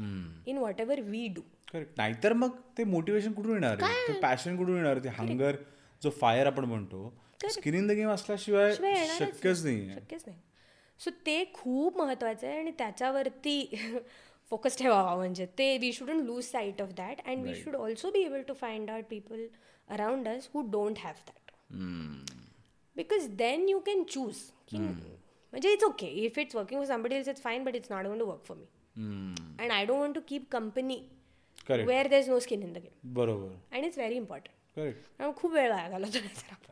in 0.46 0.58
whatever 0.80 1.00
we 1.00 1.26
do 1.28 1.40
correct 1.72 1.92
नाहीतर 1.96 2.32
मग 2.32 2.56
ते 2.78 2.84
मोटिवेशन 2.84 3.32
कुठून 3.32 3.52
येणार 3.52 3.82
आहे? 3.82 4.06
ते 4.08 4.20
पॅशन 4.20 4.56
कुठून 4.56 4.76
येणार 4.76 4.96
आहे? 4.96 5.04
ते 5.04 5.08
हंगर 5.08 5.56
जो 6.02 6.11
फायर 6.11 6.46
आपण 6.46 6.64
म्हणतो 6.64 7.12
स्किन 7.50 7.74
इन 7.74 7.86
द 7.86 7.90
गेम 7.90 8.08
असल्याशिवाय 8.11 8.74
शक्यच 8.74 9.64
नाही. 9.64 9.94
शक्यच 9.94 10.22
नाही. 10.26 10.38
सो 11.00 11.11
ते 11.26 11.44
खूप 11.54 11.98
महत्त्वाचं 11.98 12.46
आहे 12.46 12.58
आणि 12.58 12.70
त्याच्यावरती 12.78 13.61
फोकस 14.51 14.78
ठेवावा 14.78 15.14
म्हणजे. 15.16 15.46
ते 15.59 15.76
we 15.78 15.92
shouldn't 15.92 16.24
lose 16.26 16.44
sight 16.44 16.82
of 16.82 16.92
that 16.96 17.20
and 17.26 17.44
we 17.44 17.55
should 17.55 17.76
also 17.76 18.11
be 18.11 18.22
able 18.24 18.42
to 18.48 18.55
find 18.55 18.90
out 18.90 19.05
people 19.11 19.46
around 19.88 20.28
us 20.28 20.48
who 20.55 20.62
don't 20.70 20.98
have 20.98 21.14
that 21.28 21.51
because 22.96 23.26
then 23.36 23.68
you 23.68 23.78
can 23.86 24.03
choose 24.11 24.42
की 24.68 24.78
म्हणजे 24.78 25.72
it's 25.72 25.84
okay 25.84 26.07
if 26.24 26.38
it's 26.38 26.57
working 26.57 26.80
for 26.80 26.86
somebody 26.88 27.14
else 27.14 27.28
it's 27.28 27.42
fine 27.42 27.64
but 27.64 27.76
it's 27.76 27.90
not 27.90 28.07
gonna 28.18 28.26
work 28.26 28.44
for 28.44 28.57
me 28.57 28.66
and 29.61 29.72
I 29.72 29.84
don't 29.86 29.98
want 29.98 30.14
to 30.14 30.20
keep 30.28 30.48
company 30.53 31.01
where 31.70 32.09
there 32.09 32.18
is 32.20 32.28
no 32.28 32.38
skin 32.40 32.62
in 32.62 32.72
the 32.72 32.78
game 32.78 33.14
बरोबर. 33.14 33.55
And 33.72 33.84
it's 33.84 33.98
very 33.98 34.16
important 34.16 34.55
correct 34.76 35.36
खूप 35.36 35.53
वेळ 35.53 35.70
वाया 35.70 35.88
घालवतो 35.88 36.18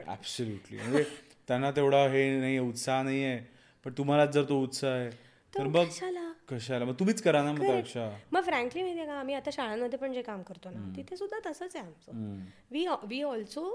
absolutely 0.07 0.77
म्हणजे 0.79 1.05
त्यांना 1.49 1.71
तेवढा 1.71 2.03
हे 2.09 2.29
नाही 2.41 2.59
उत्साह 2.59 3.03
नाही 3.03 3.25
आहे 3.25 3.41
पण 3.87 3.93
तुम्हालाच 3.99 4.29
जर 4.29 4.45
तो 4.49 4.61
उत्साह 4.63 4.93
आहे 4.93 5.11
तर 5.53 5.67
मग 5.67 5.85
कशाला? 5.85 6.31
कशाला? 6.49 6.85
मग 6.85 6.95
तुम्हीच 6.99 7.21
करा 7.23 7.43
ना 7.43 7.53
मग 7.53 7.63
मग 8.33 8.43
फ्रँकली 8.43 8.83
माहिती 8.83 8.99
आहे 8.99 9.07
का 9.07 9.15
आम्ही 9.15 9.35
आता 9.35 9.51
शाळांमध्ये 9.53 9.99
पण 9.99 10.13
जे 10.13 10.23
काम 10.23 10.43
करतो 10.43 10.71
ना 10.71 10.93
तिथे 10.97 11.17
सुद्धा 11.17 11.39
तसंच 11.47 11.77
आहे 11.77 11.85
आमचं. 11.85 12.37
We 12.71 12.87
we 13.05 13.23
also 13.23 13.69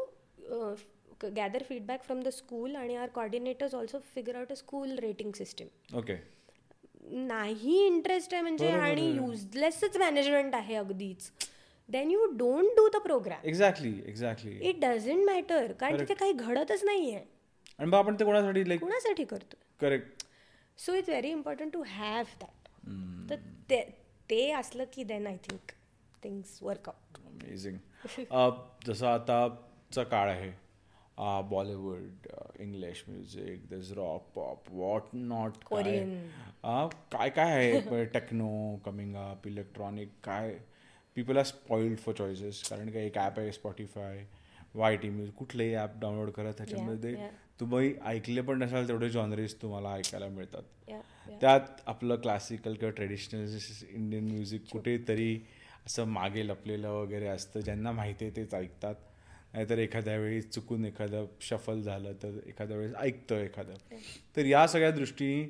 gather 1.26 1.64
feedback 1.64 2.04
from 2.04 2.22
the 2.24 2.28
school 2.28 2.76
आणि 2.76 2.96
our 2.96 3.10
coordinators 3.10 3.74
also 3.76 4.00
figure 4.16 4.36
out 4.36 4.52
a 4.52 4.56
school 4.56 4.98
rating 5.00 5.32
system 5.32 5.98
okay 5.98 6.16
नाही 7.28 7.86
इंटरेस्ट 7.86 8.34
आहे 8.34 8.42
म्हणजे 8.42 8.70
आणि 8.70 9.06
युजलेसच 9.08 9.98
मॅनेजमेंट 9.98 10.56
आहे 10.56 10.76
अगदीच. 10.76 11.30
Then 11.90 12.12
you 12.12 12.26
don't 12.38 12.68
do 12.78 12.88
the 12.90 12.98
programme 13.04 13.48
exactly 13.48 13.94
exactly 14.08 14.58
it 14.70 14.80
doesn't 14.82 15.26
matter 15.26 15.72
कारण 15.72 16.00
तिथे 16.00 16.14
काही 16.14 16.32
घडतच 16.34 16.84
नाही 16.84 17.14
आहे 17.14 17.24
आणि 17.80 17.90
मग 17.90 17.98
आपण 17.98 18.16
ते 18.20 18.26
कोणासाठी 18.26 18.68
लाईक 18.70 18.80
कोणासाठी 18.82 19.24
करतो 19.26 19.58
correct 19.82 20.13
so 20.80 20.94
it's 20.96 21.10
very 21.10 21.30
important 21.32 21.74
to 21.74 21.84
have 21.90 22.24
that 22.42 22.68
तर 23.30 23.36
ते 23.70 23.82
ते 24.30 24.50
असलं 24.52 24.84
की 24.94 25.04
then 25.04 25.28
I 25.28 25.38
think 25.44 25.72
things 26.24 26.58
work out 26.64 27.18
amazing 27.28 27.78
जसं 28.86 29.08
आताचा 29.08 30.04
काळ 30.04 30.30
आहे 30.30 30.52
Bollywood 31.50 32.28
English 32.62 33.04
music 33.08 33.68
this 33.70 33.92
rock 33.98 34.30
pop 34.36 34.72
what 34.72 35.14
not 35.14 35.58
Korean. 35.72 36.14
काय 37.12 37.30
काय 37.30 37.52
आहे? 37.52 38.06
टेक्नो 38.14 38.50
कमिंग 38.86 39.16
अप 39.16 39.48
इलेक्ट्रॉनिक 39.48 40.10
काय? 40.24 40.54
People 41.16 41.38
are 41.38 41.44
spoiled 41.44 41.98
for 42.00 42.14
choices 42.18 42.62
कारण 42.70 42.90
का 42.92 43.00
एक 43.00 43.18
ॲप 43.18 43.40
आहे 43.40 43.52
स्पॉटीफाय 43.52 44.26
वाय 44.76 44.96
टी 44.98 45.10
म्युझिक 45.10 45.36
कुठलेही 45.36 45.76
ॲप 45.76 46.00
डाउनलोड 46.02 46.32
करा 46.32 46.52
त्याच्यामध्ये. 46.52 47.16
तुम्ही 47.60 47.94
ऐकले 48.06 48.42
पण 48.42 48.62
नसाल 48.64 48.88
तेवढे 48.88 49.10
जॉनरीज 49.10 49.54
तुम्हाला 49.62 49.94
ऐकायला 49.94 50.28
मिळतात. 50.28 50.64
त्यात 51.42 51.82
आपलं 51.86 52.16
क्लासिकल 52.16 52.74
किंवा 52.74 52.92
ट्रेडिशनल 52.92 53.58
इंडियन 53.90 54.28
म्युझिक 54.30 54.66
कुठेतरी 54.72 55.40
असं 55.86 56.06
मागे 56.08 56.48
लपलेलं 56.48 56.90
वगैरे 56.92 57.28
असतं 57.28 57.60
ज्यांना 57.60 57.92
माहिती 57.92 58.26
आहे 58.26 58.36
तेच 58.36 58.54
ऐकतात. 58.54 58.96
नाहीतर 59.54 59.78
एखाद्या 59.78 60.18
वेळी 60.18 60.42
चुकून 60.42 60.86
एखादं 60.86 61.26
शफल 61.42 61.82
झालं 61.82 62.14
तर 62.24 62.38
एखाद्या 62.48 62.78
वेळेस 62.78 62.94
ऐकतं 62.96 63.40
एखादं. 63.40 63.74
तर 64.36 64.46
या 64.46 64.66
सगळ्या 64.68 64.92
दृष्टीने 64.92 65.44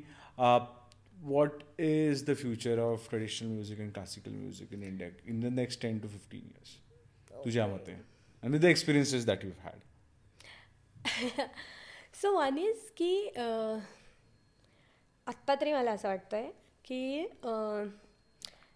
what 1.23 1.63
is 1.81 2.23
the 2.25 2.35
future 2.37 2.79
of 2.79 3.09
traditional 3.09 3.49
music 3.49 3.79
and 3.79 3.91
classical 3.93 4.31
music 4.31 4.73
in 4.73 4.83
India 4.83 5.09
in 5.27 5.39
the 5.39 5.53
next 5.53 5.81
ten 5.81 5.99
to 5.99 6.07
fifteen 6.07 6.41
years 6.41 7.43
तुझ्या 7.43 7.67
मते. 7.67 7.95
आणि 8.43 8.57
the 8.57 8.65
experiences 8.65 9.25
that 9.25 9.45
you 9.45 9.51
had 9.63 9.79
so 12.23 12.31
one 12.31 12.57
is 12.57 12.89
की 12.97 13.27
आत्ता 15.27 15.55
तरी 15.61 15.73
मला 15.73 15.91
असं 15.91 16.07
वाटतं 16.07 16.37
आहे 16.37 16.51
की 16.85 17.25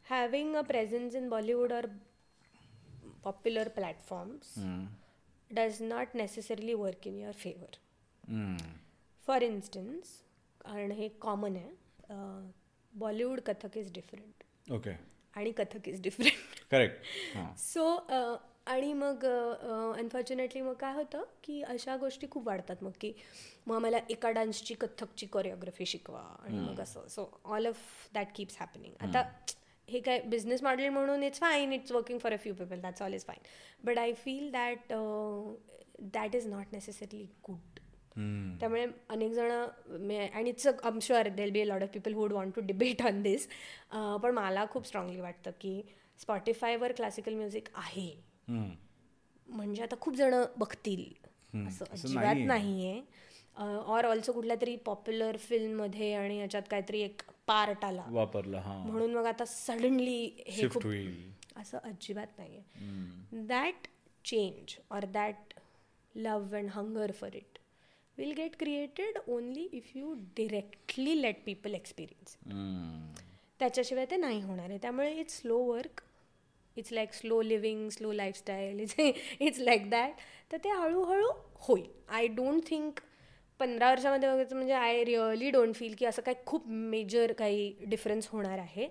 having 0.07 0.55
a 0.55 0.61
presence 0.61 1.15
in 1.15 1.29
Bollywood 1.29 1.73
or 1.73 1.85
popular 3.23 3.67
platforms 3.67 4.53
does 5.51 5.81
not 5.81 6.15
necessarily 6.15 6.73
work 6.73 7.07
in 7.07 7.19
your 7.19 7.35
favour 7.35 7.77
for 9.27 9.41
instance 9.41 10.11
कारण 10.65 10.91
हे 10.91 11.07
कॉमन 11.21 11.55
आहे 11.55 12.11
Bollywood 12.93 13.39
Kathak 13.47 13.77
is 13.77 13.91
different 13.93 14.71
okay 14.73 14.97
आणि 15.35 15.51
Kathak 15.51 15.87
is 15.89 16.01
different 16.01 16.65
correct 16.71 17.57
so 17.59 17.89
आणि 18.67 18.91
मग 18.93 19.25
अनफॉर्च्युनेटली 19.25 20.61
मग 20.61 20.73
काय 20.73 20.93
होतं 20.93 21.23
की 21.43 21.61
अशा 21.63 21.95
गोष्टी 21.97 22.27
खूप 22.31 22.47
वाढतात 22.47 22.83
मग 22.83 22.91
की 23.01 23.11
मग 23.67 23.77
मला 23.81 23.97
एका 24.09 24.31
डान्सची 24.31 24.73
कथकची 24.73 25.25
कोरिओग्राफी 25.25 25.85
शिकवा 25.85 26.21
आणि 26.39 26.59
मग 26.59 26.79
असं. 26.79 27.07
So 27.07 27.29
all 27.45 27.67
of 27.67 27.77
that 28.13 28.27
keeps 28.35 28.57
happening 28.59 28.93
आता 29.01 29.23
हे 29.87 29.99
काय 29.99 30.19
बिझनेस 30.21 30.63
मॉडेल 30.63 30.89
म्हणून 30.89 31.23
it's 31.23 31.39
fine 31.39 31.73
it's 31.73 31.91
working 31.91 32.19
for 32.19 32.33
a 32.33 32.37
few 32.37 32.53
people 32.53 32.79
that's 32.81 33.01
all 33.01 33.13
is 33.13 33.25
fine 33.25 33.45
but 33.83 33.97
I 33.97 34.13
feel 34.13 34.49
that 34.51 34.93
that 36.13 36.35
is 36.35 36.47
not 36.47 36.73
necessarily 36.73 37.23
good 37.43 37.79
त्यामुळे 38.59 38.85
अनेक 39.09 39.31
जण 39.31 39.51
and 39.51 40.47
it's 40.47 40.67
um 40.67 40.99
sure 41.01 41.27
they'll 41.27 41.51
be 41.51 41.61
a 41.61 41.65
lot 41.65 41.83
of 41.83 41.89
people 41.93 42.13
would 42.13 42.33
want 42.33 42.55
to 42.55 42.61
debate 42.61 43.01
on 43.01 43.21
this 43.21 43.47
पण 43.91 44.31
मला 44.31 44.65
खूप 44.65 44.85
strongly 44.85 45.19
वाटतं 45.21 45.51
की 45.61 45.81
स्पॉटीफायवर 46.19 46.91
classical 46.91 47.33
music 47.33 47.67
आहे. 47.75 48.26
म्हणजे 48.47 49.83
आता 49.83 49.95
खूप 50.01 50.15
जण 50.15 50.33
बघतील. 50.57 51.03
असं 51.67 51.85
अजिबात 51.91 52.35
नाहीये. 52.45 53.01
ऑर 53.57 54.05
ऑल्सो 54.05 54.31
कुठल्या 54.31 54.55
तरी 54.61 54.75
पॉप्युलर 54.85 55.37
फिल्ममध्ये 55.39 56.13
आणि 56.13 56.37
याच्यात 56.39 56.63
काहीतरी 56.71 57.01
एक 57.01 57.21
पार्ट 57.47 57.85
आला. 57.85 58.03
वापरलं 58.09 58.61
म्हणून 58.85 59.13
मग 59.13 59.25
आता 59.25 59.45
सडनली 59.45 60.19
हे 60.47 60.67
खूप 60.69 60.85
असं 61.57 61.77
अजिबात 61.77 62.37
नाहीये. 62.37 63.43
That 63.47 63.87
change 64.25 64.75
or 64.91 65.05
that 65.05 65.53
love 66.15 66.55
and 66.55 66.69
hunger 66.71 67.11
for 67.11 67.35
it 67.35 67.57
will 68.17 68.31
get 68.37 68.55
created 68.59 69.17
only 69.27 69.67
if 69.73 69.91
you 69.95 70.13
directly 70.37 71.21
let 71.21 71.43
people 71.45 71.73
experience 71.75 72.37
त्याच्याशिवाय 73.59 74.05
ते 74.11 74.17
नाही 74.17 74.41
होणार 74.41 74.69
आहे. 74.69 74.77
त्यामुळे 74.81 75.13
it's 75.19 75.39
slow 75.41 75.57
work 75.63 76.01
it's 76.77 76.91
like 76.93 77.13
slow 77.13 77.41
living 77.41 77.89
slow 77.89 78.11
lifestyle 78.11 78.79
it's 78.79 78.95
it's 79.39 79.59
like 79.59 79.89
that 79.89 80.11
तर 80.51 80.57
ते 80.63 80.69
हळूहळू 80.69 81.31
होईल. 81.67 81.85
आय 82.09 82.27
डोंट 82.27 82.61
थिंक 82.67 82.99
पंधरा 83.59 83.89
वर्षामध्ये 83.91 84.29
बघायचं 84.29 84.55
म्हणजे 84.55 84.73
आय 84.73 85.03
रिअली 85.05 85.49
डोंट 85.51 85.75
फील 85.75 85.95
की 85.97 86.05
असं 86.05 86.21
काही 86.21 86.37
खूप 86.45 86.67
मेजर 86.67 87.33
काही 87.37 87.71
डिफरन्स 87.85 88.27
होणार 88.29 88.59
आहे. 88.59 88.87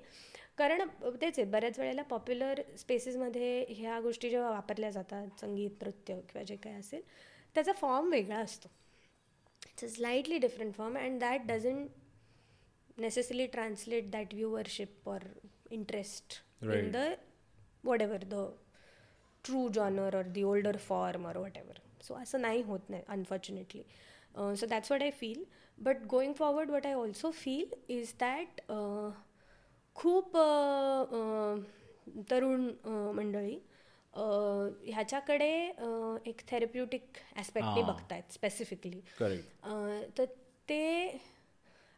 कारण 0.58 0.88
तेच 1.04 1.38
आहे 1.38 1.44
बऱ्याच 1.50 1.78
वेळेला 1.78 2.02
पॉप्युलर 2.02 2.60
स्पेसेसमध्ये 2.78 3.64
ह्या 3.68 4.00
गोष्टी 4.00 4.30
जेव्हा 4.30 4.50
वापरल्या 4.50 4.90
जातात 4.90 5.40
संगीत 5.40 5.82
नृत्य 5.82 6.14
किंवा 6.14 6.42
जे 6.42 6.56
काय 6.56 6.78
असेल 6.78 7.00
त्याचा 7.54 7.72
फॉर्म 7.72 8.10
वेगळा 8.10 8.38
असतो. 8.38 8.68
It's 9.66 9.84
a 9.84 9.88
slightly 9.94 10.38
different 10.38 10.74
form 10.74 10.98
and 10.98 11.20
that 11.20 11.46
doesn't 11.46 11.88
necessarily 12.98 13.46
translate 13.54 14.06
that 14.12 14.30
viewership 14.36 15.08
or 15.14 15.18
interest 15.70 16.36
in 16.62 16.68
Right. 16.68 16.94
The 17.86 17.92
whatever 17.92 18.18
the 18.28 18.48
true 19.44 19.70
genre 19.72 20.10
or 20.14 20.24
the 20.32 20.44
older 20.44 20.78
form 20.78 21.26
or 21.26 21.40
whatever. 21.40 21.74
So 22.08 22.16
असं 22.22 22.40
नाही 22.40 22.62
होत 22.62 22.90
नाही 22.90 23.02
unfortunately 23.08 23.82
so 24.56 24.66
that's 24.66 24.92
what 24.92 25.02
I 25.02 25.10
feel 25.10 25.44
but 25.78 25.96
going 26.10 26.32
forward 26.32 26.70
what 26.70 26.86
I 26.86 26.92
also 26.92 27.30
feel 27.30 27.74
is 27.88 28.14
that 28.20 28.60
खूप 29.94 30.36
uh, 30.36 31.04
uh, 31.12 31.62
तरुण 32.30 32.68
uh, 32.68 33.12
मंडळी 33.14 33.58
ह्याच्याकडे 34.84 35.72
एक 36.26 36.40
therapeutic 36.48 37.02
ॲस्पेक्टने. 37.36 37.82
बघतायत 37.82 38.32
स्पेसिफिकली 38.32 39.00
तर 40.18 40.24
ते 40.68 41.06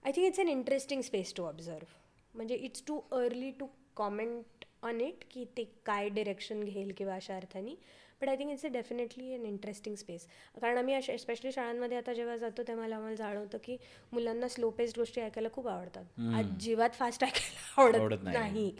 I 0.05 0.12
think 0.12 0.26
it's 0.26 0.41
an 0.41 0.49
interesting 0.49 1.03
space 1.03 1.34
to 1.36 1.45
observe 1.45 1.86
म्हणजे 2.34 2.55
it's 2.55 2.82
too 2.86 3.01
early 3.12 3.51
to 3.51 3.66
comment 3.97 4.58
on 4.83 5.01
it 5.01 5.24
की 5.31 5.45
ते 5.57 5.64
काय 5.87 6.09
डिरेक्शन 6.09 6.62
घेईल 6.64 6.93
किंवा 6.99 7.14
अशा 7.14 7.37
अर्थाने. 7.37 7.74
But 8.20 8.29
I 8.29 8.37
think 8.37 8.51
it's 8.51 8.64
a 8.66 8.68
definitely 8.72 9.33
an 9.35 9.45
interesting 9.47 9.97
space 9.97 10.26
कारण 10.61 10.79
आम्ही 10.79 10.95
अशा 10.95 11.16
स्पेशली 11.16 11.53
शाळांमध्ये 11.53 11.97
आता 11.97 12.12
जेव्हा 12.12 12.37
जातो 12.37 12.62
तेव्हा 12.68 12.85
आम्हाला 12.87 13.14
जाणवतं 13.14 13.59
की 13.64 13.76
मुलांना 14.12 14.49
स्लो 14.49 14.70
पेस्ड 14.79 14.99
गोष्टी 14.99 15.20
ऐकायला 15.20 15.49
खूप 15.53 15.68
आवडतात. 15.68 16.05
अजिबात 16.39 16.99
फास्ट 16.99 17.24
ऐकायला 17.24 17.83
आवडत 17.83 18.24
नाही. 18.24 18.70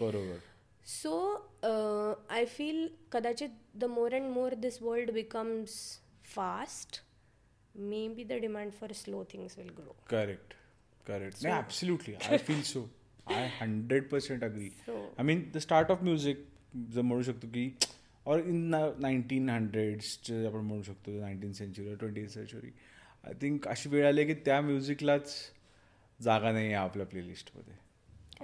सो 0.87 1.15
आय 2.31 2.45
फील 2.47 2.87
कदाचित 3.13 3.49
the 3.75 3.85
more 3.85 4.15
and 4.15 4.31
more 4.33 4.55
this 4.55 4.83
world 4.83 5.11
becomes 5.13 5.75
fast 6.35 7.01
may 7.75 8.07
be 8.09 8.25
the 8.25 8.41
demand 8.41 8.73
for 8.73 8.93
slow 8.93 9.25
things 9.33 9.59
will 9.59 9.69
grow 9.79 9.97
correct 10.11 10.55
correct 11.07 11.47
absolutely 11.47 12.15
I 12.15 12.39
feel 12.39 12.63
so 12.63 12.89
I 13.31 13.49
hundred 13.61 14.09
percent 14.09 14.45
agree 14.45 14.71
I 14.89 15.23
mean 15.23 15.43
the 15.55 15.59
start 15.59 15.91
of 15.91 16.03
music 16.03 16.45
जर 16.95 17.03
म्हणू 17.03 17.23
शकतो 17.23 17.49
की 17.49 17.71
और 18.27 18.41
in 18.41 18.75
nineteen 19.01 19.49
हंड्रेड्सचे 19.51 20.45
आपण 20.47 20.61
म्हणू 20.61 20.83
शकतो 20.83 21.21
nineteen 21.21 21.53
century 21.53 21.95
twenty 21.95 22.29
century 22.29 22.71
I 23.25 23.33
think 23.43 23.69
अशी 23.69 23.89
वेळ 23.89 24.07
आली 24.07 24.25
की 24.25 24.35
त्या 24.35 24.61
म्युझिकलाच 24.61 25.35
जागा 26.21 26.53
नाही 26.53 26.67
आहे 26.67 26.75
आपल्या 26.75 27.07
प्लेलिस्टमध्ये 27.07 27.75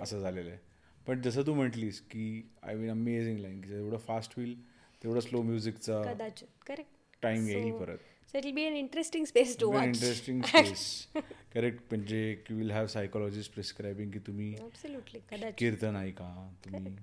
असं 0.03 0.21
झालेलं 0.21 0.51
आहे. 0.51 0.59
पण 1.07 1.21
जसं 1.23 1.43
तू 1.47 1.55
म्हटलीस 1.55 2.01
की 2.01 2.51
आय 2.63 2.75
मीन 2.75 2.91
अमेझिंग 2.91 3.39
लाईन 3.39 3.61
की 3.61 3.69
जेवढं 3.69 3.99
फास्ट 3.99 4.33
होईल 4.37 4.55
तेवढं 5.03 5.21
स्लो 5.21 5.43
म्युझिकचा 5.43 6.01
कदाचित 6.03 6.49
करेक्ट 6.67 7.23
टाइम 7.23 7.47
येईल 7.49 7.73
परत. 7.73 7.99
So 8.33 8.39
it 8.39 8.45
will 8.45 8.55
be 8.55 8.65
an 8.67 8.77
interesting 8.77 9.27
space 9.27 9.57
to 9.61 9.71
watch 9.73 9.85
interesting 9.85 10.43
space 10.43 11.07
correct 11.55 11.83
म्हणजे 11.91 12.23
की 12.47 12.55
विल 12.55 12.71
हॅव 12.71 12.87
सायकोलॉजिस्ट 12.87 13.53
प्रिस्क्रायबिंग 13.55 14.11
की 14.13 14.19
तुम्ही 14.19 14.55
ॲब्सोल्युटली 14.61 15.21
कदाचित. 15.31 15.55
कीर्तन 15.59 15.97
ऐका 15.97 16.31
तुम्ही. 16.65 16.97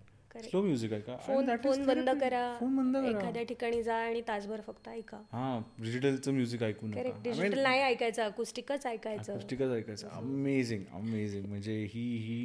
स्लो 0.43 0.61
म्युझिक 0.63 0.93
ऐका. 0.93 1.15
फोन 1.17 1.49
फोन 1.63 1.85
बंद. 1.85 2.09
करा 2.21 2.43
फोन 2.59 2.75
बंद 2.77 2.95
करा. 2.97 3.09
एखाद्या 3.09 3.43
ठिकाणी 3.43 3.81
जा 3.83 3.95
आणि 3.95 4.21
तासभर 4.27 4.61
फक्त 4.67 4.87
ऐका. 4.87 5.17
हा 5.31 5.59
डिजिटलचं 5.79 6.33
म्युझिक 6.33 6.63
ऐकू 6.63 6.87
नका. 6.87 7.01
डिजिटल 7.23 7.59
नाही 7.59 7.81
ऐकायचं 7.81 8.23
अकुस्टिकच 8.23 8.85
ऐकायचं. 8.85 9.33
पुस्तिकच 9.33 9.71
ऐकायचं. 9.71 10.07
अमेझिंग 10.09 10.83
अमेझिंग 10.93 11.45
म्हणजे 11.45 11.77
ही 11.93 12.05
ही 12.17 12.39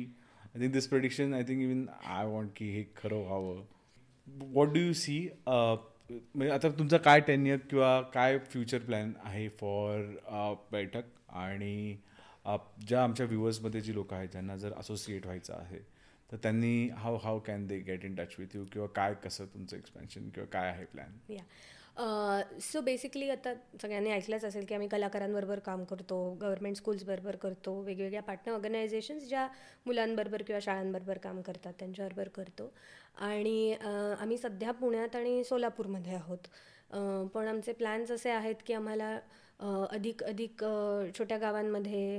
I 0.45 0.61
think 0.61 0.73
this 0.73 0.89
prediction 0.89 1.35
I 1.35 1.43
think 1.43 1.63
even 1.63 1.87
I 2.05 2.27
want 2.27 2.51
की 2.57 2.71
हे 2.71 2.85
खरं 2.97 3.23
व्हावं. 3.23 3.63
वॉट 4.27 4.73
डू 4.75 4.81
यू 4.81 4.93
सी 4.93 5.19
म्हणजे 6.11 6.53
आता 6.53 6.69
तुमचा 6.69 6.97
काय 6.97 7.21
टेनियर 7.21 7.59
किंवा 7.71 8.01
काय 8.15 8.39
फ्युचर 8.39 8.79
प्लॅन 8.79 9.13
आहे 9.25 9.49
फॉर 9.49 10.03
बैठक? 10.73 11.05
आणि 11.29 11.97
ज्या 12.89 13.03
आमच्या 13.03 13.27
व्ह्युअर्समध्ये 13.27 13.81
जी 13.81 13.95
लोक 13.95 14.13
आहेत 14.15 14.29
ज्यांना 14.29 14.57
जर 14.57 14.73
असोसिएट 14.77 15.25
व्हायचं 15.25 15.55
आहे 15.55 15.79
तर 16.33 16.37
त्यांनी 16.37 16.89
how 16.89 17.17
how 17.17 17.39
can 17.39 17.67
they 17.67 17.79
get 17.79 18.05
in 18.05 18.15
touch 18.15 18.35
with 18.39 18.57
you 18.57 18.65
किंवा 18.65 18.87
काय 18.89 19.15
कसं 19.15 19.47
तुमचं 19.47 19.77
एक्सपेन्शन 19.77 20.29
किंवा 20.29 20.47
काय 20.47 20.69
आहे 20.69 20.85
प्लॅन 20.85 21.33
या. 21.33 21.43
सो 22.61 22.81
बेसिकली 22.81 23.29
आता 23.31 23.53
सगळ्यांनी 23.83 24.11
ऐकलंच 24.11 24.45
असेल 24.45 24.65
की 24.65 24.75
आम्ही 24.75 24.89
कलाकारांबरोबर 24.89 25.59
काम 25.59 25.85
करतो 25.85 26.19
गव्हर्मेंट 26.41 26.77
स्कूल्सबरोबर 26.77 27.37
करतो 27.37 27.81
वेगवेगळ्या 27.83 28.23
पार्टनर 28.23 28.55
ऑर्गनायझेशन्स 28.55 29.29
ज्या 29.29 29.49
मुलांबरोबर 29.87 30.43
किंवा 30.43 30.61
शाळांबरोबर 30.63 31.19
काम 31.19 31.41
करतात 31.41 31.75
त्यांच्याबरोबर 31.79 32.29
करतो. 32.29 32.73
आणि 33.17 33.73
आम्ही 34.21 34.39
सध्या 34.39 34.73
पुण्यात 34.73 35.17
आणि 35.17 35.43
सोलापूरमध्ये 35.45 36.15
आहोत. 36.15 36.49
पण 37.35 37.47
आमचे 37.49 37.73
प्लॅन्स 37.73 38.11
असे 38.11 38.31
आहेत 38.31 38.55
की 38.67 38.75
आम्हाला 38.75 39.19
अधिक 39.91 40.23
अधिक 40.25 40.65
छोट्या 41.19 41.37
गावांमध्ये 41.39 42.19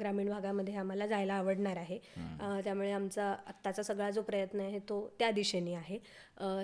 ग्रामीण 0.00 0.28
भागामध्ये 0.30 0.74
आम्हाला 0.74 1.06
जायला 1.06 1.34
आवडणार 1.34 1.76
आहे. 1.76 1.98
त्यामुळे 2.64 2.90
आमचा 2.92 3.24
आत्ताचा 3.46 3.82
सगळा 3.82 4.10
जो 4.10 4.22
प्रयत्न 4.22 4.60
आहे 4.60 4.78
तो 4.78 5.00
त्या 5.18 5.30
दिशेने 5.30 5.74
आहे. 5.74 5.98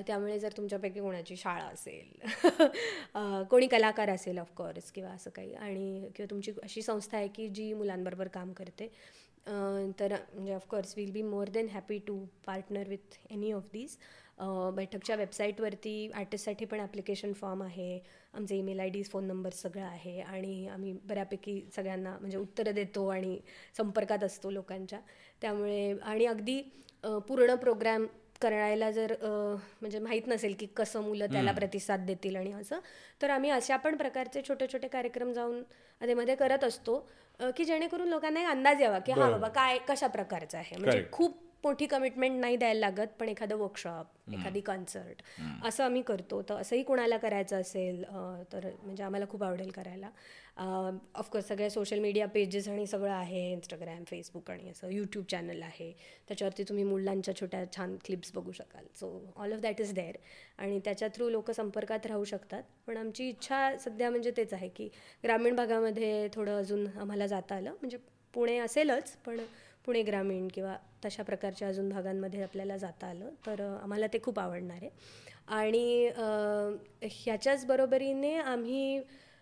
त्यामुळे 0.06 0.38
जर 0.38 0.52
तुमच्यापैकी 0.56 1.00
कोणाची 1.00 1.36
शाळा 1.36 1.64
असेल 1.64 2.18
कोणी 3.50 3.66
कलाकार 3.66 4.10
असेल 4.10 4.38
ऑफकोर्स 4.38 4.90
किंवा 4.92 5.10
असं 5.10 5.30
काही 5.30 5.54
आणि 5.54 6.08
किंवा 6.16 6.30
तुमची 6.30 6.52
अशी 6.62 6.82
संस्था 6.82 7.16
आहे 7.16 7.28
की 7.28 7.48
जी 7.48 7.72
मुलांबरोबर 7.74 8.28
काम 8.28 8.52
करते 8.52 8.90
तर 9.46 10.14
म्हणजे 10.34 10.54
of course 10.54 10.94
will 10.96 11.10
be 11.12 11.22
more 11.22 11.48
than 11.48 11.68
happy 11.72 11.98
to 12.06 12.18
partner 12.46 12.88
with 12.88 13.16
any 13.30 13.52
of 13.52 13.68
these 13.72 13.96
बैठकच्या 14.74 15.16
वेबसाईटवरती 15.16 16.10
आर्टिस्टसाठी 16.14 16.64
पण 16.64 16.80
ॲप्लिकेशन 16.80 17.32
फॉर्म 17.32 17.62
आहे. 17.62 17.98
आमचे 18.34 18.56
email 18.56 18.80
I 18.80 18.88
DS 18.88 19.10
phone 19.10 19.24
number 19.24 19.50
सगळं 19.54 19.84
आहे. 19.84 20.20
आणि 20.20 20.66
आम्ही 20.68 20.92
बऱ्यापैकी 21.08 21.60
सगळ्यांना 21.76 22.16
म्हणजे 22.20 22.38
उत्तरं 22.38 22.74
देतो 22.74 23.06
आणि 23.08 23.38
संपर्कात 23.76 24.24
असतो 24.24 24.50
लोकांच्या. 24.50 25.00
त्यामुळे 25.42 25.92
आणि 25.94 26.26
अगदी 26.26 26.60
पूर्ण 27.28 27.54
प्रोग्राम 27.56 28.06
करायला 28.42 28.90
जर 28.90 29.14
म्हणजे 29.22 29.98
माहीत 29.98 30.28
नसेल 30.28 30.54
की 30.58 30.66
कसं 30.76 31.02
मुलं 31.02 31.32
त्याला 31.32 31.52
प्रतिसाद 31.52 32.06
देतील 32.06 32.36
आणि 32.36 32.52
असं 32.52 32.78
तर 33.22 33.30
आम्ही 33.30 33.50
अशा 33.50 33.76
पण 33.76 33.96
प्रकारचे 33.96 34.42
छोटे 34.48 34.66
छोटे 34.72 34.88
कार्यक्रम 34.88 35.32
जाऊन 35.32 35.62
मध्ये 36.14 36.34
करत 36.36 36.64
असतो. 36.64 36.98
की 37.56 37.64
जेणेकरून 37.64 38.08
लोकांना 38.08 38.40
एक 38.40 38.46
अंदाज 38.46 38.82
यावा 38.82 38.98
की 38.98 39.12
हा. 39.12 39.30
बाबा 39.30 39.48
काय 39.48 39.78
कशा 39.88 40.06
प्रकारचं 40.06 40.58
आहे 40.58 40.76
म्हणजे. 40.76 41.04
खूप 41.12 41.38
मोठी 41.64 41.86
कमिटमेंट 41.86 42.40
नाही 42.40 42.56
द्यायला 42.56 42.80
लागत 42.80 43.08
पण 43.18 43.28
एखादं 43.28 43.56
वर्कशॉप 43.58 44.32
एखादी 44.32 44.60
कॉन्सर्ट 44.60 45.22
असं 45.66 45.84
आम्ही 45.84 46.02
करतो. 46.02 46.40
तर 46.42 46.54
असंही 46.54 46.82
कुणाला 46.82 47.16
करायचं 47.16 47.60
असेल 47.60 48.02
तर 48.52 48.68
म्हणजे 48.82 49.02
आम्हाला 49.02 49.26
खूप 49.30 49.42
आवडेल 49.44 49.70
करायला. 49.70 50.10
ऑफकोर्स 51.14 51.46
सगळ्या 51.48 51.70
सोशल 51.70 51.98
मीडिया 51.98 52.26
पेजेस 52.28 52.68
आणि 52.68 52.86
सगळं 52.86 53.12
आहे 53.12 53.50
इंस्टाग्राम 53.52 54.02
फेसबुक 54.06 54.50
आणि 54.50 54.68
असं 54.70 54.90
यूट्यूब 54.90 55.24
चॅनल 55.30 55.62
आहे. 55.62 55.92
त्याच्यावरती 56.28 56.64
तुम्ही 56.68 56.84
मुलांच्या 56.84 57.34
छोट्या 57.40 57.64
छान 57.76 57.96
क्लिप्स 58.04 58.32
बघू 58.34 58.52
शकाल. 58.52 58.84
So 59.00 59.32
all 59.36 59.52
of 59.52 59.60
that 59.60 59.80
is 59.80 59.92
there 59.94 60.16
आणि 60.58 60.78
त्याच्या 60.84 61.08
थ्रू 61.14 61.28
लोक 61.30 61.50
संपर्कात 61.50 62.06
राहू 62.06 62.24
शकतात. 62.24 62.62
पण 62.86 62.96
आमची 62.96 63.28
इच्छा 63.28 63.76
सध्या 63.84 64.10
म्हणजे 64.10 64.30
तेच 64.36 64.54
आहे 64.54 64.68
की 64.68 64.88
ग्रामीण 65.24 65.56
भागामध्ये 65.56 66.28
थोडं 66.34 66.58
अजून 66.58 66.86
आम्हाला 66.96 67.26
जाता 67.26 67.54
आलं. 67.54 67.74
म्हणजे 67.80 67.98
पुणे 68.34 68.56
असेलच 68.58 69.10
पण 69.26 69.38
पुणे 69.84 70.02
ग्रामीण 70.02 70.48
किंवा 70.54 70.76
तशा 71.04 71.22
प्रकारच्या 71.22 71.68
अजून 71.68 71.88
भागांमध्ये 71.88 72.42
आपल्याला 72.42 72.76
जाता 72.76 73.06
आलं 73.06 73.30
तर 73.46 73.60
आम्हाला 73.82 74.06
ते 74.12 74.18
खूप 74.22 74.38
आवडणार. 74.40 74.76
आहे 74.76 74.90
आणि 75.48 76.10
ह्याच्याच 77.04 77.64
बरोबरीने 77.66 78.34
आम्ही 78.36 79.00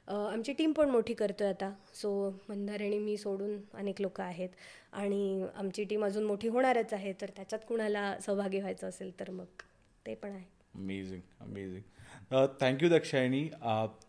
आमची 0.08 0.52
टीम 0.58 0.72
पण 0.72 0.90
मोठी 0.90 1.14
करतो 1.14 1.44
आहे 1.44 1.52
आता. 1.52 1.70
सो 1.94 2.10
मंदार 2.48 2.80
आणि 2.80 2.98
मी 2.98 3.16
सोडून 3.16 3.58
अनेक 3.74 4.00
लोक 4.00 4.20
आहेत 4.20 4.48
आणि 4.92 5.46
आमची 5.54 5.84
टीम 5.84 6.04
अजून 6.04 6.24
मोठी 6.24 6.48
होणारच 6.48 6.92
आहे 6.94 7.12
तर 7.20 7.30
त्याच्यात 7.36 7.66
कुणाला 7.68 8.14
सहभागी 8.26 8.60
व्हायचं 8.60 8.88
असेल 8.88 9.18
तर 9.20 9.30
मग 9.30 9.62
ते 10.06 10.14
पण 10.14 10.30
आहे. 10.30 10.44
Amazing 10.74 11.20
amazing 11.40 12.46
thank you 12.60 12.88
Dakshayani 12.88 13.44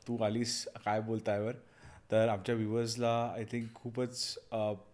तू 0.07 0.17
आलीस 0.23 0.63
काय 0.85 1.01
बोलतायवर? 1.01 1.53
तर 2.11 2.27
आमच्या 2.27 2.55
व्ह्युअर्सला 2.55 3.11
आय 3.35 3.43
थिंक 3.51 3.67
खूपच 3.75 4.37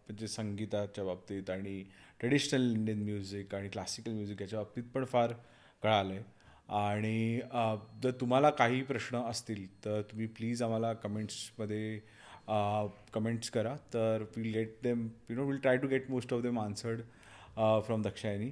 म्हणजे 0.08 0.28
संगीताच्या 0.28 1.04
बाबतीत 1.04 1.50
आणि 1.50 1.84
ट्रेडिशनल 2.20 2.72
इंडियन 2.72 3.02
म्युझिक 3.04 3.56
आणि 3.56 3.70
क्लासिकल 3.70 4.12
म्युझिक 4.12 4.42
याच्या 4.42 4.60
बाबतीत 4.60 4.84
पण 4.94 5.06
फार 5.06 5.34
कळालं 5.84 6.14
आहे 6.14 6.24
आणि 6.80 7.40
जर 8.04 8.12
तुम्हाला 8.22 8.50
काही 8.50 8.82
प्रश्न 8.84 9.22
असतील 9.30 9.66
तर 9.86 10.02
तुम्ही 10.02 10.28
प्लीज 10.28 10.62
आम्हाला 10.64 10.94
कमेंट्समध्ये 10.94 12.00
कमेंट्स 13.14 13.50
करा. 13.50 13.76
तर 13.94 14.24
will 14.38 14.54
get 14.54 14.76
them 14.84 15.08
you 15.30 15.36
know 15.36 15.46
will 15.46 15.58
try 15.58 15.78
to 15.78 15.88
get 15.88 16.10
most 16.10 16.34
of 16.34 16.42
them 16.42 16.60
answered 16.60 17.02
from 17.86 18.02
Dakshayani 18.02 18.50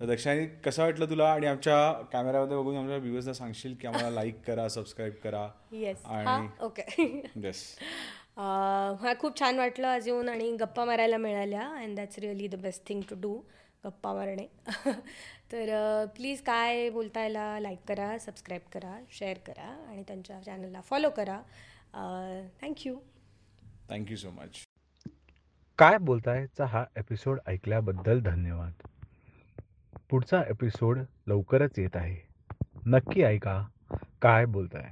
तर 0.00 0.06
दक्षायनी 0.06 0.46
कसं 0.64 0.82
वाटलं 0.82 1.10
तुला? 1.10 1.32
आणि 1.32 1.46
आमच्या 1.46 1.92
कॅमेऱ्यामध्ये 2.12 2.56
बघून 2.56 2.76
आमच्या 2.76 2.96
व्ह्युअर्सला 2.96 3.32
सांगशील 3.32 3.74
की 3.80 3.86
आम्हाला 3.86 4.10
लाईक 4.10 4.40
करा 4.46 4.68
सबस्क्राईब 4.68 5.12
करा. 5.24 5.48
आणि- 6.06 6.64
ओके 6.64 6.82
येस 7.36 7.64
हा 8.36 9.12
खूप 9.14 9.36
छान 9.38 9.58
वाटलं 9.58 9.88
आज 9.88 10.06
येऊन 10.08 10.28
आणि 10.28 10.50
गप्पा 10.60 10.84
मारायला 10.84 11.16
मिळाल्या 11.16 11.66
and 11.74 11.96
that's 11.96 12.18
really 12.18 12.48
the 12.48 12.54
best 12.54 12.82
thing 12.88 13.02
to 13.10 13.14
do 13.20 13.34
गप्पा 13.84 14.12
मारणे. 14.14 14.46
तर 15.52 15.70
प्लीज 16.06 16.40
काय 16.42 16.88
बोलतायला 16.90 17.60
लाईक 17.60 17.78
करा 17.88 18.16
सबस्क्राईब 18.18 18.62
करा 18.72 18.98
शेअर 19.10 19.38
करा 19.38 19.68
आणि 19.88 20.02
त्यांच्या 20.02 20.40
चॅनलला 20.40 20.80
फॉलो 20.80 21.10
करा. 21.10 21.40
थँक्यू 22.62 22.96
थँक्यू 23.90 24.16
सो 24.16 24.30
मच 24.30 24.62
काय 25.78 25.98
बोलतायचा 25.98 26.66
हा 26.66 26.84
एपिसोड 26.96 27.38
ऐकल्याबद्दल 27.46 28.20
धन्यवाद. 28.20 28.86
पुढचा 30.10 30.42
एपिसोड 30.50 30.98
लवकरच 31.26 31.78
येत 31.78 31.96
आहे. 31.96 32.16
नक्की 32.86 33.22
ऐका 33.22 33.62
काय 34.22 34.44
बोलताय? 34.46 34.90